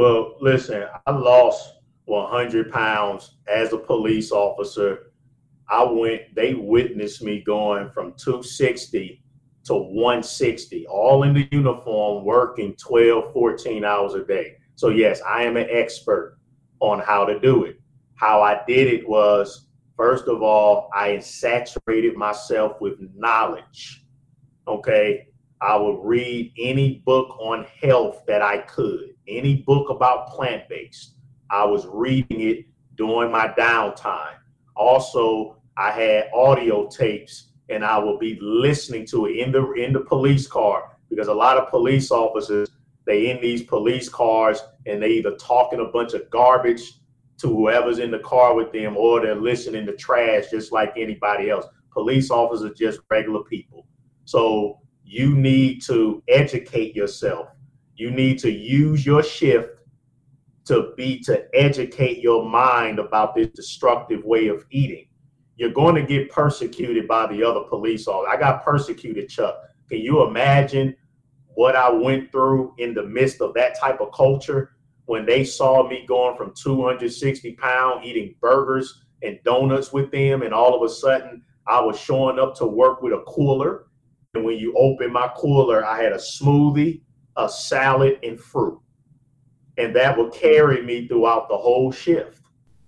Well, 0.01 0.37
listen, 0.41 0.85
I 1.07 1.11
lost 1.11 1.75
100 2.07 2.73
pounds 2.73 3.37
as 3.47 3.75
a 3.75 3.77
police 3.77 4.33
officer. 4.33 5.13
I 5.69 5.85
went, 5.85 6.35
they 6.35 6.55
witnessed 6.55 7.23
me 7.23 7.43
going 7.43 7.91
from 7.91 8.15
260 8.17 9.23
to 9.65 9.75
160, 9.75 10.87
all 10.87 11.25
in 11.25 11.35
the 11.35 11.47
uniform, 11.53 12.25
working 12.25 12.75
12, 12.77 13.31
14 13.35 13.85
hours 13.85 14.15
a 14.15 14.25
day. 14.25 14.57
So, 14.75 14.89
yes, 14.89 15.21
I 15.21 15.43
am 15.43 15.59
an 15.59 15.67
expert 15.69 16.39
on 16.81 17.01
how 17.01 17.27
to 17.27 17.39
do 17.39 17.65
it. 17.65 17.79
How 18.15 18.41
I 18.41 18.63
did 18.67 18.89
it 18.89 19.07
was, 19.07 19.67
first 19.99 20.29
of 20.29 20.43
all, 20.43 20.89
I 20.95 21.19
saturated 21.19 22.17
myself 22.17 22.81
with 22.81 22.95
knowledge. 23.15 24.07
Okay. 24.67 25.27
I 25.61 25.77
would 25.77 25.99
read 26.03 26.55
any 26.59 27.03
book 27.05 27.39
on 27.39 27.67
health 27.83 28.23
that 28.27 28.41
I 28.41 28.63
could 28.63 29.11
any 29.31 29.57
book 29.57 29.91
about 29.91 30.29
plant 30.29 30.69
based. 30.69 31.15
I 31.51 31.65
was 31.65 31.87
reading 31.87 32.41
it 32.41 32.67
during 32.97 33.33
my 33.33 33.49
downtime. 33.49 34.35
Also, 34.77 35.57
I 35.77 35.91
had 35.91 36.31
audio 36.35 36.89
tapes 36.89 37.53
and 37.69 37.85
I 37.85 37.99
would 37.99 38.19
be 38.19 38.39
listening 38.41 39.07
to 39.07 39.27
it 39.27 39.39
in 39.39 39.53
the 39.53 39.73
in 39.73 39.93
the 39.93 40.01
police 40.01 40.47
car 40.47 40.97
because 41.09 41.29
a 41.29 41.35
lot 41.35 41.57
of 41.57 41.71
police 41.71 42.11
officers 42.11 42.69
they 43.07 43.31
in 43.31 43.41
these 43.41 43.63
police 43.63 44.09
cars 44.09 44.63
and 44.87 45.03
they 45.03 45.09
either 45.09 45.35
talking 45.37 45.81
a 45.81 45.87
bunch 45.87 46.13
of 46.15 46.29
garbage 46.31 47.01
to 47.39 47.49
whoever's 47.49 47.99
in 47.99 48.11
the 48.11 48.19
car 48.19 48.55
with 48.55 48.71
them 48.73 48.97
or 48.97 49.21
they're 49.21 49.35
listening 49.35 49.87
to 49.87 49.97
trash 49.97 50.51
just 50.51 50.73
like 50.73 50.93
anybody 50.97 51.49
else. 51.51 51.65
Police 51.91 52.31
officers 52.31 52.71
are 52.71 52.75
just 52.75 53.01
regular 53.11 53.43
people. 53.45 53.87
So 54.27 54.79
you 55.03 55.35
need 55.35 55.83
to 55.83 56.23
educate 56.29 56.95
yourself 56.95 57.49
you 58.01 58.11
need 58.11 58.39
to 58.39 58.51
use 58.51 59.05
your 59.05 59.23
shift 59.23 59.79
to 60.65 60.95
be 60.97 61.21
to 61.21 61.45
educate 61.55 62.19
your 62.19 62.49
mind 62.49 62.99
about 62.99 63.35
this 63.35 63.49
destructive 63.49 64.25
way 64.25 64.49
of 64.49 64.65
eating. 64.71 65.07
You're 65.57 65.73
going 65.73 65.95
to 65.97 66.03
get 66.03 66.31
persecuted 66.31 67.07
by 67.07 67.27
the 67.27 67.45
other 67.45 67.61
police 67.69 68.09
officers. 68.09 68.33
I 68.35 68.41
got 68.41 68.65
persecuted, 68.65 69.29
Chuck. 69.29 69.57
Can 69.91 69.99
you 69.99 70.27
imagine 70.27 70.97
what 71.55 71.77
I 71.77 71.91
went 71.91 72.33
through 72.33 72.75
in 72.79 72.95
the 72.95 73.03
midst 73.03 73.43
of 73.43 73.53
that 73.55 73.79
type 73.79 74.01
of 74.01 74.13
culture 74.13 74.77
when 75.05 75.27
they 75.27 75.45
saw 75.45 75.87
me 75.87 76.07
going 76.09 76.39
from 76.39 76.55
260 76.55 77.53
pounds 77.57 78.07
eating 78.07 78.35
burgers 78.41 79.05
and 79.23 79.39
donuts 79.45 79.93
with 79.93 80.11
them, 80.11 80.41
and 80.41 80.55
all 80.55 80.75
of 80.75 80.89
a 80.89 80.95
sudden 80.95 81.43
I 81.67 81.81
was 81.81 82.01
showing 82.01 82.39
up 82.39 82.55
to 82.57 82.67
work 82.67 83.03
with 83.03 83.13
a 83.13 83.23
cooler. 83.27 83.89
And 84.33 84.45
when 84.45 84.57
you 84.57 84.75
open 84.79 85.13
my 85.13 85.31
cooler, 85.37 85.85
I 85.85 86.03
had 86.03 86.13
a 86.13 86.17
smoothie, 86.17 87.03
a 87.37 87.49
salad 87.49 88.19
and 88.23 88.39
fruit. 88.39 88.81
And 89.79 89.95
that 89.97 90.17
would 90.17 90.33
carry 90.33 90.83
me 90.83 91.09
throughout 91.09 91.49
the 91.49 91.57
whole 91.57 91.91
shift. 91.91 92.43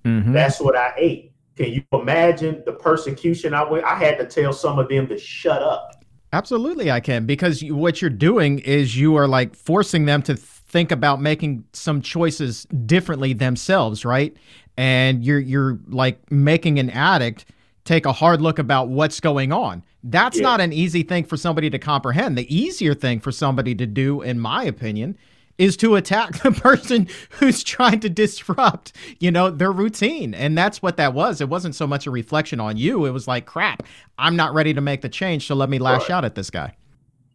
Mm-hmm. 0.05 0.33
That's 0.33 0.61
what 0.61 0.77
I 0.77 0.93
ate. 0.97 1.33
Can 1.57 1.73
you 1.73 1.83
imagine 1.93 2.63
the 2.65 2.73
persecution 2.73 3.55
I 3.55 3.63
went? 3.65 3.85
I 3.85 3.95
had 3.95 4.19
to 4.19 4.27
tell 4.27 4.53
some 4.53 4.79
of 4.79 4.89
them 4.89 5.07
to 5.09 5.19
shut 5.19 5.63
up. 5.63 6.05
Absolutely, 6.33 6.91
I 6.91 7.01
can 7.01 7.27
because 7.27 7.63
what 7.65 8.01
you're 8.01 8.11
doing 8.11 8.61
is 8.61 8.97
you 8.97 9.17
are 9.17 9.29
like 9.29 9.55
forcing 9.55 10.07
them 10.07 10.23
to 10.23 10.35
think 10.35 10.91
about 10.91 11.21
making 11.21 11.65
some 11.75 12.01
choices 12.01 12.65
differently 12.87 13.35
themselves, 13.35 14.07
right? 14.07 14.35
And 14.79 15.23
you're 15.23 15.39
you're 15.39 15.79
like 15.89 16.31
making 16.33 16.79
an 16.79 16.89
addict 16.89 17.45
take 17.85 18.07
a 18.07 18.13
hard 18.13 18.41
look 18.41 18.59
about 18.59 18.89
what's 18.89 19.21
going 19.21 19.53
on. 19.53 19.85
That's 20.05 20.37
yeah. 20.37 20.43
not 20.43 20.61
an 20.61 20.73
easy 20.73 21.03
thing 21.03 21.25
for 21.25 21.37
somebody 21.37 21.71
to 21.71 21.79
comprehend. 21.79 22.37
The 22.37 22.55
easier 22.55 22.95
thing 22.95 23.21
for 23.21 23.31
somebody 23.31 23.75
to 23.77 23.87
do, 23.87 24.21
in 24.21 24.41
my 24.41 24.65
opinion, 24.65 25.17
is 25.59 25.77
to 25.79 25.95
attack 25.95 26.39
the 26.43 26.51
person 26.51 27.09
who's 27.31 27.63
trying 27.63 28.01
to 28.01 28.11
disrupt, 28.11 28.93
you 29.21 29.31
know, 29.31 29.51
their 29.51 29.73
routine. 29.73 30.35
And 30.35 30.57
that's 30.57 30.83
what 30.83 30.97
that 30.97 31.15
was. 31.15 31.41
It 31.41 31.49
wasn't 31.49 31.75
so 31.75 31.87
much 31.87 32.07
a 32.07 32.11
reflection 32.11 32.61
on 32.61 32.77
you. 32.77 33.07
It 33.07 33.11
was 33.11 33.29
like, 33.29 33.47
crap, 33.47 33.85
I'm 34.19 34.37
not 34.37 34.55
ready 34.55 34.75
to 34.75 34.81
make 34.81 35.03
the 35.03 35.09
change, 35.09 35.47
so 35.47 35.55
let 35.55 35.71
me 35.71 35.79
lash 35.79 36.03
right. 36.03 36.11
out 36.11 36.25
at 36.25 36.35
this 36.35 36.51
guy. 36.51 36.77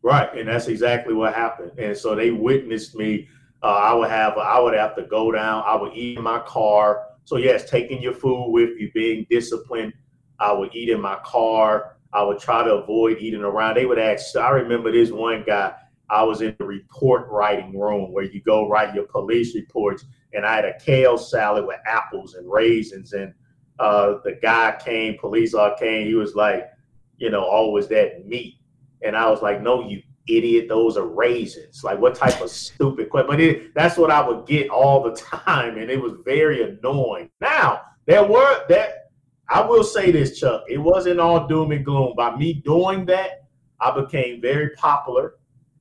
Right, 0.01 0.33
and 0.37 0.47
that's 0.47 0.67
exactly 0.67 1.13
what 1.13 1.33
happened. 1.33 1.71
And 1.77 1.95
so 1.97 2.15
they 2.15 2.31
witnessed 2.31 2.95
me. 2.95 3.27
Uh, 3.63 3.67
I 3.67 3.93
would 3.93 4.09
have, 4.09 4.37
I 4.37 4.59
would 4.59 4.75
have 4.75 4.95
to 4.95 5.03
go 5.03 5.31
down. 5.31 5.63
I 5.65 5.75
would 5.75 5.93
eat 5.93 6.17
in 6.17 6.23
my 6.23 6.39
car. 6.39 7.07
So 7.25 7.37
yes, 7.37 7.69
taking 7.69 8.01
your 8.01 8.13
food 8.13 8.51
with 8.51 8.79
you, 8.79 8.91
being 8.93 9.25
disciplined. 9.29 9.93
I 10.39 10.53
would 10.53 10.73
eat 10.75 10.89
in 10.89 11.01
my 11.01 11.17
car. 11.25 11.96
I 12.13 12.23
would 12.23 12.39
try 12.39 12.63
to 12.63 12.75
avoid 12.75 13.17
eating 13.19 13.41
around. 13.41 13.75
They 13.75 13.85
would 13.85 13.99
ask. 13.99 14.35
I 14.35 14.49
remember 14.49 14.91
this 14.91 15.11
one 15.11 15.43
guy. 15.45 15.73
I 16.09 16.23
was 16.23 16.41
in 16.41 16.55
the 16.57 16.65
report 16.65 17.27
writing 17.29 17.77
room 17.77 18.13
where 18.13 18.23
you 18.23 18.41
go 18.41 18.69
write 18.69 18.95
your 18.95 19.05
police 19.07 19.53
reports, 19.55 20.05
and 20.33 20.45
I 20.45 20.55
had 20.55 20.65
a 20.65 20.79
kale 20.79 21.17
salad 21.17 21.65
with 21.65 21.79
apples 21.85 22.35
and 22.35 22.49
raisins. 22.49 23.11
And 23.13 23.33
uh, 23.79 24.15
the 24.23 24.39
guy 24.41 24.77
came, 24.83 25.17
police 25.17 25.53
officer 25.53 25.83
came. 25.83 26.07
He 26.07 26.15
was 26.15 26.33
like, 26.33 26.69
you 27.17 27.29
know, 27.29 27.43
always 27.43 27.87
that 27.89 28.25
meat? 28.25 28.55
And 29.03 29.15
I 29.15 29.29
was 29.29 29.41
like, 29.41 29.61
no, 29.61 29.87
you 29.87 30.01
idiot, 30.27 30.67
those 30.67 30.97
are 30.97 31.05
raisins. 31.05 31.83
Like, 31.83 31.99
what 31.99 32.15
type 32.15 32.41
of 32.41 32.49
stupid 32.49 33.09
question? 33.09 33.27
But 33.29 33.39
it, 33.39 33.73
that's 33.73 33.97
what 33.97 34.11
I 34.11 34.27
would 34.27 34.45
get 34.45 34.69
all 34.69 35.03
the 35.03 35.11
time, 35.45 35.77
and 35.77 35.89
it 35.89 36.01
was 36.01 36.13
very 36.23 36.63
annoying. 36.63 37.29
Now 37.41 37.81
there 38.05 38.23
were 38.23 38.65
that 38.69 39.06
I 39.49 39.61
will 39.61 39.83
say 39.83 40.11
this, 40.11 40.39
Chuck. 40.39 40.63
It 40.67 40.77
wasn't 40.77 41.19
all 41.19 41.47
doom 41.47 41.71
and 41.71 41.85
gloom. 41.85 42.13
By 42.15 42.35
me 42.35 42.53
doing 42.53 43.05
that, 43.05 43.45
I 43.79 43.91
became 43.91 44.41
very 44.41 44.71
popular 44.71 45.35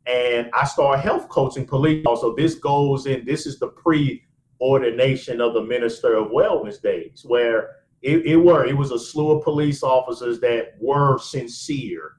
and 0.07 0.51
I 0.55 0.65
started 0.65 1.03
health 1.03 1.29
coaching 1.29 1.67
police. 1.67 2.05
Also, 2.07 2.35
this 2.35 2.55
goes 2.55 3.07
in, 3.07 3.25
this 3.25 3.47
is 3.47 3.59
the 3.59 3.69
pre 3.69 4.23
ordination 4.61 5.41
of 5.41 5.53
the 5.53 5.63
Minister 5.63 6.15
of 6.15 6.29
Wellness 6.29 6.81
days, 6.81 7.25
where 7.27 7.71
it, 8.03 8.25
it, 8.25 8.37
were, 8.37 8.65
it 8.65 8.77
was 8.77 8.93
a 8.93 8.99
slew 8.99 9.33
of 9.33 9.43
police 9.45 9.83
officers 9.83 10.41
that 10.41 10.75
were 10.81 11.19
sincere. 11.19 12.13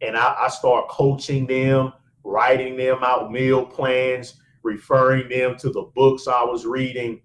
And 0.00 0.16
I, 0.16 0.34
I 0.40 0.48
started 0.48 0.88
coaching 0.88 1.46
them, 1.46 1.92
writing 2.24 2.76
them 2.76 2.98
out 3.02 3.30
meal 3.30 3.64
plans, 3.64 4.40
referring 4.62 5.28
them 5.28 5.56
to 5.58 5.70
the 5.70 5.90
books 5.94 6.26
I 6.26 6.42
was 6.44 6.64
reading. 6.64 7.20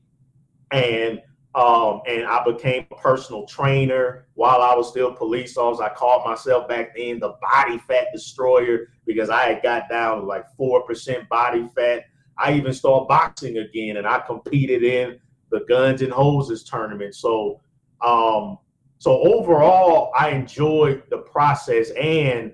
And 0.71 1.21
um, 1.55 2.01
and 2.07 2.25
I 2.25 2.43
became 2.43 2.85
a 2.91 2.95
personal 2.95 3.45
trainer 3.47 4.27
while 4.35 4.61
I 4.61 4.75
was 4.75 4.89
still 4.89 5.11
police 5.11 5.57
officer. 5.57 5.83
I 5.83 5.89
called 5.89 6.23
myself 6.25 6.67
back 6.67 6.95
then 6.95 7.19
the 7.19 7.33
body 7.41 7.79
fat 7.79 8.07
destroyer 8.13 8.89
because 9.07 9.29
I 9.29 9.45
had 9.45 9.63
got 9.63 9.89
down 9.89 10.19
to 10.19 10.23
like 10.25 10.45
4% 10.59 11.27
body 11.27 11.67
fat. 11.75 12.05
I 12.37 12.53
even 12.53 12.71
started 12.71 13.07
boxing 13.07 13.57
again 13.57 13.97
and 13.97 14.05
I 14.05 14.19
competed 14.19 14.83
in 14.83 15.19
the 15.51 15.61
guns 15.67 16.03
and 16.03 16.13
hoses 16.13 16.63
tournament. 16.63 17.15
So, 17.15 17.59
um, 18.05 18.59
so 18.99 19.19
overall, 19.23 20.11
I 20.17 20.29
enjoyed 20.29 21.03
the 21.09 21.19
process 21.19 21.89
and 21.91 22.53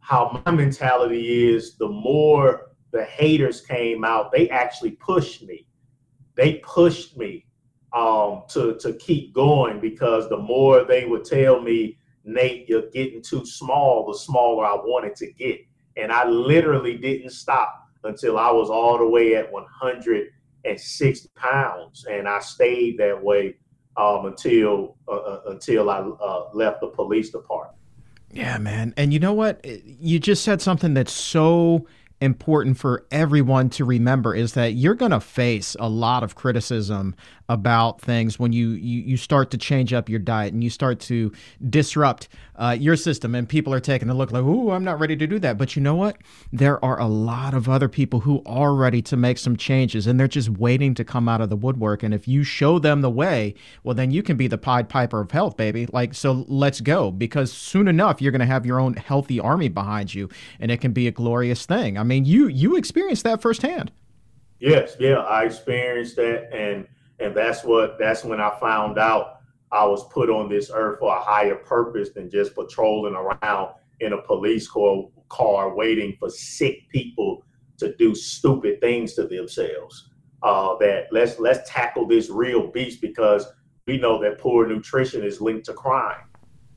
how 0.00 0.40
my 0.44 0.50
mentality 0.50 1.52
is 1.52 1.76
the 1.76 1.88
more 1.88 2.70
the 2.90 3.04
haters 3.04 3.60
came 3.60 4.04
out, 4.04 4.32
they 4.32 4.48
actually 4.48 4.92
pushed 4.92 5.42
me. 5.42 5.66
They 6.36 6.54
pushed 6.64 7.16
me 7.16 7.44
um, 7.94 8.42
to 8.48 8.76
to 8.80 8.92
keep 8.94 9.32
going 9.32 9.80
because 9.80 10.28
the 10.28 10.36
more 10.36 10.84
they 10.84 11.06
would 11.06 11.24
tell 11.24 11.60
me, 11.60 11.96
Nate, 12.24 12.68
you're 12.68 12.90
getting 12.90 13.22
too 13.22 13.46
small, 13.46 14.06
the 14.06 14.18
smaller 14.18 14.66
I 14.66 14.74
wanted 14.74 15.14
to 15.16 15.32
get, 15.32 15.60
and 15.96 16.10
I 16.10 16.26
literally 16.26 16.96
didn't 16.96 17.30
stop 17.30 17.88
until 18.02 18.38
I 18.38 18.50
was 18.50 18.68
all 18.68 18.98
the 18.98 19.08
way 19.08 19.36
at 19.36 19.50
160 19.50 21.28
pounds, 21.36 22.04
and 22.10 22.28
I 22.28 22.40
stayed 22.40 22.98
that 22.98 23.22
way 23.22 23.56
um, 23.96 24.26
until 24.26 24.96
uh, 25.08 25.12
uh, 25.12 25.40
until 25.46 25.88
I 25.88 25.98
uh, 25.98 26.48
left 26.52 26.80
the 26.80 26.88
police 26.88 27.30
department. 27.30 27.78
Yeah, 28.32 28.58
man. 28.58 28.92
And 28.96 29.12
you 29.12 29.20
know 29.20 29.32
what? 29.32 29.64
You 29.64 30.18
just 30.18 30.42
said 30.42 30.60
something 30.60 30.94
that's 30.94 31.12
so 31.12 31.86
important 32.20 32.78
for 32.78 33.06
everyone 33.10 33.68
to 33.68 33.84
remember 33.84 34.34
is 34.34 34.54
that 34.54 34.72
you're 34.74 34.94
going 34.94 35.10
to 35.10 35.20
face 35.20 35.76
a 35.78 35.88
lot 35.88 36.22
of 36.22 36.34
criticism 36.34 37.14
about 37.48 38.00
things 38.00 38.38
when 38.38 38.52
you, 38.52 38.70
you 38.70 39.02
you 39.02 39.16
start 39.18 39.50
to 39.50 39.58
change 39.58 39.92
up 39.92 40.08
your 40.08 40.18
diet 40.18 40.54
and 40.54 40.64
you 40.64 40.70
start 40.70 40.98
to 40.98 41.30
disrupt 41.68 42.28
uh, 42.56 42.74
your 42.78 42.96
system. 42.96 43.34
And 43.34 43.46
people 43.46 43.74
are 43.74 43.80
taking 43.80 44.08
a 44.08 44.14
look 44.14 44.32
like 44.32 44.42
oh 44.44 44.70
i'm 44.70 44.84
not 44.84 44.98
ready 44.98 45.16
to 45.16 45.26
do 45.26 45.38
that. 45.40 45.58
But 45.58 45.76
you 45.76 45.82
know 45.82 45.94
what? 45.94 46.16
There 46.52 46.82
are 46.82 46.98
a 46.98 47.06
lot 47.06 47.52
of 47.52 47.68
other 47.68 47.88
people 47.88 48.20
who 48.20 48.42
are 48.46 48.74
ready 48.74 49.02
to 49.02 49.16
make 49.16 49.36
some 49.36 49.56
changes 49.56 50.06
and 50.06 50.18
they're 50.18 50.28
just 50.28 50.48
waiting 50.48 50.94
to 50.94 51.04
come 51.04 51.28
out 51.28 51.40
of 51.40 51.50
the 51.50 51.56
woodwork. 51.56 52.02
And 52.02 52.14
if 52.14 52.26
you 52.26 52.44
show 52.44 52.78
them 52.78 53.02
the 53.02 53.10
way 53.10 53.54
well 53.82 53.94
then 53.94 54.10
you 54.10 54.22
can 54.22 54.36
be 54.36 54.46
the 54.46 54.58
pied 54.58 54.88
piper 54.88 55.20
of 55.20 55.32
health 55.32 55.56
baby. 55.56 55.86
Like 55.92 56.14
so 56.14 56.46
let's 56.48 56.80
go 56.80 57.10
because 57.10 57.52
soon 57.52 57.88
enough 57.88 58.22
you're 58.22 58.32
going 58.32 58.40
to 58.40 58.46
have 58.46 58.64
your 58.64 58.80
own 58.80 58.94
healthy 58.94 59.38
army 59.38 59.68
behind 59.68 60.14
you 60.14 60.30
and 60.60 60.70
it 60.70 60.80
can 60.80 60.92
be 60.92 61.06
a 61.06 61.12
glorious 61.12 61.66
thing 61.66 61.98
i 62.04 62.06
mean 62.06 62.24
you 62.24 62.48
you 62.48 62.76
experienced 62.76 63.24
that 63.24 63.40
firsthand 63.40 63.90
yes 64.58 64.96
yeah 65.00 65.18
i 65.20 65.44
experienced 65.44 66.16
that 66.16 66.52
and 66.52 66.86
and 67.20 67.34
that's 67.34 67.64
what 67.64 67.98
that's 67.98 68.24
when 68.24 68.40
I 68.40 68.50
found 68.60 68.98
out 68.98 69.38
I 69.72 69.84
was 69.84 70.06
put 70.08 70.30
on 70.30 70.48
this 70.48 70.70
earth 70.72 70.98
for 71.00 71.16
a 71.16 71.20
higher 71.20 71.56
purpose 71.56 72.10
than 72.10 72.30
just 72.30 72.54
patrolling 72.54 73.14
around 73.14 73.74
in 74.00 74.12
a 74.12 74.22
police 74.22 74.68
car, 74.68 75.04
car 75.28 75.74
waiting 75.74 76.16
for 76.18 76.30
sick 76.30 76.88
people 76.90 77.44
to 77.78 77.94
do 77.96 78.14
stupid 78.14 78.80
things 78.80 79.14
to 79.14 79.26
themselves. 79.26 80.10
Uh, 80.42 80.76
that 80.78 81.06
let's 81.10 81.38
let's 81.38 81.68
tackle 81.68 82.06
this 82.06 82.28
real 82.28 82.70
beast 82.70 83.00
because 83.00 83.46
we 83.86 83.98
know 83.98 84.20
that 84.20 84.38
poor 84.38 84.66
nutrition 84.66 85.24
is 85.24 85.40
linked 85.40 85.64
to 85.66 85.72
crime. 85.72 86.28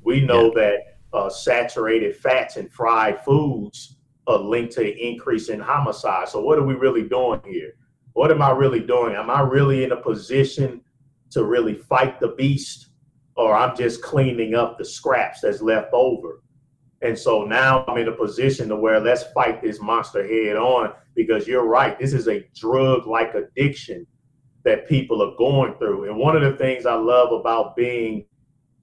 We 0.01 0.21
know 0.21 0.45
yeah. 0.45 0.61
that 0.61 0.77
uh, 1.13 1.29
saturated 1.29 2.15
fats 2.15 2.55
and 2.55 2.71
fried 2.71 3.23
foods 3.23 3.96
are 4.27 4.37
link 4.37 4.71
to 4.71 5.05
increase 5.05 5.49
in 5.49 5.59
homicide. 5.59 6.29
So 6.29 6.41
what 6.41 6.59
are 6.59 6.65
we 6.65 6.75
really 6.75 7.07
doing 7.07 7.41
here? 7.45 7.73
what 8.17 8.31
am 8.31 8.41
I 8.41 8.49
really 8.49 8.79
doing? 8.79 9.15
Am 9.15 9.29
I 9.29 9.41
really 9.41 9.83
in 9.83 9.91
a 9.91 9.95
position 9.95 10.81
to 11.29 11.45
really 11.45 11.75
fight 11.75 12.19
the 12.19 12.29
beast? 12.29 12.87
Or 13.35 13.53
I'm 13.53 13.77
just 13.77 14.01
cleaning 14.01 14.55
up 14.55 14.79
the 14.79 14.85
scraps 14.85 15.41
that's 15.41 15.61
left 15.61 15.89
over. 15.93 16.41
And 17.03 17.15
so 17.15 17.43
now 17.43 17.85
I'm 17.87 17.99
in 17.99 18.07
a 18.07 18.11
position 18.11 18.69
to 18.69 18.75
where 18.75 18.99
let's 18.99 19.25
fight 19.35 19.61
this 19.61 19.79
monster 19.79 20.25
head 20.25 20.57
on 20.57 20.93
because 21.15 21.47
you're 21.47 21.67
right. 21.67 21.99
This 21.99 22.11
is 22.11 22.27
a 22.27 22.43
drug 22.55 23.05
like 23.05 23.35
addiction 23.35 24.07
that 24.63 24.89
people 24.89 25.21
are 25.21 25.37
going 25.37 25.75
through. 25.75 26.09
And 26.09 26.17
one 26.17 26.35
of 26.35 26.41
the 26.41 26.57
things 26.57 26.87
I 26.87 26.95
love 26.95 27.31
about 27.31 27.75
being 27.75 28.25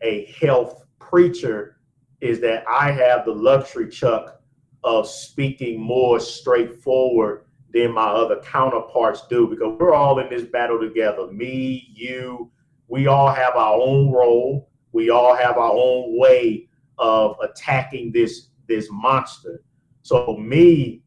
a 0.01 0.27
health 0.41 0.85
preacher 1.01 1.81
is 2.21 2.41
that 2.43 2.63
I 2.71 2.93
have 2.93 3.25
the 3.25 3.33
luxury, 3.33 3.89
Chuck, 3.89 4.41
of 4.85 5.09
speaking 5.09 5.81
more 5.81 6.21
straightforward 6.21 7.47
than 7.73 7.93
my 7.93 8.07
other 8.07 8.41
counterparts 8.41 9.27
do 9.29 9.49
because 9.49 9.77
we're 9.81 9.95
all 9.95 10.21
in 10.21 10.29
this 10.29 10.45
battle 10.45 10.79
together. 10.79 11.27
Me, 11.33 11.89
you, 11.93 12.51
we 12.89 13.07
all 13.07 13.33
have 13.33 13.57
our 13.57 13.81
own 13.81 14.13
role. 14.13 14.71
We 14.93 15.11
all 15.11 15.35
have 15.35 15.59
our 15.59 15.73
own 15.73 16.19
way 16.19 16.69
of 16.99 17.37
attacking 17.43 18.13
this 18.13 18.49
this 18.69 18.89
monster. 18.91 19.63
So 20.03 20.37
me, 20.37 21.03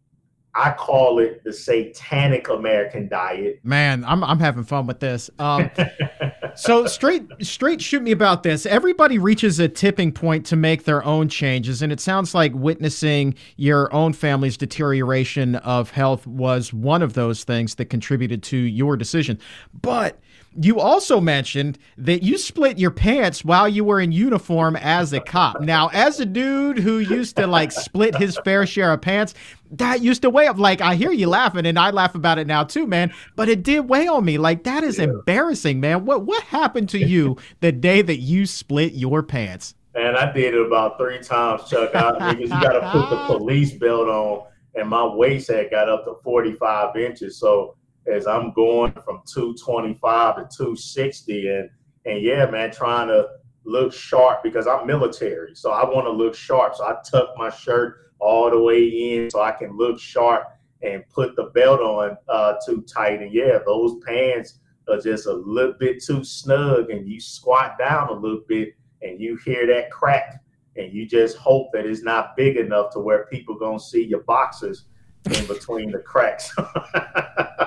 I 0.54 0.72
call 0.72 1.20
it 1.20 1.44
the 1.44 1.54
satanic 1.54 2.50
American 2.50 3.08
diet. 3.08 3.60
Man, 3.64 4.04
I'm 4.04 4.24
I'm 4.24 4.40
having 4.40 4.64
fun 4.64 4.88
with 4.88 5.00
this. 5.00 5.30
Um, 5.40 5.70
so 6.58 6.88
straight 6.88 7.24
straight 7.42 7.82
shoot 7.82 8.02
me 8.02 8.12
about 8.12 8.44
this. 8.44 8.66
Everybody 8.66 9.18
reaches 9.18 9.60
a 9.60 9.68
tipping 9.68 10.12
point 10.12 10.46
to 10.48 10.56
make 10.56 10.84
their 10.84 11.04
own 11.04 11.30
changes, 11.30 11.82
and 11.82 11.92
it 11.92 12.00
sounds 12.00 12.34
like 12.34 12.54
witnessing 12.54 13.36
your 13.56 13.94
own 13.94 14.14
family's 14.14 14.58
deterioration 14.58 15.56
of 15.56 15.92
health 15.92 16.28
was 16.28 16.74
one 16.74 17.02
of 17.02 17.14
those 17.14 17.44
things 17.44 17.76
that 17.76 17.86
contributed 17.86 18.44
to 18.44 18.58
your 18.58 18.98
decision. 18.98 19.40
But 19.82 20.20
you 20.60 20.80
also 20.80 21.22
mentioned 21.22 21.78
that 21.98 22.24
you 22.24 22.38
split 22.38 22.80
your 22.80 22.92
pants 22.92 23.46
while 23.46 23.70
you 23.70 23.84
were 23.84 24.00
in 24.00 24.12
uniform 24.12 24.76
as 24.76 25.14
a 25.14 25.20
cop. 25.20 25.62
Now, 25.62 25.90
as 25.94 26.20
a 26.20 26.26
dude 26.26 26.80
who 26.80 26.98
used 27.00 27.36
to 27.38 27.48
like 27.48 27.72
split 27.72 28.16
his 28.16 28.40
fair 28.44 28.66
share 28.66 28.92
of 28.92 29.02
pants, 29.02 29.36
that 29.72 30.02
used 30.02 30.24
to 30.24 30.30
weigh 30.30 30.48
up. 30.48 30.58
Like, 30.58 30.82
I 30.82 30.96
hear 30.96 31.12
you 31.12 31.28
laughing, 31.28 31.66
and 31.66 31.78
I 31.78 31.92
laugh 31.92 32.16
about 32.16 32.40
it 32.40 32.48
now 32.48 32.64
too, 32.64 32.88
man. 32.88 33.14
But 33.36 33.50
it 33.50 33.64
did 33.64 33.90
weigh 33.90 34.08
on 34.08 34.26
me. 34.26 34.38
Like, 34.38 34.64
that 34.64 34.84
is 34.84 34.98
yeah. 34.98 35.06
embarrassing, 35.06 35.80
man. 35.80 36.06
What 36.06 36.26
what 36.26 36.42
happened 36.44 36.90
to 36.90 37.00
you 37.00 37.38
the 37.60 37.72
day 37.72 38.02
that 38.02 38.18
you 38.18 38.46
split 38.46 38.94
your 38.94 39.22
pants? 39.22 39.76
And 39.94 40.16
I 40.16 40.32
did 40.32 40.54
it 40.54 40.66
about 40.66 40.98
three 40.98 41.20
times, 41.20 41.70
Chuck. 41.70 41.96
I, 41.96 42.34
because 42.34 42.50
you 42.50 42.62
got 42.62 42.74
to 42.74 42.92
put 42.92 43.10
the 43.10 43.26
police 43.26 43.74
belt 43.74 44.08
on, 44.08 44.48
and 44.76 44.90
my 44.90 45.06
waist 45.06 45.50
had 45.50 45.70
got 45.70 45.90
up 45.90 46.06
to 46.06 46.16
forty 46.24 46.54
five 46.54 46.96
inches, 46.96 47.38
so 47.40 47.76
as 48.12 48.28
I'm 48.28 48.52
going 48.54 48.94
from 48.94 49.22
225 49.26 50.36
to 50.36 50.42
260 50.58 51.48
and 51.50 51.70
and 52.06 52.22
yeah, 52.22 52.50
man, 52.50 52.72
trying 52.72 53.10
to 53.10 53.28
look 53.66 53.94
sharp 53.94 54.42
because 54.42 54.66
I'm 54.66 54.88
military. 54.88 55.54
So 55.56 55.72
I 55.72 55.84
want 55.84 56.08
to 56.08 56.12
look 56.12 56.34
sharp. 56.34 56.76
So 56.76 56.86
I 56.86 56.96
tuck 57.10 57.34
my 57.38 57.50
shirt 57.50 58.14
all 58.20 58.50
the 58.50 58.60
way 58.60 58.88
in 58.88 59.30
so 59.30 59.42
I 59.42 59.52
can 59.52 59.76
look 59.76 60.00
sharp 60.00 60.46
and 60.82 61.04
put 61.10 61.36
the 61.36 61.52
belt 61.54 61.82
on 61.82 62.18
uh, 62.30 62.54
too 62.66 62.82
tight. 62.84 63.22
And 63.22 63.34
yeah, 63.34 63.60
those 63.66 63.96
pants 64.06 64.60
are 64.90 65.02
just 65.02 65.28
a 65.28 65.34
little 65.34 65.74
bit 65.74 66.02
too 66.02 66.24
snug 66.24 66.90
and 66.92 67.08
you 67.08 67.20
squat 67.20 67.78
down 67.78 68.08
a 68.08 68.14
little 68.14 68.44
bit 68.48 68.70
and 69.02 69.20
you 69.20 69.38
hear 69.44 69.68
that 69.68 69.92
crack 69.92 70.42
and 70.78 70.94
you 70.94 71.06
just 71.06 71.38
hope 71.38 71.72
that 71.74 71.86
it's 71.86 72.04
not 72.04 72.38
big 72.38 72.56
enough 72.56 72.92
to 72.94 73.00
where 73.00 73.26
people 73.26 73.56
gonna 73.56 73.80
see 73.80 74.06
your 74.06 74.22
boxers 74.22 74.86
in 75.26 75.46
between 75.46 75.92
the 75.92 76.00
cracks. 76.00 76.56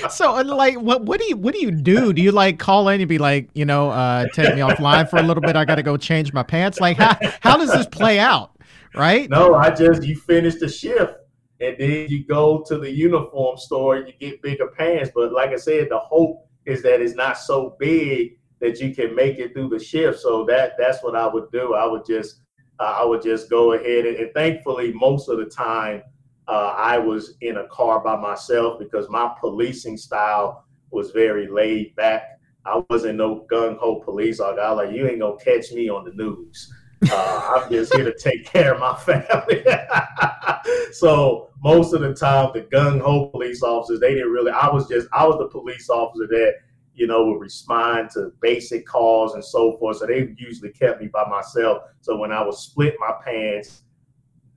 so 0.10 0.34
like 0.42 0.80
what 0.80 1.02
what 1.02 1.20
do 1.20 1.26
you 1.26 1.36
what 1.36 1.54
do 1.54 1.60
you 1.60 1.70
do? 1.70 2.12
Do 2.12 2.22
you 2.22 2.32
like 2.32 2.58
call 2.58 2.88
in 2.88 3.00
and 3.00 3.08
be 3.08 3.18
like, 3.18 3.48
you 3.54 3.64
know, 3.64 3.90
uh, 3.90 4.26
take 4.34 4.54
me 4.54 4.60
offline 4.60 5.08
for 5.08 5.18
a 5.18 5.22
little 5.22 5.40
bit? 5.40 5.56
I 5.56 5.64
got 5.64 5.76
to 5.76 5.82
go 5.82 5.96
change 5.96 6.32
my 6.32 6.42
pants. 6.42 6.80
Like 6.80 6.96
how 6.96 7.16
how 7.40 7.56
does 7.56 7.72
this 7.72 7.86
play 7.86 8.18
out? 8.18 8.50
Right? 8.94 9.28
No, 9.30 9.54
I 9.54 9.70
just 9.70 10.02
you 10.02 10.16
finish 10.16 10.56
the 10.56 10.68
shift 10.68 11.14
and 11.60 11.76
then 11.78 12.08
you 12.08 12.24
go 12.26 12.62
to 12.66 12.78
the 12.78 12.90
uniform 12.90 13.56
store 13.56 13.96
and 13.96 14.08
you 14.08 14.14
get 14.18 14.42
bigger 14.42 14.66
pants. 14.66 15.10
But 15.14 15.32
like 15.32 15.50
I 15.50 15.56
said, 15.56 15.88
the 15.90 15.98
hope 15.98 16.48
is 16.66 16.82
that 16.82 17.00
it's 17.00 17.14
not 17.14 17.38
so 17.38 17.76
big 17.78 18.38
that 18.60 18.80
you 18.80 18.94
can 18.94 19.14
make 19.14 19.38
it 19.38 19.54
through 19.54 19.68
the 19.68 19.78
shift. 19.78 20.20
So 20.20 20.44
that 20.46 20.72
that's 20.78 21.02
what 21.02 21.16
I 21.16 21.26
would 21.26 21.50
do. 21.52 21.74
I 21.74 21.86
would 21.86 22.04
just 22.04 22.40
uh, 22.80 22.98
I 23.00 23.04
would 23.04 23.22
just 23.22 23.48
go 23.48 23.72
ahead 23.72 24.06
and, 24.06 24.16
and 24.16 24.34
thankfully 24.34 24.92
most 24.92 25.28
of 25.28 25.38
the 25.38 25.46
time 25.46 26.02
uh, 26.52 26.74
I 26.76 26.98
was 26.98 27.34
in 27.40 27.56
a 27.56 27.66
car 27.68 28.00
by 28.00 28.14
myself 28.14 28.78
because 28.78 29.08
my 29.08 29.32
policing 29.40 29.96
style 29.96 30.66
was 30.90 31.10
very 31.10 31.48
laid 31.48 31.96
back. 31.96 32.38
I 32.66 32.82
wasn't 32.90 33.16
no 33.16 33.46
gung 33.50 33.78
ho 33.78 34.00
police. 34.00 34.38
I 34.38 34.54
got 34.54 34.76
like, 34.76 34.92
you 34.92 35.08
ain't 35.08 35.20
gonna 35.20 35.42
catch 35.42 35.72
me 35.72 35.88
on 35.88 36.04
the 36.04 36.12
news. 36.12 36.70
Uh, 37.10 37.56
I'm 37.56 37.72
just 37.72 37.94
here 37.94 38.04
to 38.04 38.14
take 38.18 38.44
care 38.44 38.74
of 38.74 38.80
my 38.80 38.94
family. 38.98 39.64
so 40.92 41.48
most 41.64 41.94
of 41.94 42.02
the 42.02 42.12
time, 42.12 42.50
the 42.52 42.60
gung 42.60 43.00
ho 43.00 43.28
police 43.28 43.62
officers, 43.62 44.00
they 44.00 44.12
didn't 44.12 44.30
really. 44.30 44.52
I 44.52 44.68
was 44.68 44.86
just, 44.88 45.08
I 45.10 45.24
was 45.24 45.38
the 45.38 45.48
police 45.48 45.88
officer 45.88 46.26
that 46.26 46.56
you 46.94 47.06
know 47.06 47.24
would 47.28 47.40
respond 47.40 48.10
to 48.10 48.30
basic 48.42 48.86
calls 48.86 49.32
and 49.32 49.42
so 49.42 49.78
forth. 49.78 49.96
So 49.96 50.06
they 50.06 50.34
usually 50.36 50.72
kept 50.72 51.00
me 51.00 51.08
by 51.08 51.24
myself. 51.30 51.84
So 52.02 52.18
when 52.18 52.30
I 52.30 52.44
would 52.44 52.54
split 52.54 52.96
my 53.00 53.14
pants, 53.24 53.84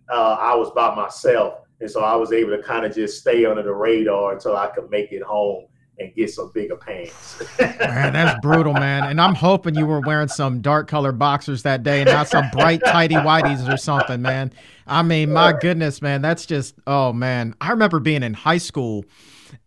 uh, 0.10 0.36
I 0.42 0.56
was 0.56 0.72
by 0.72 0.94
myself. 0.94 1.62
And 1.82 1.90
so 1.90 2.02
I 2.02 2.16
was 2.16 2.32
able 2.32 2.56
to 2.56 2.64
kind 2.64 2.86
of 2.86 2.96
just 2.96 3.20
stay 3.20 3.46
under 3.46 3.64
the 3.64 3.74
radar 3.74 4.34
until 4.34 4.56
I 4.56 4.68
could 4.68 4.90
make 4.90 5.12
it 5.12 5.22
home 5.22 5.66
and 6.00 6.14
get 6.14 6.32
some 6.32 6.52
bigger 6.54 6.76
pants. 6.76 7.42
man, 7.60 8.14
that's 8.14 8.40
brutal, 8.42 8.74
man. 8.74 9.06
And 9.10 9.20
I'm 9.22 9.36
hoping 9.36 9.76
you 9.76 9.86
were 9.86 10.02
wearing 10.02 10.28
some 10.28 10.62
dark 10.62 10.88
colored 10.88 11.18
boxers 11.18 11.64
that 11.64 11.84
day 11.84 12.02
and 12.02 12.10
not 12.10 12.28
some 12.28 12.50
bright 12.52 12.82
tidy 12.86 13.16
whities 13.16 13.72
or 13.72 13.78
something, 13.78 14.22
man. 14.22 14.52
I 14.88 15.04
mean, 15.04 15.32
my 15.32 15.54
goodness, 15.54 16.02
man, 16.02 16.22
that's 16.22 16.46
just 16.46 16.76
oh 16.86 17.14
man. 17.14 17.56
I 17.62 17.72
remember 17.72 18.00
being 18.00 18.24
in 18.24 18.34
high 18.34 18.58
school 18.58 19.06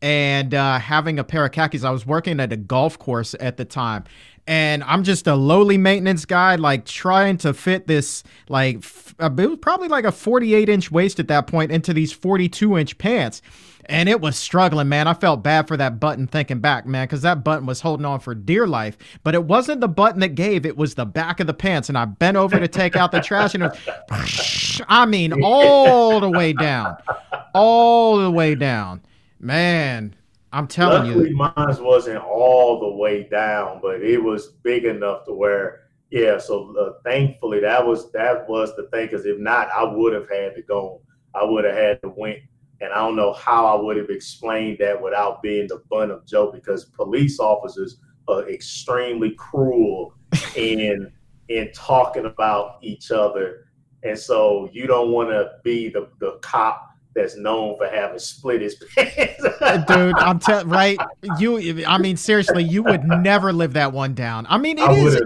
and 0.03 0.55
uh, 0.55 0.79
having 0.79 1.19
a 1.19 1.25
pair 1.25 1.45
of 1.45 1.53
khakis. 1.53 1.85
I 1.85 1.91
was 1.91 2.07
working 2.07 2.41
at 2.41 2.53
a 2.53 2.57
golf 2.57 2.99
course 2.99 3.35
at 3.41 3.57
the 3.57 3.65
time, 3.65 4.05
and 4.49 4.83
I'm 4.85 5.05
just 5.05 5.27
a 5.27 5.35
lowly 5.35 5.77
maintenance 5.77 6.25
guy, 6.25 6.57
like 6.57 6.87
trying 6.87 7.37
to 7.39 7.53
fit 7.53 7.87
this, 7.87 8.25
like, 8.49 8.79
f- 8.79 9.15
uh, 9.19 9.29
it 9.37 9.47
was 9.47 9.59
probably 9.61 9.89
like 9.89 10.07
a 10.07 10.11
48 10.11 10.71
inch 10.71 10.91
waist 10.91 11.21
at 11.21 11.29
that 11.29 11.47
point 11.47 11.71
into 11.71 11.93
these 11.93 12.13
42 12.15 12.79
inch 12.79 12.97
pants. 12.97 13.43
And 13.85 14.09
it 14.09 14.23
was 14.23 14.37
struggling, 14.37 14.89
man. 14.89 15.07
I 15.07 15.13
felt 15.13 15.43
bad 15.43 15.69
for 15.69 15.77
that 15.77 16.01
button 16.01 16.27
thinking 16.27 16.61
back, 16.61 16.87
man, 16.87 17.07
because 17.07 17.21
that 17.23 17.45
button 17.45 17.67
was 17.67 17.83
holding 17.83 18.07
on 18.07 18.21
for 18.21 18.35
dear 18.35 18.67
life. 18.67 18.97
But 19.23 19.35
it 19.35 19.45
wasn't 19.45 19.83
the 19.83 19.89
button 19.89 20.21
that 20.21 20.35
gave, 20.35 20.65
it 20.65 20.79
was 20.79 20.95
the 20.95 21.07
back 21.07 21.41
of 21.41 21.47
the 21.47 21.55
pants. 21.55 21.91
And 21.91 21.99
I 21.99 22.07
bent 22.07 22.39
over 22.39 22.59
to 22.59 22.69
take 22.69 22.97
out 22.97 23.13
the 23.13 23.21
trash, 23.21 23.55
and 23.55 23.65
was, 23.65 24.81
I 24.89 25.05
mean, 25.05 25.43
all 25.43 26.21
the 26.21 26.31
way 26.31 26.55
down. 26.55 26.97
All 27.55 28.17
the 28.17 28.31
way 28.31 28.55
down. 28.55 29.03
Man, 29.41 30.15
I'm 30.53 30.67
telling 30.67 31.09
Luckily, 31.09 31.31
you. 31.31 31.37
mine 31.37 31.53
wasn't 31.57 32.23
all 32.25 32.81
the 32.81 32.97
way 32.97 33.25
down, 33.25 33.81
but 33.83 34.03
it 34.03 34.23
was 34.23 34.49
big 34.63 34.85
enough 34.85 35.25
to 35.27 35.35
where, 35.35 35.89
yeah. 36.11 36.39
So 36.39 36.75
uh, 36.79 37.03
thankfully, 37.05 37.61
that 37.61 37.87
was 37.87 38.11
that 38.13 38.49
was 38.49 38.75
the 38.77 38.89
thing. 38.89 39.07
Because 39.07 39.27
if 39.27 39.39
not, 39.39 39.69
I 39.77 39.85
would 39.85 40.15
have 40.15 40.29
had 40.31 40.55
to 40.55 40.63
go. 40.63 41.03
I 41.35 41.45
would 41.45 41.65
have 41.65 41.77
had 41.77 42.03
to 42.03 42.09
went, 42.09 42.39
and 42.81 42.93
I 42.93 42.97
don't 42.97 43.17
know 43.17 43.35
how 43.35 43.67
I 43.67 43.81
would 43.81 43.97
have 43.99 44.09
explained 44.09 44.79
that 44.81 45.01
without 45.01 45.43
being 45.43 45.67
the 45.69 45.83
butt 45.91 46.11
of 46.11 46.27
joke. 46.27 46.55
Because 46.55 46.87
police 46.87 47.39
officers 47.39 48.01
are 48.27 48.49
extremely 48.49 49.33
cruel 49.33 50.15
in 50.57 51.13
in 51.49 51.71
talking 51.73 52.25
about 52.25 52.79
each 52.81 53.11
other, 53.11 53.67
and 54.03 54.19
so 54.19 54.71
you 54.73 54.87
don't 54.87 55.11
want 55.11 55.29
to 55.29 55.53
be 55.63 55.91
the 55.91 56.09
the 56.21 56.39
cop 56.41 56.89
that's 57.15 57.37
known 57.37 57.77
for 57.77 57.89
having 57.89 58.19
split 58.19 58.61
his 58.61 58.81
uh, 58.99 59.05
pants. 59.05 59.93
Dude, 59.93 60.15
I'm 60.17 60.39
telling 60.39 60.69
right. 60.69 60.99
You, 61.39 61.85
I 61.87 61.99
mean, 61.99 62.17
seriously, 62.17 62.65
you 62.65 62.83
would 62.83 63.05
never 63.05 63.53
live 63.53 63.73
that 63.75 63.93
one 63.93 64.15
down. 64.15 64.47
I 64.49 64.59
mean, 64.59 64.79
it 64.79 64.89
I 64.89 64.93
is. 64.93 65.21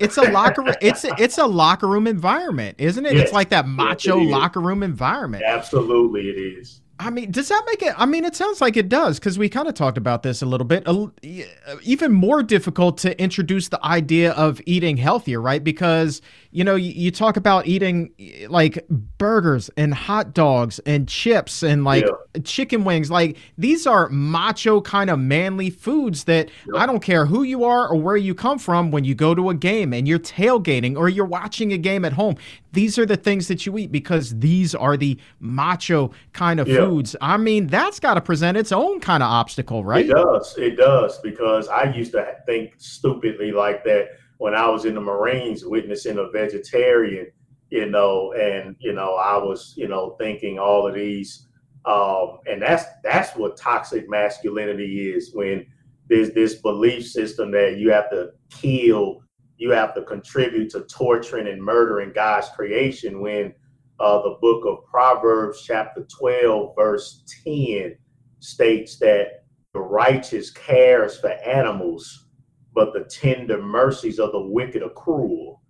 It's 0.00 0.16
a 0.16 0.30
locker. 0.30 0.64
It's 0.80 1.04
a, 1.04 1.10
it's 1.18 1.36
a 1.36 1.46
locker 1.46 1.86
room 1.86 2.06
environment, 2.06 2.76
isn't 2.78 3.04
it? 3.04 3.14
Yes. 3.14 3.24
It's 3.24 3.32
like 3.32 3.50
that 3.50 3.68
macho 3.68 4.18
is. 4.20 4.30
locker 4.30 4.60
room 4.60 4.82
environment. 4.82 5.44
Absolutely, 5.46 6.22
it 6.22 6.38
is. 6.38 6.80
I 6.98 7.08
mean, 7.08 7.30
does 7.30 7.48
that 7.48 7.62
make 7.66 7.82
it? 7.82 7.94
I 7.96 8.04
mean, 8.04 8.24
it 8.26 8.36
sounds 8.36 8.60
like 8.60 8.76
it 8.76 8.90
does 8.90 9.18
because 9.18 9.38
we 9.38 9.48
kind 9.48 9.68
of 9.68 9.74
talked 9.74 9.96
about 9.96 10.22
this 10.22 10.42
a 10.42 10.46
little 10.46 10.66
bit. 10.66 10.86
E- 11.22 11.44
uh, 11.66 11.76
even 11.82 12.12
more 12.12 12.42
difficult 12.42 12.98
to 12.98 13.18
introduce 13.20 13.68
the 13.68 13.82
idea 13.84 14.32
of 14.32 14.60
eating 14.66 14.98
healthier, 14.98 15.40
right? 15.40 15.64
Because 15.64 16.20
you 16.52 16.64
know, 16.64 16.74
you, 16.74 16.90
you 16.90 17.10
talk 17.12 17.36
about 17.36 17.66
eating 17.68 18.10
like 18.48 18.84
burgers 19.18 19.70
and 19.76 19.94
hot 19.94 20.34
dogs 20.34 20.80
and 20.80 21.08
chips 21.08 21.62
and 21.62 21.84
like 21.84 22.04
chicken 22.42 22.82
wings. 22.82 23.08
Like 23.10 23.36
these 23.56 23.86
are 23.86 24.08
macho 24.08 24.80
kind 24.80 25.10
of 25.10 25.20
manly 25.20 25.70
foods 25.70 26.24
that 26.24 26.50
I 26.76 26.86
don't 26.86 27.00
care 27.00 27.26
who 27.26 27.44
you 27.44 27.62
are 27.64 27.88
or 27.88 28.00
where 28.00 28.16
you 28.16 28.34
come 28.34 28.58
from. 28.58 28.90
When 28.90 29.04
you 29.04 29.14
go 29.14 29.34
to 29.34 29.50
a 29.50 29.54
game 29.54 29.92
and 29.92 30.08
you're 30.08 30.18
tailgating 30.18 30.96
or 30.96 31.08
you're 31.08 31.24
watching 31.24 31.72
a 31.72 31.78
game 31.78 32.04
at 32.04 32.14
home, 32.14 32.34
these 32.72 32.98
are 32.98 33.06
the 33.06 33.16
things 33.16 33.46
that 33.48 33.64
you 33.64 33.78
eat 33.78 33.92
because 33.92 34.36
these 34.40 34.74
are 34.74 34.96
the 34.96 35.18
macho 35.38 36.10
kind 36.32 36.58
of 36.58 36.66
Yeah. 36.66 36.78
foods. 36.78 37.14
I 37.20 37.36
mean, 37.36 37.68
that's 37.68 38.00
got 38.00 38.14
to 38.14 38.20
present 38.20 38.56
its 38.56 38.72
own 38.72 38.98
kind 39.00 39.22
of 39.22 39.28
obstacle, 39.28 39.84
right? 39.84 40.04
It 40.04 40.12
does. 40.12 40.54
It 40.58 40.76
does 40.76 41.18
because 41.18 41.68
I 41.68 41.92
used 41.94 42.12
to 42.12 42.36
think 42.46 42.74
stupidly 42.78 43.52
like 43.52 43.84
that 43.84 44.10
when 44.40 44.54
I 44.54 44.66
was 44.70 44.86
in 44.86 44.94
the 44.94 45.02
Marines 45.02 45.66
witnessing 45.66 46.16
a 46.16 46.30
vegetarian, 46.30 47.26
you 47.68 47.84
know, 47.90 48.32
and 48.32 48.74
you 48.78 48.94
know 48.94 49.16
I 49.16 49.36
was 49.36 49.74
you 49.76 49.86
know 49.86 50.16
thinking 50.18 50.58
all 50.58 50.88
of 50.88 50.94
these, 50.94 51.46
um, 51.84 52.38
and 52.46 52.62
that's 52.62 52.86
that's 53.04 53.36
what 53.36 53.58
toxic 53.58 54.08
masculinity 54.08 55.10
is 55.10 55.34
when 55.34 55.66
there's 56.08 56.32
this 56.32 56.54
belief 56.54 57.06
system 57.06 57.50
that 57.50 57.76
you 57.76 57.92
have 57.92 58.08
to 58.12 58.30
kill, 58.48 59.20
you 59.58 59.72
have 59.72 59.94
to 59.94 60.02
contribute 60.04 60.70
to 60.70 60.84
torturing 60.84 61.46
and 61.46 61.62
murdering 61.62 62.10
God's 62.14 62.48
creation 62.48 63.20
when 63.20 63.52
uh, 64.00 64.22
the 64.22 64.38
book 64.40 64.64
of 64.64 64.86
Proverbs, 64.86 65.64
chapter 65.66 66.06
12, 66.18 66.74
verse 66.74 67.24
10, 67.44 67.94
states 68.38 68.98
that 69.00 69.44
the 69.74 69.80
righteous 69.80 70.50
cares 70.50 71.20
for 71.20 71.28
animals, 71.28 72.29
but 72.74 72.92
the 72.92 73.04
tender 73.04 73.60
mercies 73.60 74.18
of 74.18 74.32
the 74.32 74.40
wicked 74.40 74.82
are 74.82 74.90
cruel. 74.90 75.62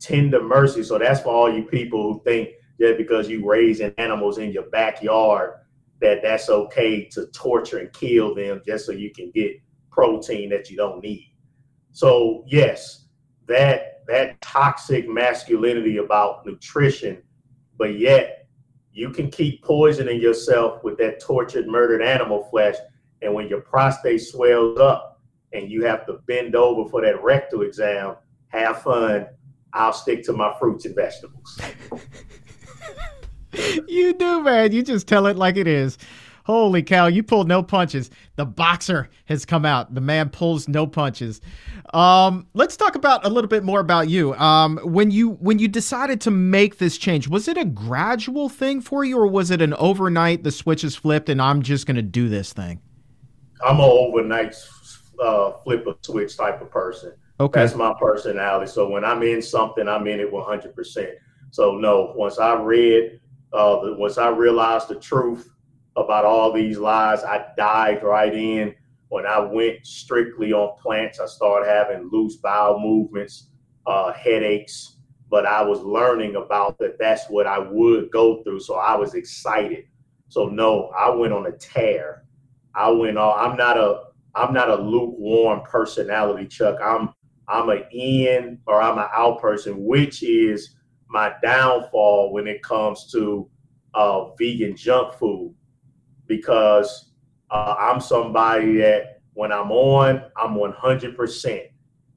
Tender 0.00 0.42
mercy. 0.42 0.82
So 0.82 0.98
that's 0.98 1.20
for 1.20 1.30
all 1.30 1.52
you 1.52 1.64
people 1.64 2.02
who 2.02 2.22
think 2.24 2.50
that 2.78 2.96
because 2.96 3.28
you 3.28 3.48
raising 3.48 3.92
animals 3.98 4.38
in 4.38 4.52
your 4.52 4.68
backyard, 4.70 5.54
that 6.00 6.22
that's 6.22 6.48
okay 6.48 7.04
to 7.08 7.26
torture 7.28 7.78
and 7.78 7.92
kill 7.92 8.34
them 8.34 8.62
just 8.64 8.86
so 8.86 8.92
you 8.92 9.12
can 9.12 9.30
get 9.32 9.60
protein 9.90 10.48
that 10.50 10.70
you 10.70 10.76
don't 10.76 11.02
need. 11.02 11.34
So 11.92 12.44
yes, 12.46 13.06
that 13.46 14.04
that 14.06 14.40
toxic 14.40 15.08
masculinity 15.08 15.98
about 15.98 16.46
nutrition, 16.46 17.22
but 17.76 17.98
yet 17.98 18.46
you 18.92 19.10
can 19.10 19.30
keep 19.30 19.62
poisoning 19.62 20.20
yourself 20.20 20.82
with 20.82 20.96
that 20.98 21.20
tortured, 21.20 21.66
murdered 21.66 22.02
animal 22.02 22.44
flesh. 22.50 22.76
And 23.20 23.34
when 23.34 23.48
your 23.48 23.60
prostate 23.60 24.22
swells 24.22 24.78
up 24.78 25.17
and 25.52 25.70
you 25.70 25.84
have 25.84 26.06
to 26.06 26.14
bend 26.26 26.54
over 26.54 26.88
for 26.88 27.02
that 27.02 27.22
rectal 27.22 27.62
exam, 27.62 28.16
have 28.48 28.82
fun. 28.82 29.26
I'll 29.72 29.92
stick 29.92 30.24
to 30.24 30.32
my 30.32 30.54
fruits 30.58 30.84
and 30.86 30.94
vegetables. 30.94 31.60
you 33.88 34.12
do, 34.14 34.42
man. 34.42 34.72
You 34.72 34.82
just 34.82 35.06
tell 35.06 35.26
it 35.26 35.36
like 35.36 35.56
it 35.56 35.66
is. 35.66 35.98
Holy 36.44 36.82
cow, 36.82 37.08
you 37.08 37.22
pulled 37.22 37.46
no 37.46 37.62
punches. 37.62 38.10
The 38.36 38.46
boxer 38.46 39.10
has 39.26 39.44
come 39.44 39.66
out. 39.66 39.94
The 39.94 40.00
man 40.00 40.30
pulls 40.30 40.66
no 40.66 40.86
punches. 40.86 41.42
Um, 41.92 42.46
let's 42.54 42.74
talk 42.74 42.94
about 42.94 43.26
a 43.26 43.28
little 43.28 43.48
bit 43.48 43.64
more 43.64 43.80
about 43.80 44.08
you. 44.08 44.32
Um, 44.34 44.78
when 44.78 45.10
you 45.10 45.32
when 45.32 45.58
you 45.58 45.68
decided 45.68 46.22
to 46.22 46.30
make 46.30 46.78
this 46.78 46.96
change, 46.96 47.28
was 47.28 47.48
it 47.48 47.58
a 47.58 47.66
gradual 47.66 48.48
thing 48.48 48.80
for 48.80 49.04
you, 49.04 49.18
or 49.18 49.26
was 49.26 49.50
it 49.50 49.60
an 49.60 49.74
overnight? 49.74 50.42
The 50.42 50.50
switch 50.50 50.84
is 50.84 50.96
flipped, 50.96 51.28
and 51.28 51.40
I'm 51.40 51.60
just 51.60 51.86
going 51.86 51.96
to 51.96 52.02
do 52.02 52.30
this 52.30 52.54
thing. 52.54 52.80
I'm 53.62 53.76
an 53.76 53.82
overnight 53.82 54.54
uh, 55.20 55.52
flip 55.64 55.86
a 55.86 55.94
switch 56.02 56.36
type 56.36 56.60
of 56.60 56.70
person. 56.70 57.12
Okay. 57.40 57.60
That's 57.60 57.74
my 57.74 57.94
personality. 57.98 58.70
So 58.70 58.88
when 58.88 59.04
I'm 59.04 59.22
in 59.22 59.40
something, 59.42 59.88
I'm 59.88 60.06
in 60.06 60.20
it 60.20 60.30
100%. 60.32 61.08
So 61.50 61.76
no, 61.76 62.12
once 62.16 62.38
I 62.38 62.54
read, 62.60 63.20
uh, 63.52 63.80
the- 63.84 63.94
once 63.94 64.18
I 64.18 64.28
realized 64.28 64.88
the 64.88 64.96
truth 64.96 65.48
about 65.96 66.24
all 66.24 66.52
these 66.52 66.78
lies, 66.78 67.24
I 67.24 67.46
dived 67.56 68.02
right 68.02 68.34
in. 68.34 68.74
When 69.08 69.24
I 69.26 69.40
went 69.40 69.86
strictly 69.86 70.52
on 70.52 70.76
plants, 70.78 71.18
I 71.20 71.26
started 71.26 71.68
having 71.68 72.10
loose 72.12 72.36
bowel 72.36 72.78
movements, 72.80 73.50
uh, 73.86 74.12
headaches. 74.12 74.96
But 75.30 75.46
I 75.46 75.62
was 75.62 75.80
learning 75.80 76.36
about 76.36 76.78
that. 76.78 76.98
That's 76.98 77.26
what 77.28 77.46
I 77.46 77.58
would 77.58 78.10
go 78.10 78.42
through. 78.42 78.60
So 78.60 78.74
I 78.74 78.96
was 78.96 79.14
excited. 79.14 79.84
So 80.28 80.46
no, 80.48 80.88
I 80.88 81.10
went 81.10 81.32
on 81.32 81.46
a 81.46 81.52
tear. 81.52 82.24
I 82.74 82.90
went 82.90 83.18
on. 83.18 83.34
I'm 83.38 83.56
not 83.56 83.76
a. 83.76 84.07
I'm 84.38 84.54
not 84.54 84.70
a 84.70 84.76
lukewarm 84.76 85.62
personality, 85.62 86.46
Chuck. 86.46 86.78
I'm 86.82 87.10
I'm 87.48 87.70
an 87.70 87.84
in 87.92 88.58
or 88.66 88.80
I'm 88.80 88.98
an 88.98 89.08
out 89.12 89.40
person, 89.40 89.84
which 89.84 90.22
is 90.22 90.76
my 91.08 91.32
downfall 91.42 92.32
when 92.32 92.46
it 92.46 92.62
comes 92.62 93.10
to 93.12 93.48
uh, 93.94 94.34
vegan 94.34 94.76
junk 94.76 95.14
food, 95.14 95.54
because 96.26 97.12
uh, 97.50 97.74
I'm 97.78 98.00
somebody 98.00 98.76
that 98.76 99.22
when 99.32 99.50
I'm 99.50 99.72
on, 99.72 100.22
I'm 100.36 100.54
100%, 100.54 101.62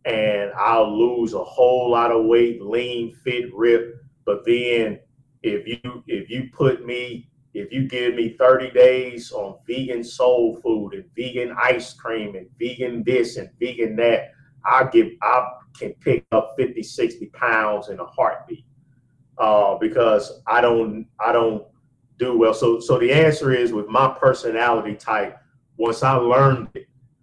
and 0.06 0.52
I'll 0.58 0.98
lose 0.98 1.34
a 1.34 1.44
whole 1.44 1.92
lot 1.92 2.12
of 2.12 2.26
weight, 2.26 2.62
lean, 2.62 3.14
fit, 3.14 3.54
rip. 3.54 3.96
But 4.26 4.46
then 4.46 5.00
if 5.44 5.68
you 5.68 6.04
if 6.08 6.30
you 6.30 6.50
put 6.54 6.86
me 6.86 7.31
if 7.54 7.72
you 7.72 7.88
give 7.88 8.16
me 8.16 8.36
30 8.40 8.72
days 8.72 9.32
on 9.32 9.58
vegan 9.68 10.04
soul 10.04 10.60
food 10.64 10.94
and 10.94 11.06
vegan 11.16 11.56
ice 11.62 11.94
cream 11.94 12.36
and 12.36 12.48
vegan 12.58 13.04
this 13.04 13.38
and 13.38 13.50
vegan 13.60 13.96
that, 13.98 14.32
I 14.66 14.86
give 14.86 15.10
I 15.22 15.48
can 15.78 15.94
pick 15.96 16.26
up 16.32 16.56
50, 16.58 16.84
60 16.84 17.26
pounds 17.28 17.90
in 17.90 18.00
a 18.00 18.06
heartbeat. 18.06 18.66
Uh, 19.38 19.76
because 19.78 20.42
I 20.46 20.62
don't 20.62 21.08
I 21.20 21.32
don't 21.32 21.66
do 22.20 22.38
well. 22.38 22.54
So 22.54 22.80
so 22.80 23.00
the 23.00 23.12
answer 23.12 23.54
is 23.54 23.74
with 23.74 23.88
my 23.88 24.16
personality 24.20 24.96
type, 24.96 25.38
once 25.78 26.04
I 26.04 26.14
learned 26.14 26.70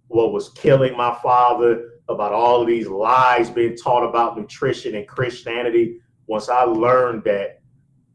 what 0.07 0.33
was 0.33 0.49
killing 0.49 0.97
my 0.97 1.17
father 1.23 1.91
about 2.09 2.33
all 2.33 2.61
of 2.61 2.67
these 2.67 2.87
lies 2.87 3.49
being 3.49 3.77
taught 3.77 4.03
about 4.03 4.37
nutrition 4.37 4.95
and 4.95 5.07
Christianity, 5.07 6.01
once 6.27 6.49
I 6.49 6.63
learned 6.63 7.23
that 7.23 7.58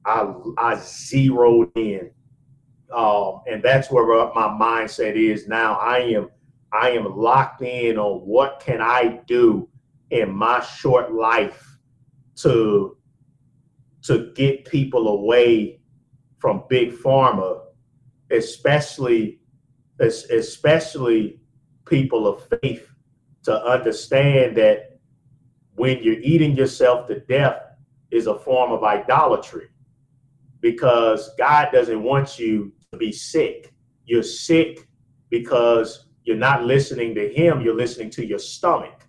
I 0.07 0.33
I 0.59 0.77
zeroed 0.77 1.73
in, 1.77 2.11
um, 2.95 3.41
and 3.47 3.63
that's 3.63 3.91
where 3.91 4.07
my 4.35 4.49
mindset 4.49 5.17
is 5.17 5.49
now. 5.49 5.75
I 5.75 5.99
am 6.01 6.31
I 6.73 6.91
am 6.91 7.17
locked 7.17 7.63
in 7.63 7.99
on 7.99 8.21
what 8.21 8.61
can 8.65 8.81
I 8.81 9.21
do 9.27 9.69
in 10.11 10.35
my 10.35 10.61
short 10.61 11.13
life 11.13 11.79
to 12.37 12.97
to 14.03 14.33
get 14.35 14.67
people 14.67 15.09
away 15.09 15.81
from 16.39 16.65
big 16.69 16.93
pharma, 16.93 17.63
especially 18.31 19.41
especially 20.01 21.41
people 21.87 22.27
of 22.27 22.47
faith 22.61 22.91
to 23.45 23.65
understand 23.65 24.57
that 24.57 24.99
when 25.77 26.03
you're 26.03 26.21
eating 26.21 26.57
yourself 26.57 27.07
to 27.07 27.21
death 27.21 27.63
is 28.11 28.27
a 28.27 28.39
form 28.39 28.73
of 28.73 28.83
idolatry 28.83 29.69
because 30.65 31.31
God 31.37 31.69
doesn't 31.75 32.03
want 32.03 32.39
you 32.39 32.73
to 32.91 32.97
be 32.97 33.13
sick. 33.13 33.75
You're 34.07 34.23
sick 34.23 34.89
because 35.29 36.07
you're 36.23 36.39
not 36.39 36.65
listening 36.65 37.15
to 37.17 37.29
Him, 37.31 37.61
you're 37.61 37.77
listening 37.77 38.09
to 38.13 38.25
your 38.25 38.39
stomach. 38.39 39.07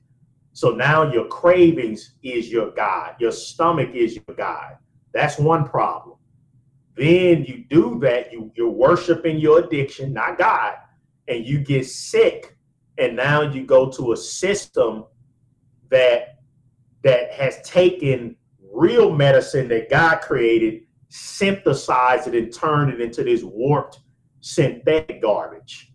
So 0.51 0.72
now 0.72 1.10
your 1.14 1.28
cravings 1.28 2.16
is 2.24 2.51
your 2.51 2.72
God, 2.72 3.16
your 3.20 3.32
stomach 3.32 3.91
is 3.93 4.16
your 4.16 4.36
God. 4.36 4.76
That's 5.14 5.39
one 5.39 5.64
problem. 5.64 6.18
Then 6.97 7.45
you 7.45 7.64
do 7.70 7.99
that, 8.01 8.34
you, 8.34 8.51
you're 8.58 8.70
worshiping 8.70 9.38
your 9.38 9.60
addiction, 9.60 10.12
not 10.12 10.38
God, 10.38 10.74
and 11.30 11.45
you 11.45 11.60
get 11.60 11.86
sick. 11.86 12.58
And 12.97 13.16
now 13.16 13.43
you 13.43 13.66
go 13.66 13.89
to 13.91 14.12
a 14.12 14.18
system 14.18 15.06
that 15.89 16.39
that 17.03 17.32
has 17.32 17.62
taken 17.62 18.36
real 18.74 19.10
medicine 19.10 19.70
that 19.70 19.89
God 19.89 20.20
created, 20.20 20.82
synthesized 21.16 22.28
it, 22.28 22.36
and 22.36 22.53
turned 22.53 22.91
it 22.91 22.99
into 22.99 23.24
this 23.24 23.43
warped 23.43 23.99
synthetic 24.41 25.22
garbage. 25.22 25.91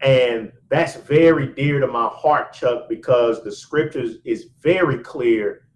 And 0.00 0.52
that's 0.68 0.96
very 0.96 1.54
dear 1.54 1.80
to 1.80 1.86
my 1.86 2.06
heart, 2.06 2.52
Chuck, 2.52 2.88
because 2.88 3.42
the 3.44 3.52
scriptures 3.52 4.16
is 4.24 4.48
very 4.60 4.98
clear 4.98 5.68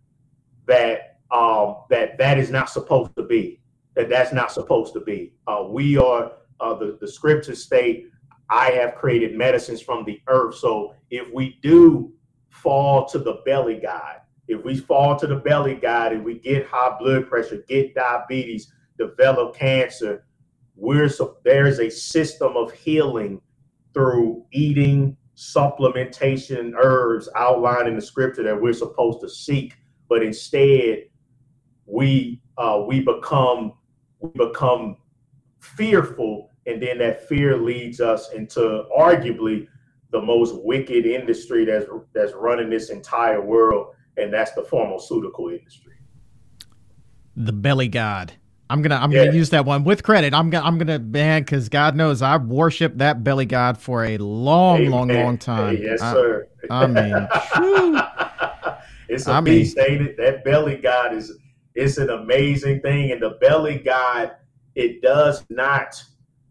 that 0.67 1.19
um, 1.31 1.77
that 1.91 2.19
that 2.19 2.39
is 2.39 2.51
not 2.51 2.71
supposed 2.71 3.15
to 3.17 3.23
be. 3.23 3.61
That 3.95 4.09
that's 4.09 4.33
not 4.33 4.53
supposed 4.53 4.93
to 4.95 5.01
be. 5.01 5.35
Uh, 5.47 5.65
we 5.69 5.97
are 5.97 6.33
uh, 6.61 6.75
the 6.75 6.99
the 7.01 7.09
scriptures 7.09 7.63
state, 7.63 8.07
"I 8.49 8.71
have 8.71 8.95
created 8.95 9.37
medicines 9.37 9.81
from 9.81 10.05
the 10.05 10.21
earth." 10.27 10.57
So 10.57 10.95
if 11.11 11.33
we 11.33 11.59
do 11.63 12.13
fall 12.49 13.07
to 13.07 13.19
the 13.19 13.41
belly 13.45 13.79
god, 13.81 14.21
if 14.51 14.65
we 14.65 14.77
fall 14.77 15.17
to 15.17 15.29
the 15.29 15.37
belly 15.37 15.77
god 15.77 16.13
and 16.13 16.25
we 16.25 16.35
get 16.35 16.67
high 16.67 16.97
blood 16.99 17.29
pressure, 17.29 17.65
get 17.69 17.95
diabetes, 17.95 18.73
develop 18.99 19.55
cancer, 19.55 20.25
we're 20.75 21.09
so 21.09 21.37
there's 21.45 21.79
a 21.79 21.89
system 21.89 22.57
of 22.57 22.73
healing 22.73 23.41
through 23.95 24.45
eating 24.53 25.17
supplementation 25.37 26.73
herbs 26.77 27.29
outlined 27.37 27.87
in 27.87 27.95
the 27.95 28.03
scripture 28.03 28.43
that 28.43 28.61
we're 28.61 28.73
supposed 28.73 29.21
to 29.21 29.29
seek. 29.29 29.75
But 30.09 30.25
instead 30.25 31.05
we 31.87 32.43
uh, 32.59 32.83
we 32.87 33.01
become 33.01 33.75
we 34.19 34.31
become 34.35 34.97
fearful 35.61 36.51
and 36.67 36.83
then 36.83 36.99
that 36.99 37.29
fear 37.29 37.57
leads 37.57 38.01
us 38.01 38.33
into 38.33 38.85
arguably 38.99 39.69
the 40.11 40.21
most 40.21 40.57
wicked 40.65 41.07
industry 41.07 41.65
that's 41.65 41.87
that's 42.13 42.33
running 42.33 42.69
this 42.69 42.91
entire 42.91 43.41
world 43.41 43.95
and 44.21 44.33
that's 44.33 44.53
the 44.53 44.63
pharmaceutical 44.63 45.49
industry 45.49 45.95
the 47.37 47.53
belly 47.53 47.89
god 47.89 48.33
I'm 48.71 48.83
gonna 48.83 48.95
I'm 48.95 49.11
yeah. 49.11 49.25
gonna 49.25 49.37
use 49.37 49.51
that 49.51 49.65
one 49.67 49.83
with 49.83 50.05
credit. 50.05 50.33
I'm 50.33 50.49
gonna 50.49 50.65
I'm 50.65 50.79
gonna 50.79 51.01
man 51.01 51.43
because 51.43 51.69
God 51.69 51.97
knows 51.97 52.23
I've 52.23 52.45
worshipped 52.45 52.99
that 52.99 53.25
belly 53.25 53.45
god 53.45 53.77
for 53.77 54.05
a 54.05 54.17
long, 54.19 54.83
Amen. 54.83 54.91
long, 54.93 55.09
long 55.09 55.39
time. 55.39 55.77
Hey, 55.77 55.83
yes, 55.83 56.01
I, 56.01 56.13
sir. 56.13 56.49
I 56.71 56.87
mean, 56.87 57.29
it's 59.09 59.27
a 59.27 59.33
I 59.33 59.41
beast, 59.41 59.77
mean, 59.77 59.87
ain't 59.89 60.03
it? 60.03 60.17
That 60.19 60.45
belly 60.45 60.77
god 60.77 61.15
is 61.15 61.37
it's 61.75 61.99
an 61.99 62.11
amazing 62.11 62.81
thing, 62.81 63.11
and 63.11 63.21
the 63.21 63.31
belly 63.41 63.79
god 63.79 64.37
it 64.77 65.03
does 65.03 65.45
not, 65.51 66.01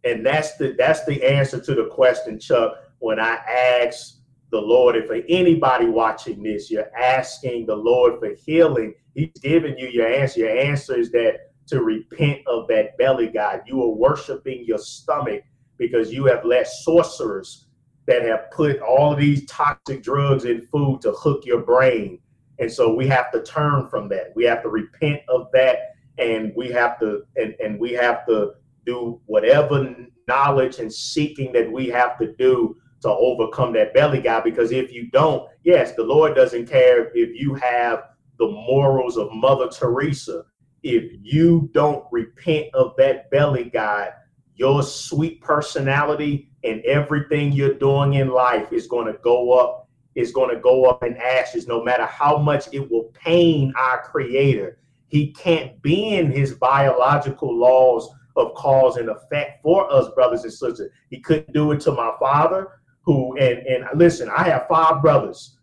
and 0.04 0.26
that's 0.26 0.58
the 0.58 0.76
that's 0.78 1.06
the 1.06 1.24
answer 1.24 1.62
to 1.62 1.74
the 1.74 1.86
question, 1.86 2.38
Chuck. 2.38 2.74
When 3.00 3.18
I 3.18 3.36
ask 3.36 4.19
the 4.52 4.60
Lord, 4.60 4.96
if 4.96 5.08
for 5.08 5.22
anybody 5.30 5.86
watching 5.86 6.44
this, 6.44 6.72
you're 6.72 6.96
asking 6.96 7.66
the 7.66 7.76
Lord 7.76 8.20
for 8.20 8.34
healing, 8.46 8.94
He's 9.14 9.32
giving 9.42 9.78
you 9.78 9.88
your 9.88 10.08
answer. 10.08 10.42
Your 10.42 10.58
answer 10.58 10.98
is 10.98 11.12
that 11.12 11.52
to 11.68 11.84
repent 11.84 12.42
of 12.48 12.68
that 12.68 12.98
belly 12.98 13.28
god. 13.28 13.62
You 13.68 13.84
are 13.84 13.96
worshiping 13.96 14.66
your 14.66 14.80
stomach 14.80 15.44
because 15.78 16.12
you 16.12 16.26
have 16.26 16.46
let 16.46 16.68
sorcerers 16.68 17.68
that 18.08 18.24
have 18.24 18.50
put 18.52 18.80
all 18.82 19.14
of 19.14 19.20
these 19.20 19.46
toxic 19.46 20.02
drugs 20.02 20.46
in 20.46 20.66
food 20.68 21.02
to 21.02 21.12
hook 21.12 21.46
your 21.46 21.62
brain. 21.62 22.20
And 22.58 22.72
so 22.72 22.94
we 22.94 23.08
have 23.08 23.32
to 23.32 23.44
turn 23.44 23.88
from 23.88 24.10
that. 24.10 24.34
We 24.36 24.46
have 24.46 24.64
to 24.64 24.70
repent 24.70 25.22
of 25.30 25.48
that 25.54 25.94
and 26.18 26.52
we 26.56 26.70
have 26.72 27.00
to 27.00 27.22
and, 27.38 27.56
and 27.64 27.80
we 27.80 27.94
have 27.94 28.26
to 28.28 28.54
do 28.86 29.22
whatever 29.26 29.96
knowledge 30.28 30.80
and 30.80 30.92
seeking 30.92 31.52
that 31.54 31.72
we 31.72 31.88
have 31.88 32.18
to 32.20 32.34
do 32.34 32.76
to 33.02 33.10
overcome 33.10 33.74
that 33.74 33.94
belly 33.94 34.22
guy 34.22 34.42
because 34.42 34.72
if 34.72 34.92
you 34.92 35.10
don't 35.12 35.50
yes 35.64 35.94
the 35.94 36.04
lord 36.04 36.36
doesn't 36.36 36.68
care 36.68 37.12
if 37.16 37.40
you 37.40 37.54
have 37.54 38.04
the 38.40 38.48
morals 38.48 39.18
of 39.18 39.32
mother 39.34 39.68
teresa. 39.68 40.46
If 40.82 41.12
you 41.22 41.70
don't 41.74 42.06
repent 42.10 42.74
of 42.74 42.96
that 42.98 43.30
belly 43.30 43.66
guy, 43.66 44.12
your 44.56 44.82
sweet 44.82 45.42
personality 45.42 46.50
and 46.64 46.82
everything 46.86 47.52
you're 47.52 47.74
doing 47.74 48.14
in 48.14 48.30
life 48.30 48.72
is 48.72 48.88
going 48.88 49.08
to 49.08 49.20
go 49.20 49.52
up 49.52 49.88
is 50.16 50.32
going 50.32 50.54
to 50.54 50.60
go 50.60 50.86
up 50.86 51.04
in 51.04 51.16
ashes 51.18 51.68
no 51.68 51.84
matter 51.84 52.06
how 52.06 52.38
much 52.38 52.68
it 52.74 52.90
will 52.90 53.12
pain 53.14 53.72
our 53.78 54.02
creator. 54.02 54.80
He 55.08 55.32
can't 55.32 55.82
bend 55.82 56.34
his 56.34 56.56
biological 56.56 57.56
laws 57.56 58.10
of 58.36 58.54
cause 58.56 58.98
and 58.98 59.10
effect 59.10 59.62
for 59.62 59.92
us 59.94 60.10
brothers 60.16 60.44
and 60.44 60.52
sisters. 60.52 60.90
He 61.10 61.20
couldn't 61.20 61.54
do 61.54 61.72
it 61.72 61.80
to 61.82 61.92
my 61.92 62.14
father 62.20 62.79
who 63.10 63.38
and 63.38 63.60
and 63.66 63.86
listen 63.96 64.30
i 64.30 64.44
have 64.44 64.68
five 64.68 65.02
brothers 65.02 65.58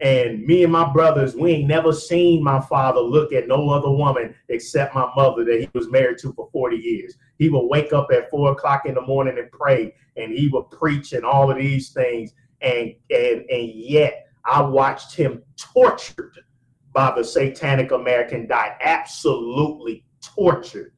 and 0.00 0.46
me 0.46 0.64
and 0.64 0.72
my 0.72 0.90
brothers, 0.90 1.34
we 1.34 1.52
ain't 1.52 1.68
never 1.68 1.92
seen 1.92 2.42
my 2.42 2.60
father 2.60 3.00
look 3.00 3.32
at 3.34 3.48
no 3.48 3.68
other 3.68 3.90
woman 3.90 4.34
except 4.48 4.94
my 4.94 5.10
mother 5.14 5.44
that 5.44 5.60
he 5.60 5.68
was 5.74 5.90
married 5.90 6.16
to 6.18 6.32
for 6.32 6.48
40 6.52 6.76
years. 6.76 7.16
He 7.38 7.50
would 7.50 7.66
wake 7.66 7.92
up 7.92 8.08
at 8.10 8.30
four 8.30 8.52
o'clock 8.52 8.86
in 8.86 8.94
the 8.94 9.02
morning 9.02 9.38
and 9.38 9.50
pray, 9.50 9.94
and 10.16 10.32
he 10.32 10.48
would 10.48 10.70
preach 10.70 11.12
and 11.12 11.24
all 11.24 11.50
of 11.50 11.58
these 11.58 11.90
things. 11.90 12.32
And 12.62 12.94
and 13.10 13.44
and 13.50 13.68
yet 13.74 14.26
I 14.46 14.62
watched 14.62 15.14
him 15.14 15.42
tortured 15.56 16.38
by 16.94 17.12
the 17.14 17.22
satanic 17.22 17.92
American 17.92 18.46
diet, 18.46 18.76
absolutely 18.80 20.04
tortured 20.22 20.92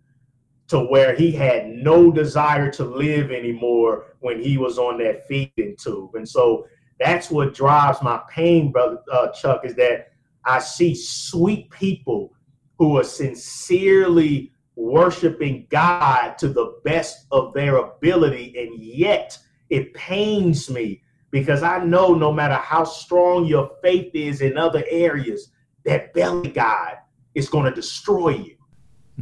to 0.73 0.81
where 0.81 1.15
he 1.15 1.31
had 1.31 1.69
no 1.69 2.11
desire 2.11 2.71
to 2.71 2.83
live 2.83 3.31
anymore 3.31 4.17
when 4.21 4.41
he 4.43 4.57
was 4.57 4.79
on 4.79 4.97
that 4.97 5.29
feeding 5.29 5.77
tube. 5.77 6.15
And 6.15 6.27
so 6.27 6.67
that's 6.99 7.31
what 7.31 7.53
drives 7.53 8.01
my 8.01 8.23
pain, 8.31 8.73
brother 8.73 8.99
uh, 9.13 9.29
Chuck, 9.33 9.67
is 9.67 9.75
that 9.75 10.13
I 10.47 10.61
see 10.61 10.95
sweet 10.95 11.71
people 11.71 12.33
who 12.79 12.99
are 12.99 13.05
sincerely 13.05 14.51
worshiping 14.75 15.67
God 15.69 16.39
to 16.39 16.49
the 16.49 16.81
best 16.87 17.27
of 17.33 17.53
their 17.53 17.77
ability, 17.77 18.55
and 18.59 18.83
yet 18.83 19.37
it 19.69 19.93
pains 19.93 20.71
me 20.71 21.03
because 21.31 21.63
I 21.63 21.85
know 21.85 22.15
no 22.15 22.33
matter 22.33 22.55
how 22.55 22.85
strong 22.85 23.45
your 23.45 23.73
faith 23.83 24.15
is 24.15 24.41
in 24.41 24.57
other 24.57 24.85
areas, 24.89 25.51
that 25.85 26.15
belly 26.15 26.49
God 26.49 26.95
is 27.35 27.51
going 27.51 27.67
to 27.67 27.75
destroy 27.75 28.31
you. 28.31 28.57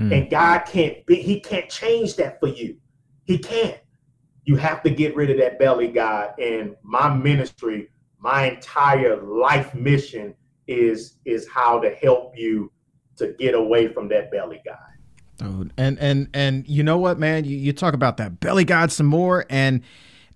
Mm. 0.01 0.17
And 0.17 0.31
God 0.31 0.61
can't 0.61 1.07
be, 1.07 1.17
he 1.17 1.39
can't 1.39 1.69
change 1.69 2.17
that 2.17 2.41
for 2.41 2.49
you. 2.49 2.79
He 3.25 3.39
can't 3.39 3.79
you 4.45 4.57
have 4.57 4.83
to 4.83 4.91
get 4.91 5.15
rid 5.15 5.31
of 5.31 5.39
that 5.39 5.59
belly 5.59 5.89
god 5.89 6.35
and 6.41 6.75
my 6.83 7.13
ministry 7.15 7.89
my 8.19 8.51
entire 8.51 9.23
life 9.23 9.75
mission 9.75 10.35
is 10.67 11.19
is 11.25 11.49
how 11.49 11.79
to 11.79 11.91
help 11.95 12.37
you 12.37 12.71
to 13.17 13.35
get 13.39 13.55
away 13.55 13.87
from 13.87 14.09
that 14.09 14.31
belly 14.31 14.61
god 14.65 14.77
Dude, 15.37 15.73
and 15.77 15.99
and 15.99 16.29
and 16.35 16.69
you 16.69 16.83
know 16.83 16.99
what 16.99 17.19
man 17.19 17.45
you, 17.45 17.57
you 17.57 17.73
talk 17.73 17.95
about 17.95 18.17
that 18.17 18.41
belly 18.41 18.65
god 18.65 18.91
some 18.91 19.07
more 19.07 19.47
and 19.49 19.83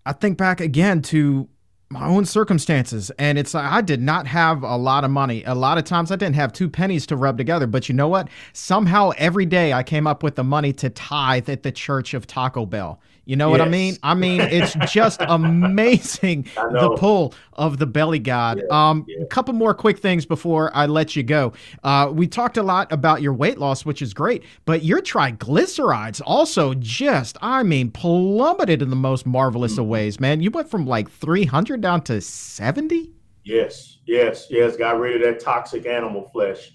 i 0.06 0.12
think 0.12 0.38
back 0.38 0.60
again 0.60 1.02
to 1.02 1.48
my 1.94 2.06
own 2.06 2.26
circumstances. 2.26 3.10
And 3.18 3.38
it's 3.38 3.54
I 3.54 3.80
did 3.80 4.02
not 4.02 4.26
have 4.26 4.62
a 4.64 4.76
lot 4.76 5.04
of 5.04 5.10
money. 5.10 5.44
A 5.44 5.54
lot 5.54 5.78
of 5.78 5.84
times 5.84 6.10
i 6.10 6.16
didn't 6.16 6.34
have 6.34 6.52
two 6.52 6.68
pennies 6.68 7.06
to 7.06 7.16
rub 7.16 7.38
together. 7.38 7.66
But 7.66 7.88
you 7.88 7.94
know 7.94 8.08
what? 8.08 8.28
Somehow 8.52 9.12
every 9.16 9.46
day 9.46 9.72
i 9.72 9.82
came 9.82 10.06
up 10.06 10.22
with 10.22 10.34
the 10.34 10.44
money 10.44 10.72
to 10.74 10.90
tithe 10.90 11.48
at 11.48 11.62
the 11.62 11.72
church 11.72 12.12
of 12.12 12.26
taco 12.26 12.66
bell 12.66 13.00
you 13.24 13.36
know 13.36 13.48
yes. 13.50 13.58
what 13.58 13.66
I 13.66 13.70
mean? 13.70 13.96
I 14.02 14.14
mean, 14.14 14.40
it's 14.40 14.74
just 14.92 15.20
amazing 15.20 16.46
the 16.54 16.94
pull 16.98 17.34
of 17.54 17.78
the 17.78 17.86
belly 17.86 18.18
god. 18.18 18.62
Yeah, 18.62 18.90
um, 18.90 19.04
yeah. 19.08 19.22
A 19.22 19.26
couple 19.26 19.54
more 19.54 19.74
quick 19.74 19.98
things 19.98 20.26
before 20.26 20.70
I 20.74 20.86
let 20.86 21.16
you 21.16 21.22
go. 21.22 21.52
Uh, 21.82 22.10
we 22.12 22.26
talked 22.26 22.56
a 22.56 22.62
lot 22.62 22.92
about 22.92 23.22
your 23.22 23.32
weight 23.32 23.58
loss, 23.58 23.84
which 23.84 24.02
is 24.02 24.12
great, 24.12 24.44
but 24.64 24.84
your 24.84 25.00
triglycerides 25.00 26.20
also 26.24 26.74
just, 26.74 27.38
I 27.40 27.62
mean, 27.62 27.90
plummeted 27.90 28.82
in 28.82 28.90
the 28.90 28.96
most 28.96 29.26
marvelous 29.26 29.72
mm-hmm. 29.72 29.82
of 29.82 29.86
ways, 29.86 30.20
man. 30.20 30.40
You 30.40 30.50
went 30.50 30.68
from 30.68 30.86
like 30.86 31.10
300 31.10 31.80
down 31.80 32.02
to 32.02 32.20
70? 32.20 33.10
Yes, 33.44 33.98
yes, 34.06 34.46
yes. 34.50 34.76
Got 34.76 34.98
rid 34.98 35.16
of 35.16 35.22
that 35.22 35.40
toxic 35.40 35.86
animal 35.86 36.28
flesh. 36.32 36.72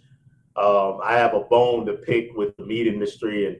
Um, 0.55 0.99
I 1.03 1.13
have 1.13 1.33
a 1.33 1.41
bone 1.41 1.85
to 1.85 1.93
pick 1.93 2.35
with 2.35 2.55
the 2.57 2.65
meat 2.65 2.87
industry 2.87 3.47
and 3.47 3.59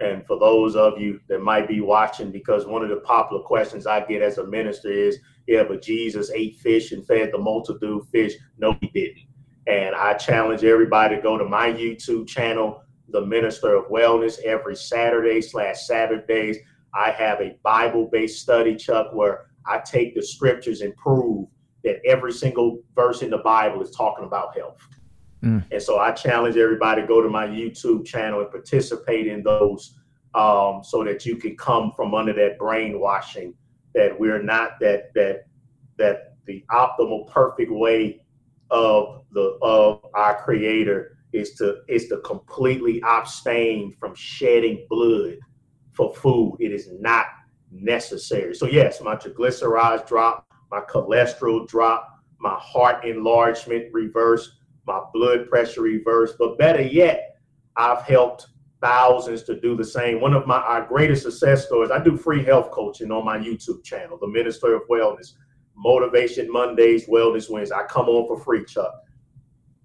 And 0.00 0.24
for 0.26 0.38
those 0.38 0.76
of 0.76 1.00
you 1.00 1.20
that 1.28 1.40
might 1.40 1.66
be 1.66 1.80
watching, 1.80 2.30
because 2.30 2.66
one 2.66 2.82
of 2.82 2.88
the 2.88 3.00
popular 3.00 3.42
questions 3.42 3.86
I 3.86 4.04
get 4.04 4.22
as 4.22 4.38
a 4.38 4.46
minister 4.46 4.90
is, 4.90 5.18
yeah, 5.46 5.64
but 5.64 5.82
Jesus 5.82 6.30
ate 6.30 6.56
fish 6.56 6.92
and 6.92 7.04
fed 7.06 7.30
the 7.32 7.38
multitude 7.38 8.04
fish. 8.12 8.34
No, 8.58 8.76
he 8.80 8.88
didn't. 8.88 9.26
And 9.66 9.94
I 9.94 10.14
challenge 10.14 10.62
everybody 10.62 11.16
to 11.16 11.22
go 11.22 11.36
to 11.36 11.44
my 11.44 11.70
YouTube 11.72 12.28
channel, 12.28 12.82
The 13.08 13.26
Minister 13.26 13.74
of 13.74 13.90
Wellness, 13.90 14.38
every 14.40 14.76
Saturday 14.76 15.40
slash 15.40 15.86
Sabbath 15.86 16.26
days. 16.28 16.58
I 16.94 17.10
have 17.10 17.40
a 17.40 17.58
Bible 17.62 18.08
based 18.10 18.40
study, 18.40 18.76
Chuck, 18.76 19.12
where 19.12 19.46
I 19.66 19.78
take 19.78 20.14
the 20.14 20.22
scriptures 20.22 20.80
and 20.80 20.96
prove 20.96 21.48
that 21.84 22.00
every 22.06 22.32
single 22.32 22.82
verse 22.94 23.22
in 23.22 23.30
the 23.30 23.38
Bible 23.38 23.82
is 23.82 23.90
talking 23.90 24.24
about 24.24 24.56
health. 24.56 24.78
Mm. 25.42 25.64
And 25.70 25.82
so 25.82 25.98
I 25.98 26.12
challenge 26.12 26.56
everybody 26.56 27.02
go 27.02 27.22
to 27.22 27.28
my 27.28 27.46
YouTube 27.46 28.04
channel 28.04 28.40
and 28.40 28.50
participate 28.50 29.26
in 29.26 29.42
those 29.42 29.98
um, 30.34 30.82
so 30.82 31.04
that 31.04 31.24
you 31.24 31.36
can 31.36 31.56
come 31.56 31.92
from 31.96 32.14
under 32.14 32.32
that 32.32 32.58
brainwashing 32.58 33.54
that 33.94 34.18
we're 34.18 34.42
not 34.42 34.78
that 34.80 35.12
that 35.14 35.46
that 35.96 36.34
the 36.46 36.64
optimal 36.70 37.26
perfect 37.28 37.70
way 37.70 38.20
of 38.70 39.24
the 39.32 39.58
of 39.62 40.04
our 40.14 40.42
creator 40.42 41.18
is 41.32 41.54
to 41.54 41.78
is 41.88 42.08
to 42.08 42.18
completely 42.18 43.02
abstain 43.02 43.94
from 43.98 44.14
shedding 44.14 44.86
blood 44.88 45.36
for 45.92 46.14
food. 46.14 46.56
It 46.60 46.72
is 46.72 46.88
not 47.00 47.26
necessary. 47.70 48.54
So 48.54 48.66
yes, 48.66 49.00
my 49.00 49.16
triglycerides 49.16 50.06
drop, 50.06 50.46
my 50.70 50.80
cholesterol 50.80 51.66
drop, 51.66 52.20
my 52.38 52.56
heart 52.58 53.04
enlargement 53.04 53.92
reversed, 53.92 54.52
my 54.88 55.02
blood 55.14 55.48
pressure 55.48 55.82
reversed. 55.82 56.34
But 56.38 56.58
better 56.58 56.82
yet, 56.82 57.36
I've 57.76 58.02
helped 58.02 58.48
thousands 58.80 59.44
to 59.44 59.60
do 59.60 59.76
the 59.76 59.84
same. 59.84 60.20
One 60.20 60.34
of 60.34 60.46
my 60.46 60.56
our 60.56 60.84
greatest 60.84 61.22
success 61.22 61.66
stories, 61.66 61.92
I 61.92 62.02
do 62.02 62.16
free 62.16 62.44
health 62.44 62.72
coaching 62.72 63.12
on 63.12 63.24
my 63.24 63.38
YouTube 63.38 63.84
channel, 63.84 64.18
The 64.20 64.26
Minister 64.26 64.74
of 64.74 64.82
Wellness. 64.88 65.34
Motivation 65.78 66.50
Mondays, 66.50 67.06
Wellness 67.06 67.48
Wednesdays. 67.48 67.72
I 67.72 67.84
come 67.84 68.08
on 68.08 68.26
for 68.26 68.42
free, 68.42 68.64
Chuck. 68.64 68.92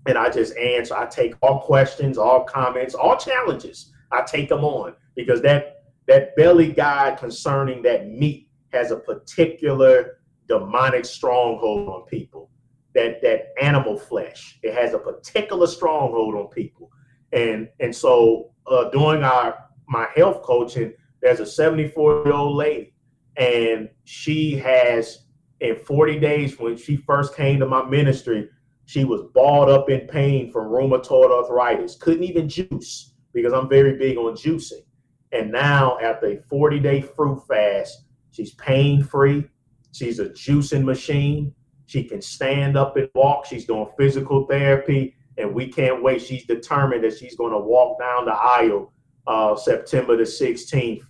And 0.08 0.18
I 0.18 0.30
just 0.30 0.58
answer. 0.58 0.96
I 0.96 1.06
take 1.06 1.36
all 1.42 1.62
questions, 1.62 2.18
all 2.18 2.44
comments, 2.44 2.96
all 2.96 3.16
challenges. 3.16 3.92
I 4.12 4.24
take 4.24 4.50
them 4.50 4.64
on 4.64 4.96
because 5.16 5.42
that 5.44 5.84
that 6.08 6.36
belly 6.36 6.72
guide 6.74 7.18
concerning 7.18 7.82
that 7.84 8.10
meat 8.10 8.50
has 8.74 8.92
a 8.92 8.98
particular 8.98 10.20
demonic 10.50 11.06
stronghold 11.06 11.88
on 11.88 12.06
people. 12.08 12.50
That 12.96 13.22
that 13.22 13.54
animal 13.62 13.98
flesh, 13.98 14.60
it 14.62 14.74
has 14.74 14.94
a 14.94 15.00
particular 15.00 15.68
stronghold 15.68 16.36
on 16.36 16.48
people. 16.48 16.92
And 17.32 17.70
and 17.80 17.96
so 17.96 18.52
uh, 18.68 18.90
doing 18.90 19.24
our 19.24 19.58
my 19.88 20.08
health 20.16 20.42
coaching, 20.44 20.94
there's 21.22 21.40
a 21.40 21.46
74 21.46 22.24
year 22.26 22.34
old 22.34 22.56
lady, 22.56 22.94
and 23.38 23.90
she 24.04 24.56
has 24.58 25.26
in 25.60 25.78
40 25.78 26.20
days 26.20 26.60
when 26.60 26.76
she 26.78 26.98
first 26.98 27.36
came 27.36 27.60
to 27.60 27.66
my 27.66 27.84
ministry, 27.84 28.50
she 28.86 29.06
was 29.06 29.22
balled 29.34 29.70
up 29.70 29.90
in 29.90 30.08
pain 30.08 30.52
from 30.52 30.68
rheumatoid 30.68 31.32
arthritis, 31.32 31.96
couldn't 31.96 32.24
even 32.24 32.50
juice 32.50 33.14
because 33.34 33.54
I'm 33.54 33.70
very 33.70 33.98
big 33.98 34.18
on 34.18 34.36
juicing. 34.36 34.84
And 35.32 35.52
now, 35.52 35.98
after 36.00 36.28
a 36.28 36.42
40 36.50 36.80
day 36.80 37.02
fruit 37.02 37.42
fast, 37.48 38.04
she's 38.32 38.54
pain 38.56 39.04
free. 39.04 39.46
She's 39.94 40.20
a 40.20 40.30
juicing 40.30 40.84
machine. 40.84 41.54
She 41.86 42.04
can 42.04 42.22
stand 42.22 42.78
up 42.78 42.98
and 42.98 43.10
walk. 43.14 43.46
She's 43.46 43.66
doing 43.66 43.88
physical 43.98 44.46
therapy 44.48 45.16
and 45.38 45.54
we 45.54 45.68
can't 45.68 46.02
wait. 46.04 46.22
She's 46.22 46.46
determined 46.46 47.04
that 47.04 47.18
she's 47.18 47.36
going 47.36 47.52
to 47.52 47.60
walk 47.60 48.00
down 48.00 48.26
the 48.26 48.34
aisle 48.34 48.92
uh, 49.28 49.56
September 49.56 50.18
the 50.18 50.24
16th 50.24 51.02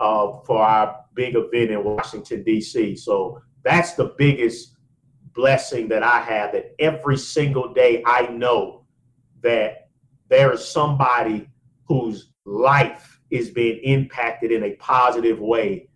uh, 0.00 0.32
for 0.46 0.62
our 0.62 1.04
big 1.14 1.34
event 1.36 1.70
in 1.70 1.84
Washington, 1.84 2.42
D.C. 2.42 2.96
So 2.96 3.40
that's 3.62 3.94
the 3.94 4.14
biggest 4.18 4.76
blessing 5.34 5.88
that 5.88 6.02
I 6.02 6.20
have 6.20 6.52
that 6.52 6.74
every 6.78 7.16
single 7.16 7.72
day 7.72 8.02
I 8.06 8.26
know 8.26 8.84
that 9.42 9.88
there 10.28 10.52
is 10.52 10.66
somebody 10.66 11.48
whose 11.86 12.32
life 12.44 13.20
is 13.30 13.50
being 13.50 13.80
impacted 13.82 14.52
in 14.52 14.64
a 14.64 14.72
positive 14.76 15.40
way 15.40 15.88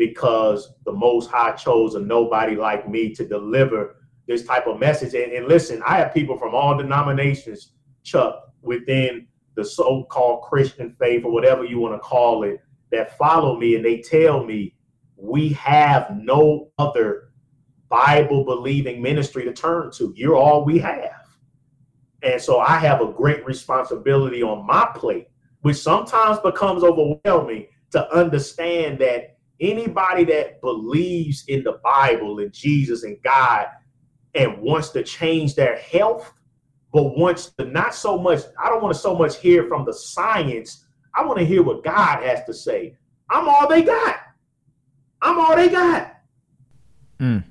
because 0.00 0.72
the 0.86 0.92
Most 0.92 1.30
High 1.30 1.52
chose 1.52 1.94
a 1.94 2.00
nobody 2.00 2.56
like 2.56 2.88
me 2.88 3.14
to 3.14 3.22
deliver 3.22 3.96
this 4.26 4.46
type 4.46 4.66
of 4.66 4.80
message. 4.80 5.12
And, 5.12 5.30
and 5.30 5.46
listen, 5.46 5.82
I 5.86 5.98
have 5.98 6.14
people 6.14 6.38
from 6.38 6.54
all 6.54 6.74
denominations, 6.74 7.74
Chuck, 8.02 8.50
within 8.62 9.26
the 9.56 9.64
so-called 9.64 10.44
Christian 10.44 10.96
faith 10.98 11.22
or 11.26 11.30
whatever 11.30 11.66
you 11.66 11.78
want 11.78 11.94
to 11.94 11.98
call 11.98 12.44
it, 12.44 12.62
that 12.90 13.18
follow 13.18 13.58
me 13.58 13.76
and 13.76 13.84
they 13.84 13.98
tell 13.98 14.42
me 14.42 14.74
we 15.16 15.50
have 15.50 16.16
no 16.16 16.70
other 16.78 17.32
Bible 17.90 18.46
believing 18.46 19.02
ministry 19.02 19.44
to 19.44 19.52
turn 19.52 19.90
to. 19.92 20.14
You're 20.16 20.34
all 20.34 20.64
we 20.64 20.78
have. 20.78 21.26
And 22.22 22.40
so 22.40 22.58
I 22.58 22.78
have 22.78 23.02
a 23.02 23.12
great 23.12 23.44
responsibility 23.44 24.42
on 24.42 24.66
my 24.66 24.90
plate, 24.94 25.26
which 25.60 25.76
sometimes 25.76 26.38
becomes 26.38 26.82
overwhelming 26.82 27.66
to 27.90 28.10
understand 28.16 28.98
that 29.00 29.36
anybody 29.60 30.24
that 30.24 30.60
believes 30.60 31.44
in 31.48 31.62
the 31.62 31.80
Bible 31.84 32.38
and 32.40 32.52
Jesus 32.52 33.04
and 33.04 33.16
God 33.22 33.66
and 34.34 34.58
wants 34.58 34.90
to 34.90 35.02
change 35.02 35.54
their 35.54 35.76
health, 35.76 36.32
but 36.92 37.16
wants 37.16 37.50
to 37.58 37.64
not 37.64 37.94
so 37.94 38.18
much, 38.18 38.40
I 38.62 38.68
don't 38.68 38.82
want 38.82 38.94
to 38.94 39.00
so 39.00 39.14
much 39.14 39.36
hear 39.38 39.66
from 39.68 39.84
the 39.84 39.92
science. 39.92 40.86
I 41.14 41.24
want 41.24 41.38
to 41.38 41.44
hear 41.44 41.62
what 41.62 41.84
God 41.84 42.22
has 42.22 42.44
to 42.44 42.54
say. 42.54 42.96
I'm 43.28 43.48
all 43.48 43.68
they 43.68 43.82
got. 43.82 44.16
I'm 45.22 45.38
all 45.38 45.56
they 45.56 45.68
got. 45.68 46.16
Mm. 47.18 47.44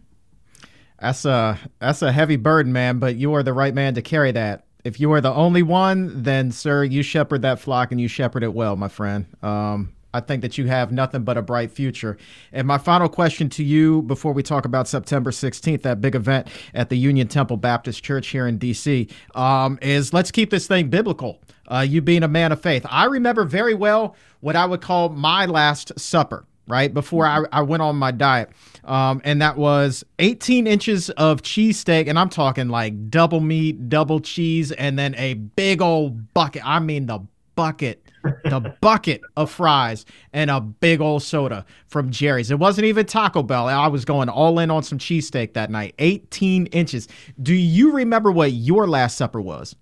That's 0.99 1.23
a 1.25 1.57
that's 1.79 2.01
a 2.01 2.11
heavy 2.11 2.35
burden, 2.35 2.73
man, 2.73 2.99
but 2.99 3.15
you 3.15 3.33
are 3.35 3.43
the 3.43 3.53
right 3.53 3.73
man 3.73 3.93
to 3.95 4.01
carry 4.01 4.31
that. 4.31 4.65
If 4.83 4.99
you 4.99 5.11
are 5.13 5.21
the 5.21 5.33
only 5.33 5.63
one, 5.63 6.23
then 6.23 6.51
sir, 6.51 6.83
you 6.83 7.03
shepherd 7.03 7.41
that 7.43 7.59
flock 7.59 7.91
and 7.91 8.01
you 8.01 8.07
shepherd 8.07 8.43
it 8.43 8.53
well, 8.53 8.75
my 8.75 8.87
friend. 8.87 9.25
Um, 9.41 9.93
I 10.13 10.21
think 10.21 10.41
that 10.41 10.57
you 10.57 10.67
have 10.67 10.91
nothing 10.91 11.23
but 11.23 11.37
a 11.37 11.41
bright 11.41 11.71
future. 11.71 12.17
And 12.51 12.67
my 12.67 12.77
final 12.77 13.07
question 13.07 13.49
to 13.49 13.63
you 13.63 14.01
before 14.03 14.33
we 14.33 14.41
talk 14.41 14.65
about 14.65 14.87
September 14.87 15.31
16th, 15.31 15.83
that 15.83 16.01
big 16.01 16.15
event 16.15 16.47
at 16.73 16.89
the 16.89 16.97
Union 16.97 17.27
Temple 17.27 17.57
Baptist 17.57 18.03
Church 18.03 18.27
here 18.27 18.47
in 18.47 18.57
D.C., 18.57 19.07
um, 19.35 19.77
is 19.81 20.13
let's 20.13 20.31
keep 20.31 20.49
this 20.49 20.67
thing 20.67 20.89
biblical. 20.89 21.39
Uh, 21.67 21.85
you 21.87 22.01
being 22.01 22.23
a 22.23 22.27
man 22.27 22.51
of 22.51 22.59
faith. 22.59 22.83
I 22.89 23.05
remember 23.05 23.45
very 23.45 23.75
well 23.75 24.15
what 24.39 24.55
I 24.55 24.65
would 24.65 24.81
call 24.81 25.09
my 25.09 25.45
last 25.45 25.91
supper, 25.99 26.45
right? 26.67 26.91
Before 26.91 27.27
I, 27.27 27.43
I 27.51 27.61
went 27.61 27.83
on 27.83 27.95
my 27.95 28.09
diet. 28.09 28.49
Um, 28.85 29.21
and 29.23 29.39
that 29.43 29.55
was 29.55 30.03
18 30.17 30.65
inches 30.65 31.11
of 31.11 31.43
cheesesteak. 31.43 32.07
And 32.07 32.17
I'm 32.17 32.29
talking 32.29 32.69
like 32.69 33.11
double 33.11 33.39
meat, 33.39 33.87
double 33.87 34.19
cheese, 34.19 34.71
and 34.71 34.97
then 34.97 35.13
a 35.15 35.35
big 35.35 35.79
old 35.83 36.33
bucket. 36.33 36.63
I 36.65 36.79
mean, 36.79 37.05
the 37.05 37.19
bucket 37.55 38.08
the 38.23 38.75
bucket 38.81 39.21
of 39.37 39.51
fries 39.51 40.05
and 40.33 40.49
a 40.49 40.59
big 40.59 41.01
old 41.01 41.23
soda 41.23 41.65
from 41.87 42.11
Jerry's. 42.11 42.51
It 42.51 42.59
wasn't 42.59 42.85
even 42.85 43.05
Taco 43.05 43.43
Bell. 43.43 43.67
I 43.67 43.87
was 43.87 44.05
going 44.05 44.29
all 44.29 44.59
in 44.59 44.71
on 44.71 44.83
some 44.83 44.97
cheesesteak 44.97 45.53
that 45.53 45.69
night. 45.69 45.95
18 45.99 46.67
inches. 46.67 47.07
Do 47.41 47.53
you 47.53 47.91
remember 47.91 48.31
what 48.31 48.51
your 48.53 48.87
last 48.87 49.17
supper 49.17 49.41
was? 49.41 49.75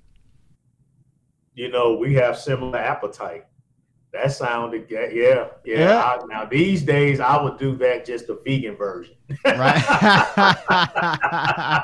You 1.53 1.69
know, 1.69 1.95
we 1.95 2.13
have 2.15 2.37
similar 2.37 2.77
appetite. 2.77 3.45
That 4.13 4.31
sounded, 4.31 4.87
yeah, 4.89 5.07
yeah. 5.11 5.47
yeah. 5.65 6.01
I, 6.01 6.19
now 6.27 6.45
these 6.45 6.81
days, 6.81 7.19
I 7.19 7.41
would 7.41 7.57
do 7.57 7.75
that 7.77 8.05
just 8.05 8.29
a 8.29 8.37
vegan 8.45 8.75
version. 8.75 9.15
Right. 9.45 9.83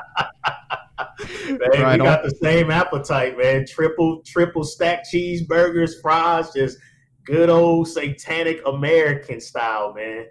man, 0.98 1.58
right 1.82 1.98
we 1.98 2.04
got 2.04 2.22
on. 2.22 2.28
the 2.28 2.34
same 2.42 2.70
appetite, 2.70 3.36
man. 3.38 3.66
Triple, 3.66 4.22
triple 4.24 4.64
stack 4.64 5.04
cheeseburgers, 5.04 6.00
fries, 6.00 6.52
just 6.52 6.78
good 7.24 7.50
old 7.50 7.88
satanic 7.88 8.60
American 8.66 9.40
style, 9.40 9.92
man. 9.94 10.26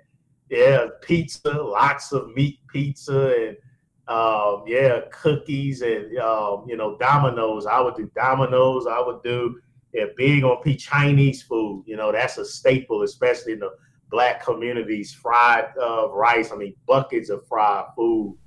Yeah, 0.50 0.88
pizza, 1.02 1.52
lots 1.52 2.12
of 2.12 2.34
meat 2.36 2.60
pizza, 2.68 3.34
and 3.36 3.58
um, 4.08 4.64
yeah, 4.68 5.00
cookies 5.12 5.82
and 5.82 6.18
um, 6.20 6.66
you 6.68 6.78
know 6.78 6.98
Domino's. 6.98 7.66
I 7.66 7.80
would 7.80 7.96
do 7.96 8.10
Domino's. 8.16 8.86
I 8.88 9.00
would 9.00 9.24
do 9.24 9.60
yeah, 9.94 10.06
big 10.18 10.44
on 10.44 10.62
P 10.64 10.76
Chinese 10.76 11.44
food. 11.44 11.84
You 11.88 11.96
know, 11.96 12.12
that's 12.12 12.38
a 12.38 12.46
staple, 12.46 13.04
especially 13.04 13.54
in 13.54 13.60
the 13.60 13.72
black 14.10 14.44
communities. 14.44 15.14
Fried 15.14 15.66
uh, 15.82 16.10
rice. 16.10 16.52
I 16.52 16.56
mean, 16.56 16.76
buckets 16.88 17.30
of 17.30 17.48
fried 17.48 17.86
food. 17.96 18.38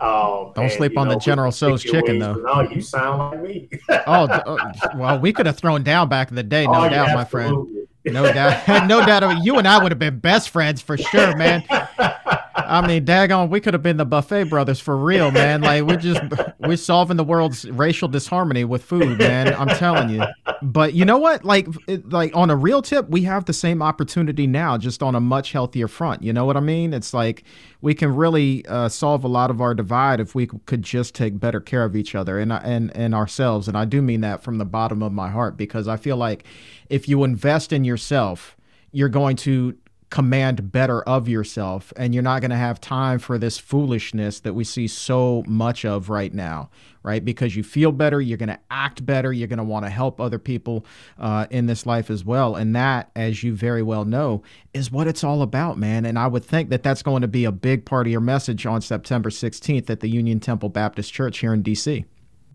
Um, 0.00 0.52
Don't 0.54 0.70
sleep 0.70 0.96
on 0.96 1.08
know, 1.08 1.14
the 1.14 1.20
General 1.20 1.52
Tso's 1.52 1.82
chicken, 1.82 2.18
though. 2.18 2.34
No, 2.34 2.62
you 2.62 2.80
sound 2.80 3.18
like 3.18 3.42
me. 3.42 3.68
oh, 4.06 4.28
oh, 4.46 4.58
well, 4.94 5.20
we 5.20 5.32
could 5.32 5.44
have 5.44 5.58
thrown 5.58 5.82
down 5.82 6.08
back 6.08 6.30
in 6.30 6.36
the 6.36 6.42
day, 6.42 6.64
no 6.64 6.86
oh, 6.86 6.88
doubt, 6.88 7.08
yeah, 7.08 7.14
my 7.14 7.24
friend. 7.24 7.66
No 8.06 8.32
doubt, 8.32 8.86
no 8.88 9.04
doubt. 9.04 9.44
You 9.44 9.58
and 9.58 9.68
I 9.68 9.82
would 9.82 9.92
have 9.92 9.98
been 9.98 10.18
best 10.18 10.50
friends 10.50 10.80
for 10.80 10.96
sure, 10.96 11.36
man. 11.36 11.64
I 11.68 12.86
mean, 12.86 13.04
daggone, 13.04 13.50
we 13.50 13.60
could 13.60 13.74
have 13.74 13.82
been 13.82 13.96
the 13.96 14.04
buffet 14.04 14.44
brothers 14.44 14.80
for 14.80 14.96
real, 14.96 15.30
man. 15.30 15.60
Like 15.60 15.84
we're 15.84 15.96
just 15.96 16.22
we're 16.60 16.76
solving 16.76 17.16
the 17.16 17.24
world's 17.24 17.68
racial 17.70 18.08
disharmony 18.08 18.64
with 18.64 18.84
food, 18.84 19.18
man. 19.18 19.52
I'm 19.52 19.68
telling 19.68 20.08
you. 20.08 20.24
But 20.62 20.94
you 20.94 21.04
know 21.04 21.18
what? 21.18 21.44
Like, 21.44 21.66
like 22.04 22.34
on 22.36 22.50
a 22.50 22.56
real 22.56 22.82
tip, 22.82 23.08
we 23.08 23.22
have 23.22 23.44
the 23.44 23.52
same 23.52 23.82
opportunity 23.82 24.46
now, 24.46 24.76
just 24.76 25.02
on 25.02 25.14
a 25.14 25.20
much 25.20 25.52
healthier 25.52 25.88
front. 25.88 26.22
You 26.22 26.32
know 26.32 26.44
what 26.44 26.56
I 26.56 26.60
mean? 26.60 26.92
It's 26.92 27.14
like 27.14 27.44
we 27.80 27.94
can 27.94 28.14
really 28.14 28.66
uh, 28.66 28.88
solve 28.88 29.24
a 29.24 29.28
lot 29.28 29.50
of 29.50 29.60
our 29.60 29.74
divide 29.74 30.20
if 30.20 30.34
we 30.34 30.46
could 30.46 30.82
just 30.82 31.14
take 31.14 31.40
better 31.40 31.60
care 31.60 31.84
of 31.84 31.96
each 31.96 32.14
other 32.14 32.38
and 32.38 32.52
and 32.52 32.94
and 32.96 33.14
ourselves. 33.14 33.68
And 33.68 33.76
I 33.76 33.84
do 33.84 34.02
mean 34.02 34.20
that 34.20 34.42
from 34.42 34.58
the 34.58 34.64
bottom 34.64 35.02
of 35.02 35.12
my 35.12 35.30
heart 35.30 35.56
because 35.56 35.88
I 35.88 35.96
feel 35.96 36.16
like 36.16 36.44
if 36.88 37.08
you 37.08 37.24
invest 37.24 37.72
in 37.72 37.84
yourself, 37.84 38.56
you're 38.92 39.08
going 39.08 39.36
to 39.36 39.76
command 40.10 40.70
better 40.72 41.02
of 41.02 41.28
yourself 41.28 41.92
and 41.96 42.12
you're 42.12 42.22
not 42.22 42.40
going 42.40 42.50
to 42.50 42.56
have 42.56 42.80
time 42.80 43.18
for 43.18 43.38
this 43.38 43.58
foolishness 43.58 44.40
that 44.40 44.54
we 44.54 44.64
see 44.64 44.86
so 44.86 45.42
much 45.46 45.84
of 45.84 46.08
right 46.08 46.34
now 46.34 46.68
right? 47.02 47.24
Because 47.24 47.56
you 47.56 47.62
feel 47.62 47.92
better 47.92 48.20
you're 48.20 48.36
going 48.36 48.48
to 48.48 48.58
act 48.70 49.06
better 49.06 49.32
you're 49.32 49.48
going 49.48 49.58
to 49.58 49.64
want 49.64 49.86
to 49.86 49.90
help 49.90 50.20
other 50.20 50.38
people 50.38 50.84
uh, 51.18 51.46
in 51.50 51.66
this 51.66 51.86
life 51.86 52.10
as 52.10 52.24
well 52.24 52.56
and 52.56 52.76
that 52.76 53.10
as 53.16 53.42
you 53.42 53.54
very 53.54 53.82
well 53.82 54.04
know 54.04 54.42
is 54.74 54.90
what 54.90 55.06
it's 55.06 55.24
all 55.24 55.42
about 55.42 55.78
man 55.78 56.04
and 56.04 56.18
i 56.18 56.26
would 56.26 56.44
think 56.44 56.70
that 56.70 56.82
that's 56.82 57.02
going 57.02 57.22
to 57.22 57.28
be 57.28 57.44
a 57.44 57.52
big 57.52 57.84
part 57.84 58.06
of 58.06 58.10
your 58.10 58.20
message 58.20 58.66
on 58.66 58.80
september 58.80 59.30
16th 59.30 59.88
at 59.88 60.00
the 60.00 60.08
union 60.08 60.40
temple 60.40 60.68
baptist 60.68 61.12
church 61.12 61.38
here 61.38 61.54
in 61.54 61.62
dc 61.62 62.04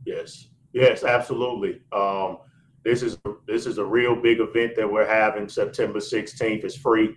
yes. 0.05 0.47
Yes 0.75 1.05
absolutely. 1.05 1.81
Um, 1.93 2.39
this 2.83 3.01
is 3.01 3.17
this 3.47 3.65
is 3.65 3.77
a 3.77 3.85
real 3.85 4.13
big 4.13 4.41
event 4.41 4.75
that 4.75 4.91
we're 4.91 5.07
having. 5.07 5.47
September 5.47 5.99
16th 5.99 6.65
it's 6.65 6.75
free 6.75 7.15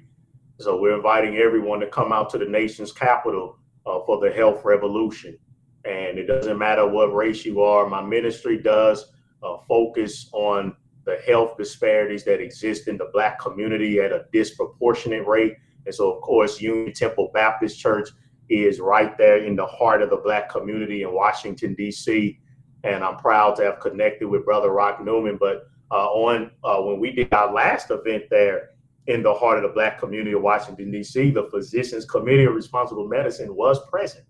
so 0.61 0.81
we're 0.81 0.97
inviting 0.97 1.37
everyone 1.37 1.81
to 1.81 1.87
come 1.87 2.13
out 2.13 2.31
to 2.31 2.39
the 2.39 2.45
nation's 2.45 2.93
capital 2.93 3.59
uh, 3.87 4.01
for 4.05 4.21
the 4.21 4.31
health 4.31 4.65
revolution. 4.65 5.39
And 5.85 6.19
it 6.19 6.27
doesn't 6.27 6.59
matter 6.59 6.87
what 6.87 7.15
race 7.15 7.45
you 7.45 7.63
are. 7.63 7.89
My 7.89 8.03
ministry 8.03 8.61
does 8.61 9.07
uh, 9.43 9.59
focus 9.69 10.29
on 10.33 10.75
the 11.05 11.17
health 11.27 11.57
disparities 11.57 12.25
that 12.25 12.41
exist 12.41 12.89
in 12.89 12.99
the 12.99 13.09
Black 13.13 13.39
community 13.39 14.01
at 14.01 14.13
a 14.13 14.27
disproportionate 14.33 15.27
rate. 15.27 15.55
And 15.87 15.95
so, 15.95 16.13
of 16.13 16.21
course, 16.23 16.61
Union 16.61 16.93
Temple 16.93 17.31
Baptist 17.33 17.79
Church 17.79 18.11
is 18.51 18.81
right 18.81 19.17
there 19.17 19.39
in 19.45 19.55
the 19.55 19.67
heart 19.67 20.03
of 20.03 20.11
the 20.11 20.17
Black 20.17 20.51
community 20.51 21.03
in 21.03 21.15
Washington, 21.15 21.75
D.C. 21.75 22.39
And 22.83 23.05
I'm 23.05 23.17
proud 23.17 23.57
to 23.57 23.65
have 23.65 23.81
connected 23.81 24.29
with 24.29 24.45
Brother 24.45 24.71
Rock 24.71 25.03
Newman. 25.03 25.39
But 25.39 25.69
uh, 25.91 26.09
on 26.09 26.51
uh, 26.65 26.83
when 26.83 26.99
we 27.01 27.13
did 27.13 27.33
our 27.33 27.53
last 27.53 27.91
event 27.91 28.25
there, 28.29 28.71
in 29.09 29.23
the 29.23 29.33
heart 29.33 29.57
of 29.57 29.63
the 29.63 29.75
black 29.75 29.99
community 29.99 30.33
of 30.33 30.43
Washington, 30.43 30.91
D.C., 30.91 31.31
the 31.31 31.49
Physicians 31.51 32.05
Committee 32.05 32.45
of 32.45 32.55
Responsible 32.55 33.09
Medicine 33.09 33.55
was 33.57 33.81
present. 33.89 34.25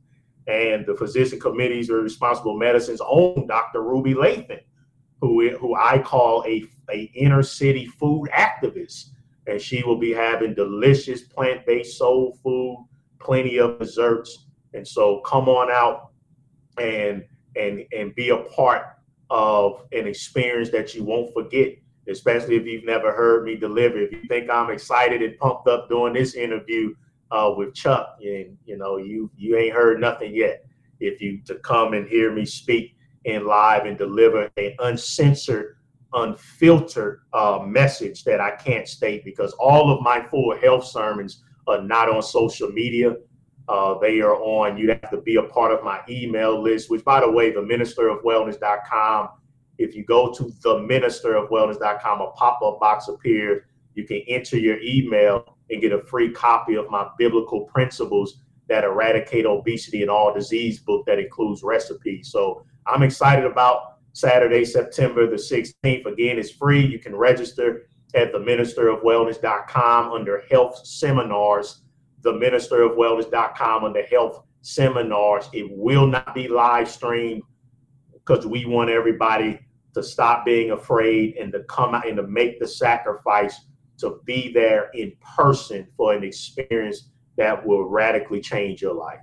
And 0.47 0.87
the 0.87 0.95
physician 0.95 1.39
committees 1.39 1.91
of 1.91 2.03
responsible 2.03 2.57
medicine's 2.57 3.03
own 3.05 3.47
Dr. 3.49 3.83
Ruby 3.83 4.15
Lathan, 4.15 4.61
who, 5.21 5.51
who 5.59 5.75
I 5.75 5.99
call 5.99 6.45
a, 6.47 6.65
a 6.91 7.11
inner 7.15 7.43
city 7.43 7.87
food 7.87 8.31
activist. 8.31 9.09
And 9.47 9.61
she 9.61 9.83
will 9.83 9.99
be 9.99 10.13
having 10.13 10.55
delicious 10.55 11.23
plant-based 11.23 11.99
soul 11.99 12.39
food, 12.43 12.87
plenty 13.21 13.59
of 13.59 13.79
desserts. 13.79 14.47
And 14.75 14.87
so 14.87 15.21
come 15.21 15.49
on 15.49 15.71
out 15.71 16.13
and 16.79 17.25
and 17.57 17.85
and 17.93 18.15
be 18.15 18.31
a 18.31 18.37
part 18.37 18.85
of 19.31 19.87
an 19.93 20.07
experience 20.07 20.71
that 20.71 20.95
you 20.95 21.03
won't 21.03 21.33
forget 21.35 21.75
especially 22.09 22.57
if 22.57 22.67
you've 22.67 22.85
never 22.85 23.13
heard 23.13 23.45
me 23.45 23.57
deliver. 23.57 23.99
If 23.99 24.13
you 24.13 24.23
think 24.29 24.51
I'm 24.51 24.71
excited 24.71 25.23
and 25.23 25.39
pumped 25.39 25.69
up 25.69 25.89
doing 25.89 26.13
this 26.13 26.35
interview 26.35 26.95
uh, 27.31 27.53
with 27.57 27.75
Chuck, 27.75 28.17
and 28.21 28.57
you 28.65 28.77
know 28.77 28.97
you 28.97 29.31
you 29.37 29.57
ain't 29.57 29.75
heard 29.75 30.01
nothing 30.01 30.35
yet. 30.35 30.65
If 31.01 31.21
you 31.21 31.41
to 31.47 31.57
come 31.57 31.95
and 31.95 32.09
hear 32.09 32.33
me 32.33 32.45
speak 32.45 32.97
in 33.25 33.47
live 33.47 33.85
and 33.85 33.99
deliver 33.99 34.51
an 34.57 34.75
uncensored, 34.79 35.77
unfiltered 36.15 37.21
uh, 37.33 37.61
message 37.65 38.25
that 38.25 38.41
I 38.41 38.53
can't 38.53 38.89
state 38.89 39.25
because 39.25 39.53
all 39.55 39.93
of 39.93 40.03
my 40.03 40.23
full 40.29 40.57
health 40.59 40.87
sermons 40.87 41.45
are 41.67 41.83
not 41.83 42.09
on 42.09 42.23
social 42.23 42.71
media. 42.71 43.17
Uh, 43.69 43.99
they 43.99 44.21
are 44.23 44.37
on, 44.37 44.79
you'd 44.79 44.89
have 44.89 45.11
to 45.11 45.21
be 45.21 45.37
a 45.37 45.43
part 45.43 45.71
of 45.71 45.85
my 45.85 46.01
email 46.09 46.61
list, 46.61 46.89
which, 46.91 47.05
by 47.05 47.21
the 47.21 47.31
way, 47.31 47.51
the 47.51 47.61
minister 47.61 48.09
of 48.09 48.25
if 49.79 49.95
you 49.95 50.05
go 50.05 50.33
to 50.33 50.45
the 50.63 50.75
ministerofwellness.com, 50.75 52.21
a 52.21 52.31
pop-up 52.33 52.81
box 52.81 53.09
appears. 53.09 53.63
You 53.95 54.05
can 54.05 54.23
enter 54.29 54.59
your 54.59 54.79
email 54.81 55.57
and 55.71 55.81
get 55.81 55.93
a 55.93 56.03
free 56.03 56.33
copy 56.33 56.75
of 56.75 56.91
my 56.91 57.09
biblical 57.17 57.63
principles 57.63 58.41
that 58.69 58.85
eradicate 58.85 59.47
obesity 59.47 60.03
and 60.03 60.11
all 60.11 60.35
disease 60.35 60.81
book 60.81 61.07
that 61.07 61.19
includes 61.19 61.63
recipes. 61.63 62.31
So 62.31 62.65
I'm 62.87 63.03
excited 63.03 63.45
about 63.45 63.99
Saturday, 64.13 64.65
September 64.65 65.29
the 65.29 65.37
16th. 65.37 66.07
Again, 66.07 66.39
it's 66.39 66.51
free. 66.51 66.85
You 66.85 66.99
can 66.99 67.15
register 67.15 67.89
at 68.15 68.33
the 68.33 68.39
ministerofwellness.com 68.39 70.13
under 70.13 70.43
health 70.51 70.87
seminars, 70.87 71.83
the 72.23 72.33
ministerofwellness.com 72.33 73.85
under 73.85 74.03
health 74.07 74.43
seminars. 74.63 75.49
It 75.53 75.69
will 75.71 76.07
not 76.07 76.35
be 76.35 76.49
live 76.49 76.91
streamed 76.91 77.43
because 78.13 78.47
we 78.47 78.67
want 78.67 78.91
everybody 78.91 79.61
to 79.99 80.09
stop 80.09 80.45
being 80.45 80.71
afraid 80.71 81.37
and 81.37 81.53
to 81.53 81.63
come 81.65 81.95
out 81.95 82.07
and 82.07 82.17
to 82.17 82.23
make 82.23 82.59
the 82.61 82.67
sacrifice 82.67 83.67
to 83.99 84.21
be 84.25 84.53
there 84.53 84.91
in 84.95 85.13
person 85.37 85.87
for 85.97 86.15
an 86.15 86.23
experience 86.23 87.11
that 87.37 87.65
will 87.67 87.85
radically 87.85 88.41
change 88.41 88.81
your 88.81 88.95
life. 88.95 89.21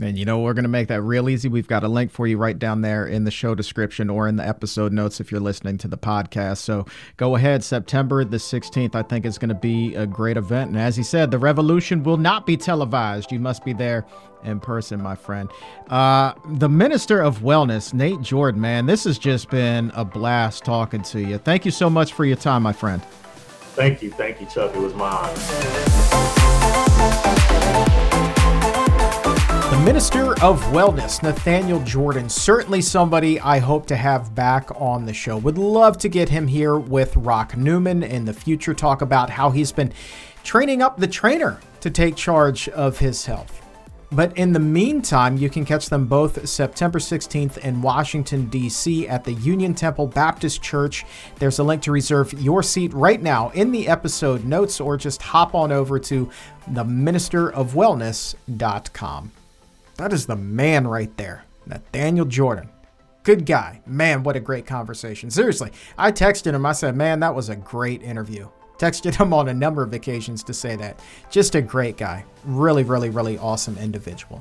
And 0.00 0.18
you 0.18 0.24
know, 0.24 0.38
we're 0.38 0.54
going 0.54 0.64
to 0.64 0.68
make 0.68 0.88
that 0.88 1.02
real 1.02 1.28
easy. 1.28 1.48
We've 1.48 1.66
got 1.66 1.82
a 1.82 1.88
link 1.88 2.10
for 2.10 2.26
you 2.26 2.36
right 2.36 2.58
down 2.58 2.82
there 2.82 3.06
in 3.06 3.24
the 3.24 3.30
show 3.30 3.54
description 3.54 4.10
or 4.10 4.28
in 4.28 4.36
the 4.36 4.46
episode 4.46 4.92
notes 4.92 5.20
if 5.20 5.32
you're 5.32 5.40
listening 5.40 5.78
to 5.78 5.88
the 5.88 5.98
podcast. 5.98 6.58
So 6.58 6.86
go 7.16 7.36
ahead. 7.36 7.64
September 7.64 8.24
the 8.24 8.36
16th, 8.36 8.94
I 8.94 9.02
think, 9.02 9.24
is 9.24 9.38
going 9.38 9.48
to 9.48 9.54
be 9.54 9.94
a 9.94 10.06
great 10.06 10.36
event. 10.36 10.70
And 10.70 10.78
as 10.78 10.96
he 10.96 11.02
said, 11.02 11.30
the 11.30 11.38
revolution 11.38 12.02
will 12.02 12.16
not 12.16 12.46
be 12.46 12.56
televised. 12.56 13.32
You 13.32 13.40
must 13.40 13.64
be 13.64 13.72
there 13.72 14.06
in 14.44 14.60
person, 14.60 15.02
my 15.02 15.16
friend. 15.16 15.50
Uh, 15.88 16.34
the 16.46 16.68
Minister 16.68 17.20
of 17.20 17.38
Wellness, 17.40 17.92
Nate 17.92 18.20
Jordan, 18.20 18.60
man, 18.60 18.86
this 18.86 19.04
has 19.04 19.18
just 19.18 19.50
been 19.50 19.90
a 19.94 20.04
blast 20.04 20.64
talking 20.64 21.02
to 21.02 21.20
you. 21.20 21.38
Thank 21.38 21.64
you 21.64 21.70
so 21.70 21.90
much 21.90 22.12
for 22.12 22.24
your 22.24 22.36
time, 22.36 22.62
my 22.62 22.72
friend. 22.72 23.02
Thank 23.74 24.02
you. 24.02 24.10
Thank 24.10 24.40
you, 24.40 24.46
Chuck. 24.46 24.74
It 24.74 24.80
was 24.80 24.94
my 24.94 25.08
honor. 27.70 28.04
Minister 29.84 30.32
of 30.42 30.60
Wellness, 30.72 31.22
Nathaniel 31.22 31.80
Jordan, 31.80 32.28
certainly 32.28 32.80
somebody 32.80 33.40
I 33.40 33.58
hope 33.58 33.86
to 33.86 33.96
have 33.96 34.34
back 34.34 34.70
on 34.80 35.06
the 35.06 35.12
show. 35.12 35.38
Would 35.38 35.58
love 35.58 35.98
to 35.98 36.08
get 36.08 36.28
him 36.28 36.46
here 36.46 36.78
with 36.78 37.16
Rock 37.16 37.56
Newman 37.56 38.02
in 38.02 38.24
the 38.24 38.32
future, 38.32 38.74
talk 38.74 39.02
about 39.02 39.30
how 39.30 39.50
he's 39.50 39.72
been 39.72 39.92
training 40.44 40.82
up 40.82 40.98
the 40.98 41.06
trainer 41.06 41.60
to 41.80 41.90
take 41.90 42.16
charge 42.16 42.68
of 42.70 42.98
his 42.98 43.26
health. 43.26 43.62
But 44.10 44.36
in 44.38 44.52
the 44.52 44.60
meantime, 44.60 45.36
you 45.36 45.50
can 45.50 45.64
catch 45.64 45.88
them 45.88 46.06
both 46.06 46.48
September 46.48 46.98
16th 46.98 47.58
in 47.58 47.82
Washington, 47.82 48.46
D.C. 48.46 49.06
at 49.06 49.24
the 49.24 49.34
Union 49.34 49.74
Temple 49.74 50.06
Baptist 50.06 50.62
Church. 50.62 51.04
There's 51.38 51.58
a 51.58 51.64
link 51.64 51.82
to 51.82 51.92
reserve 51.92 52.32
your 52.34 52.62
seat 52.62 52.94
right 52.94 53.20
now 53.20 53.50
in 53.50 53.72
the 53.72 53.88
episode 53.88 54.44
notes, 54.44 54.80
or 54.80 54.96
just 54.96 55.22
hop 55.22 55.54
on 55.54 55.72
over 55.72 55.98
to 55.98 56.30
theministerofwellness.com. 56.70 59.32
That 59.98 60.12
is 60.12 60.26
the 60.26 60.36
man 60.36 60.86
right 60.86 61.14
there, 61.16 61.44
Nathaniel 61.66 62.24
Jordan. 62.24 62.70
Good 63.24 63.44
guy. 63.44 63.80
Man, 63.84 64.22
what 64.22 64.36
a 64.36 64.40
great 64.40 64.64
conversation. 64.64 65.28
Seriously, 65.28 65.72
I 65.98 66.12
texted 66.12 66.54
him. 66.54 66.64
I 66.64 66.70
said, 66.70 66.94
man, 66.94 67.18
that 67.20 67.34
was 67.34 67.48
a 67.48 67.56
great 67.56 68.00
interview. 68.02 68.48
Texted 68.78 69.16
him 69.20 69.32
on 69.34 69.48
a 69.48 69.54
number 69.54 69.82
of 69.82 69.92
occasions 69.92 70.44
to 70.44 70.54
say 70.54 70.76
that. 70.76 71.00
Just 71.30 71.56
a 71.56 71.60
great 71.60 71.96
guy. 71.96 72.24
Really, 72.44 72.84
really, 72.84 73.10
really 73.10 73.38
awesome 73.38 73.76
individual. 73.76 74.40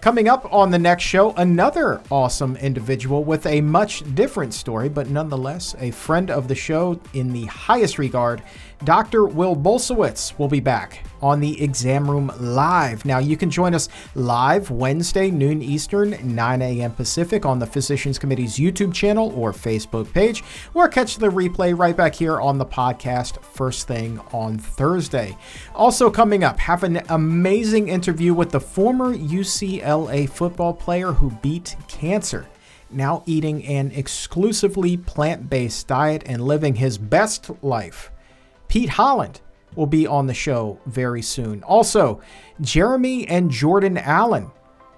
Coming 0.00 0.28
up 0.28 0.52
on 0.52 0.70
the 0.70 0.78
next 0.78 1.04
show, 1.04 1.32
another 1.32 2.00
awesome 2.10 2.56
individual 2.56 3.24
with 3.24 3.46
a 3.46 3.60
much 3.60 4.02
different 4.14 4.52
story, 4.52 4.88
but 4.88 5.10
nonetheless 5.10 5.74
a 5.78 5.92
friend 5.92 6.30
of 6.30 6.48
the 6.48 6.54
show 6.54 7.00
in 7.14 7.32
the 7.32 7.46
highest 7.46 7.98
regard. 7.98 8.42
Dr. 8.84 9.24
Will 9.24 9.56
Bulsiewicz 9.56 10.38
will 10.38 10.48
be 10.48 10.60
back 10.60 11.02
on 11.22 11.40
the 11.40 11.62
exam 11.62 12.10
room 12.10 12.30
live. 12.38 13.04
Now, 13.06 13.18
you 13.18 13.36
can 13.36 13.50
join 13.50 13.74
us 13.74 13.88
live 14.14 14.70
Wednesday, 14.70 15.30
noon 15.30 15.62
Eastern, 15.62 16.16
9 16.22 16.62
a.m. 16.62 16.92
Pacific 16.92 17.46
on 17.46 17.58
the 17.58 17.66
Physicians 17.66 18.18
Committee's 18.18 18.58
YouTube 18.58 18.92
channel 18.92 19.32
or 19.34 19.52
Facebook 19.52 20.12
page, 20.12 20.44
or 20.74 20.88
catch 20.88 21.16
the 21.16 21.28
replay 21.28 21.76
right 21.76 21.96
back 21.96 22.14
here 22.14 22.38
on 22.38 22.58
the 22.58 22.66
podcast 22.66 23.42
first 23.42 23.88
thing 23.88 24.20
on 24.32 24.58
Thursday. 24.58 25.36
Also, 25.74 26.10
coming 26.10 26.44
up, 26.44 26.58
have 26.58 26.82
an 26.82 27.00
amazing 27.08 27.88
interview 27.88 28.34
with 28.34 28.50
the 28.50 28.60
former 28.60 29.16
UCLA 29.16 30.28
football 30.28 30.74
player 30.74 31.12
who 31.12 31.30
beat 31.42 31.76
cancer 31.88 32.46
now 32.88 33.20
eating 33.26 33.64
an 33.66 33.90
exclusively 33.90 34.96
plant 34.96 35.50
based 35.50 35.88
diet 35.88 36.22
and 36.24 36.40
living 36.40 36.76
his 36.76 36.98
best 36.98 37.50
life. 37.62 38.12
Pete 38.68 38.90
Holland 38.90 39.40
will 39.74 39.86
be 39.86 40.06
on 40.06 40.26
the 40.26 40.34
show 40.34 40.78
very 40.86 41.22
soon. 41.22 41.62
Also, 41.62 42.20
Jeremy 42.60 43.28
and 43.28 43.50
Jordan 43.50 43.98
Allen, 43.98 44.50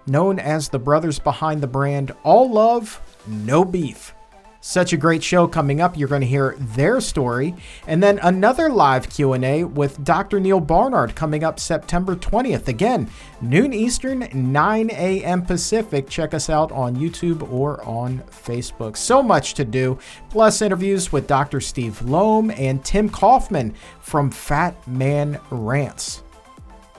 known 0.07 0.39
as 0.39 0.69
the 0.69 0.79
brothers 0.79 1.19
behind 1.19 1.61
the 1.61 1.66
brand 1.66 2.12
All 2.23 2.51
Love, 2.51 3.01
No 3.27 3.64
Beef. 3.64 4.14
Such 4.61 4.93
a 4.93 4.97
great 4.97 5.23
show 5.23 5.47
coming 5.47 5.81
up. 5.81 5.97
You're 5.97 6.09
going 6.09 6.21
to 6.21 6.27
hear 6.27 6.57
their 6.59 7.01
story. 7.01 7.55
And 7.87 8.03
then 8.03 8.19
another 8.19 8.69
live 8.69 9.09
Q&A 9.09 9.63
with 9.63 10.03
Dr. 10.03 10.41
Neal 10.41 10.59
Barnard 10.59 11.15
coming 11.15 11.45
up 11.45 11.61
September 11.61 12.17
20th. 12.17 12.67
Again, 12.67 13.09
noon 13.41 13.73
Eastern, 13.73 14.29
9 14.33 14.91
a.m. 14.91 15.43
Pacific. 15.43 16.09
Check 16.09 16.35
us 16.35 16.51
out 16.51 16.73
on 16.73 16.97
YouTube 16.97 17.49
or 17.53 17.83
on 17.85 18.19
Facebook. 18.31 18.97
So 18.97 19.23
much 19.23 19.55
to 19.55 19.65
do. 19.65 19.97
Plus 20.29 20.61
interviews 20.61 21.13
with 21.13 21.29
Dr. 21.29 21.61
Steve 21.61 22.03
Loam 22.03 22.51
and 22.51 22.85
Tim 22.85 23.09
Kaufman 23.09 23.75
from 24.01 24.29
Fat 24.29 24.89
Man 24.89 25.41
Rants. 25.51 26.25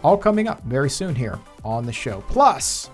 All 0.02 0.18
coming 0.18 0.48
up 0.48 0.64
very 0.64 0.90
soon 0.90 1.14
here 1.14 1.38
on 1.66 1.86
the 1.86 1.92
show. 1.92 2.24
Plus, 2.30 2.90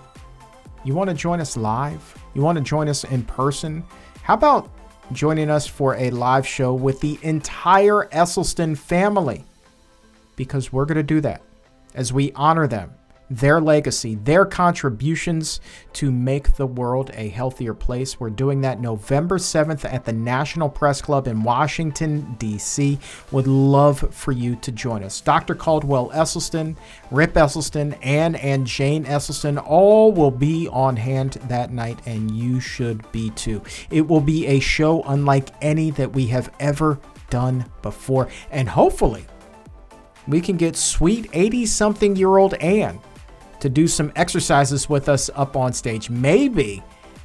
you 0.84 0.92
want 0.92 1.08
to 1.08 1.14
join 1.14 1.40
us 1.40 1.56
live? 1.56 2.14
You 2.34 2.42
want 2.42 2.58
to 2.58 2.64
join 2.64 2.88
us 2.88 3.04
in 3.04 3.22
person? 3.22 3.84
How 4.26 4.34
about 4.34 4.68
joining 5.12 5.50
us 5.50 5.68
for 5.68 5.94
a 5.94 6.10
live 6.10 6.44
show 6.44 6.74
with 6.74 6.98
the 7.00 7.16
entire 7.22 8.08
Esselstyn 8.12 8.76
family? 8.76 9.44
Because 10.34 10.72
we're 10.72 10.84
going 10.84 10.96
to 10.96 11.04
do 11.04 11.20
that 11.20 11.42
as 11.94 12.12
we 12.12 12.32
honor 12.32 12.66
them 12.66 12.92
their 13.30 13.60
legacy, 13.60 14.14
their 14.16 14.44
contributions 14.44 15.60
to 15.94 16.12
make 16.12 16.54
the 16.56 16.66
world 16.66 17.10
a 17.14 17.28
healthier 17.28 17.74
place. 17.74 18.20
We're 18.20 18.30
doing 18.30 18.60
that 18.60 18.80
November 18.80 19.38
7th 19.38 19.84
at 19.84 20.04
the 20.04 20.12
National 20.12 20.68
Press 20.68 21.02
Club 21.02 21.26
in 21.26 21.42
Washington, 21.42 22.36
D.C. 22.38 22.98
Would 23.32 23.46
love 23.46 24.14
for 24.14 24.32
you 24.32 24.56
to 24.56 24.70
join 24.70 25.02
us. 25.02 25.20
Dr. 25.20 25.54
Caldwell 25.54 26.10
Esselstyn, 26.10 26.76
Rip 27.10 27.34
Esselstyn, 27.34 27.98
Ann 28.04 28.36
and 28.36 28.66
Jane 28.66 29.04
Esselstyn 29.04 29.62
all 29.66 30.12
will 30.12 30.30
be 30.30 30.68
on 30.68 30.96
hand 30.96 31.32
that 31.48 31.72
night, 31.72 31.98
and 32.06 32.30
you 32.30 32.60
should 32.60 33.10
be 33.12 33.30
too. 33.30 33.62
It 33.90 34.06
will 34.06 34.20
be 34.20 34.46
a 34.46 34.60
show 34.60 35.02
unlike 35.02 35.48
any 35.60 35.90
that 35.92 36.12
we 36.12 36.26
have 36.28 36.52
ever 36.60 36.98
done 37.30 37.64
before, 37.82 38.28
and 38.50 38.68
hopefully, 38.68 39.26
we 40.28 40.40
can 40.40 40.56
get 40.56 40.76
sweet 40.76 41.28
80 41.32 41.66
something 41.66 42.16
year 42.16 42.36
old 42.36 42.54
Ann 42.54 43.00
to 43.60 43.68
do 43.68 43.86
some 43.86 44.12
exercises 44.16 44.88
with 44.88 45.08
us 45.08 45.30
up 45.34 45.56
on 45.56 45.72
stage. 45.72 46.10
Maybe, 46.10 46.82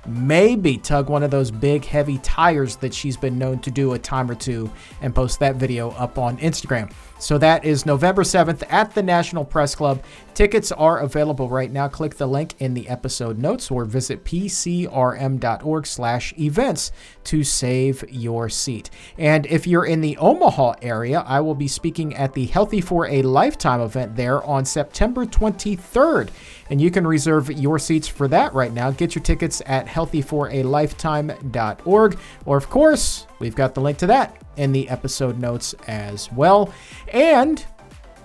maybe 0.08 0.78
tug 0.78 1.10
one 1.10 1.24
of 1.24 1.32
those 1.32 1.52
big, 1.52 1.86
heavy 1.86 2.18
tires 2.20 2.76
that 2.78 2.94
she's 2.94 3.18
been 3.18 3.38
known 3.38 3.60
to 3.60 3.72
do 3.72 3.94
a 3.94 4.00
time 4.00 4.30
or 4.30 4.36
two 4.36 4.70
and 5.02 5.14
post 5.14 5.40
that 5.40 5.56
video 5.56 5.92
up 5.92 6.18
on 6.18 6.38
Instagram. 6.38 6.92
So 7.22 7.38
that 7.38 7.64
is 7.64 7.86
November 7.86 8.24
7th 8.24 8.64
at 8.68 8.94
the 8.96 9.04
National 9.04 9.46
Press 9.46 9.76
Club. 9.76 10.02
Tickets 10.34 10.72
are 10.72 10.98
available 10.98 11.50
right 11.50 11.72
now. 11.72 11.88
Click 11.88 12.16
the 12.16 12.26
link 12.26 12.56
in 12.58 12.74
the 12.74 12.90
episode 12.90 13.38
notes 13.38 13.70
or 13.70 13.86
visit 13.86 14.26
pcrm.org 14.26 15.86
slash 15.86 16.34
events 16.40 16.92
to 17.26 17.44
save 17.44 18.04
your 18.10 18.50
seat. 18.50 18.90
And 19.20 19.46
if 19.46 19.68
you're 19.68 19.86
in 19.86 20.02
the 20.02 20.18
Omaha 20.18 20.74
area, 20.82 21.20
I 21.20 21.42
will 21.42 21.54
be 21.54 21.68
speaking 21.68 22.16
at 22.16 22.34
the 22.34 22.48
Healthy 22.48 22.82
for 22.82 23.06
a 23.06 23.22
Lifetime 23.22 23.82
event 23.82 24.16
there 24.16 24.44
on 24.44 24.66
September 24.66 25.28
23rd. 25.28 26.30
And 26.72 26.82
you 26.82 26.90
can 26.90 27.06
reserve 27.06 27.52
your 27.52 27.78
seats 27.78 28.08
for 28.08 28.28
that 28.30 28.56
right 28.56 28.74
now. 28.74 28.90
Get 28.90 29.14
your 29.14 29.24
tickets 29.24 29.62
at 29.68 29.86
healthyforalifetime.org. 29.86 32.20
Or, 32.46 32.58
of 32.58 32.70
course, 32.72 33.28
we've 33.42 33.56
got 33.56 33.74
the 33.74 33.82
link 33.82 33.98
to 33.98 34.08
that 34.08 34.42
in 34.56 34.72
the 34.72 34.88
episode 34.88 35.38
notes 35.40 35.74
as 35.88 36.32
well. 36.32 36.74
And, 37.12 37.66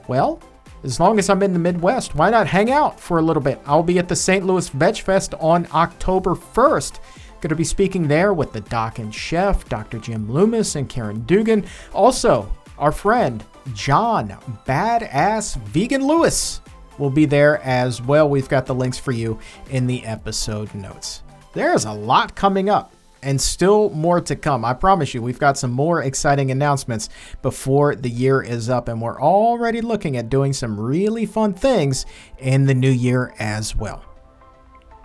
well, 0.07 0.41
as 0.85 1.01
long 1.01 1.19
as 1.19 1.29
I'm 1.29 1.43
in 1.43 1.53
the 1.53 1.59
Midwest, 1.59 2.15
why 2.15 2.31
not 2.31 2.47
hang 2.47 2.71
out 2.71 3.01
for 3.01 3.19
a 3.19 3.23
little 3.23 3.43
bit? 3.43 3.61
I'll 3.67 3.83
be 3.83 3.99
at 3.99 4.09
the 4.09 4.15
St. 4.15 4.47
Louis 4.47 4.69
Veg 4.69 4.99
Fest 4.99 5.35
on 5.41 5.67
October 5.73 6.35
1st. 6.35 7.01
Going 7.41 7.49
to 7.49 7.57
be 7.57 7.65
speaking 7.65 8.07
there 8.07 8.33
with 8.33 8.53
the 8.53 8.61
Doc 8.61 8.99
and 8.99 9.13
Chef, 9.13 9.69
Dr. 9.69 9.99
Jim 9.99 10.31
Loomis, 10.31 10.77
and 10.77 10.89
Karen 10.89 11.23
Dugan. 11.23 11.65
Also, 11.93 12.55
our 12.79 12.93
friend 12.93 13.45
John 13.75 14.29
Badass 14.67 15.57
Vegan 15.63 16.07
Lewis 16.07 16.61
will 16.99 17.11
be 17.11 17.27
there 17.27 17.61
as 17.63 18.01
well. 18.01 18.29
We've 18.29 18.49
got 18.49 18.67
the 18.67 18.75
links 18.75 18.99
for 18.99 19.13
you 19.13 19.39
in 19.71 19.87
the 19.87 20.05
episode 20.05 20.75
notes. 20.75 21.23
There's 21.53 21.85
a 21.85 21.93
lot 21.93 22.35
coming 22.35 22.69
up 22.69 22.93
and 23.27 23.41
still 23.41 23.91
more 23.91 24.21
to 24.21 24.37
come. 24.37 24.65
I 24.65 24.73
promise 24.73 25.13
you, 25.13 25.21
we've 25.21 25.41
got 25.41 25.59
some 25.59 25.73
more 25.73 26.01
exciting 26.01 26.53
announcements 26.53 27.09
before 27.43 27.97
the 27.97 28.09
year 28.09 28.41
is 28.41 28.71
up, 28.71 28.87
and 28.87 29.03
we're 29.03 29.21
already 29.21 29.81
looking 29.81 30.17
at 30.17 30.31
doing 30.31 30.53
some 30.53 30.79
really 30.79 31.27
fun 31.27 31.53
things 31.53 32.07
in 32.39 32.67
the 32.67 32.75
new 32.75 32.91
year 32.91 33.35
as 33.41 33.75
well. 33.75 34.05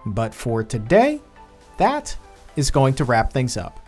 But 0.05 0.35
for 0.35 0.63
today, 0.63 1.19
that 1.79 2.15
is 2.55 2.69
going 2.69 2.93
to 2.95 3.05
wrap 3.05 3.33
things 3.33 3.57
up. 3.57 3.80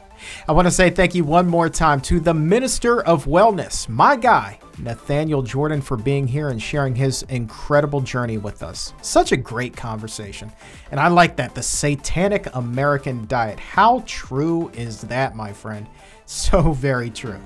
I 0.48 0.52
want 0.52 0.68
to 0.68 0.72
say 0.72 0.90
thank 0.90 1.16
you 1.16 1.24
one 1.24 1.48
more 1.48 1.70
time 1.70 2.02
to 2.02 2.20
the 2.20 2.34
Minister 2.34 3.02
of 3.02 3.26
Wellness, 3.26 3.88
my 3.90 4.16
guy, 4.16 4.60
Nathaniel 4.78 5.42
Jordan, 5.42 5.82
for 5.82 5.98
being 5.98 6.28
here 6.28 6.50
and 6.50 6.62
sharing 6.62 6.96
his 6.96 7.24
incredible 7.24 8.02
journey 8.02 8.38
with 8.38 8.64
us. 8.64 8.94
Such 9.02 9.32
a 9.32 9.38
great 9.38 9.76
conversation. 9.76 10.52
And 10.92 11.00
I 11.00 11.08
like 11.08 11.36
that 11.38 11.56
the 11.56 11.64
satanic 11.64 12.48
American 12.56 13.26
diet. 13.28 13.60
How 13.60 14.04
true 14.06 14.70
is 14.74 15.02
that, 15.02 15.36
my 15.36 15.52
friend? 15.54 15.88
So 16.26 16.72
very 16.72 17.10
true. 17.10 17.40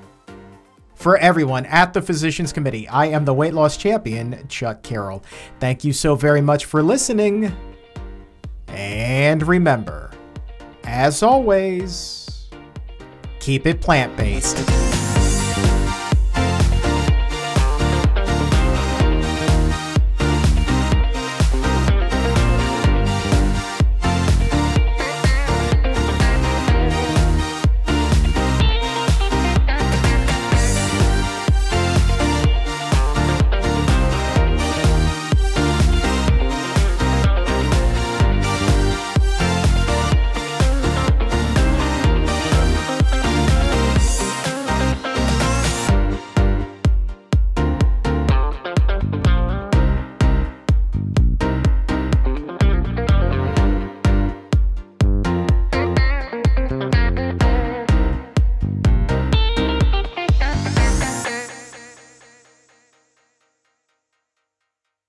For 0.98 1.18
everyone 1.18 1.66
at 1.66 1.94
the 1.94 2.02
Physicians 2.02 2.54
Committee, 2.54 2.88
I 2.88 3.08
am 3.08 3.26
the 3.26 3.34
weight 3.34 3.54
loss 3.54 3.76
champion, 3.76 4.48
Chuck 4.50 4.82
Carroll. 4.84 5.24
Thank 5.60 5.84
you 5.84 5.94
so 5.94 6.16
very 6.16 6.42
much 6.42 6.66
for 6.66 6.82
listening. 6.82 7.52
And 8.68 9.48
remember, 9.48 10.12
as 10.84 11.22
always, 11.24 12.37
keep 13.48 13.66
it 13.66 13.80
plant 13.80 14.14
based. 14.18 14.97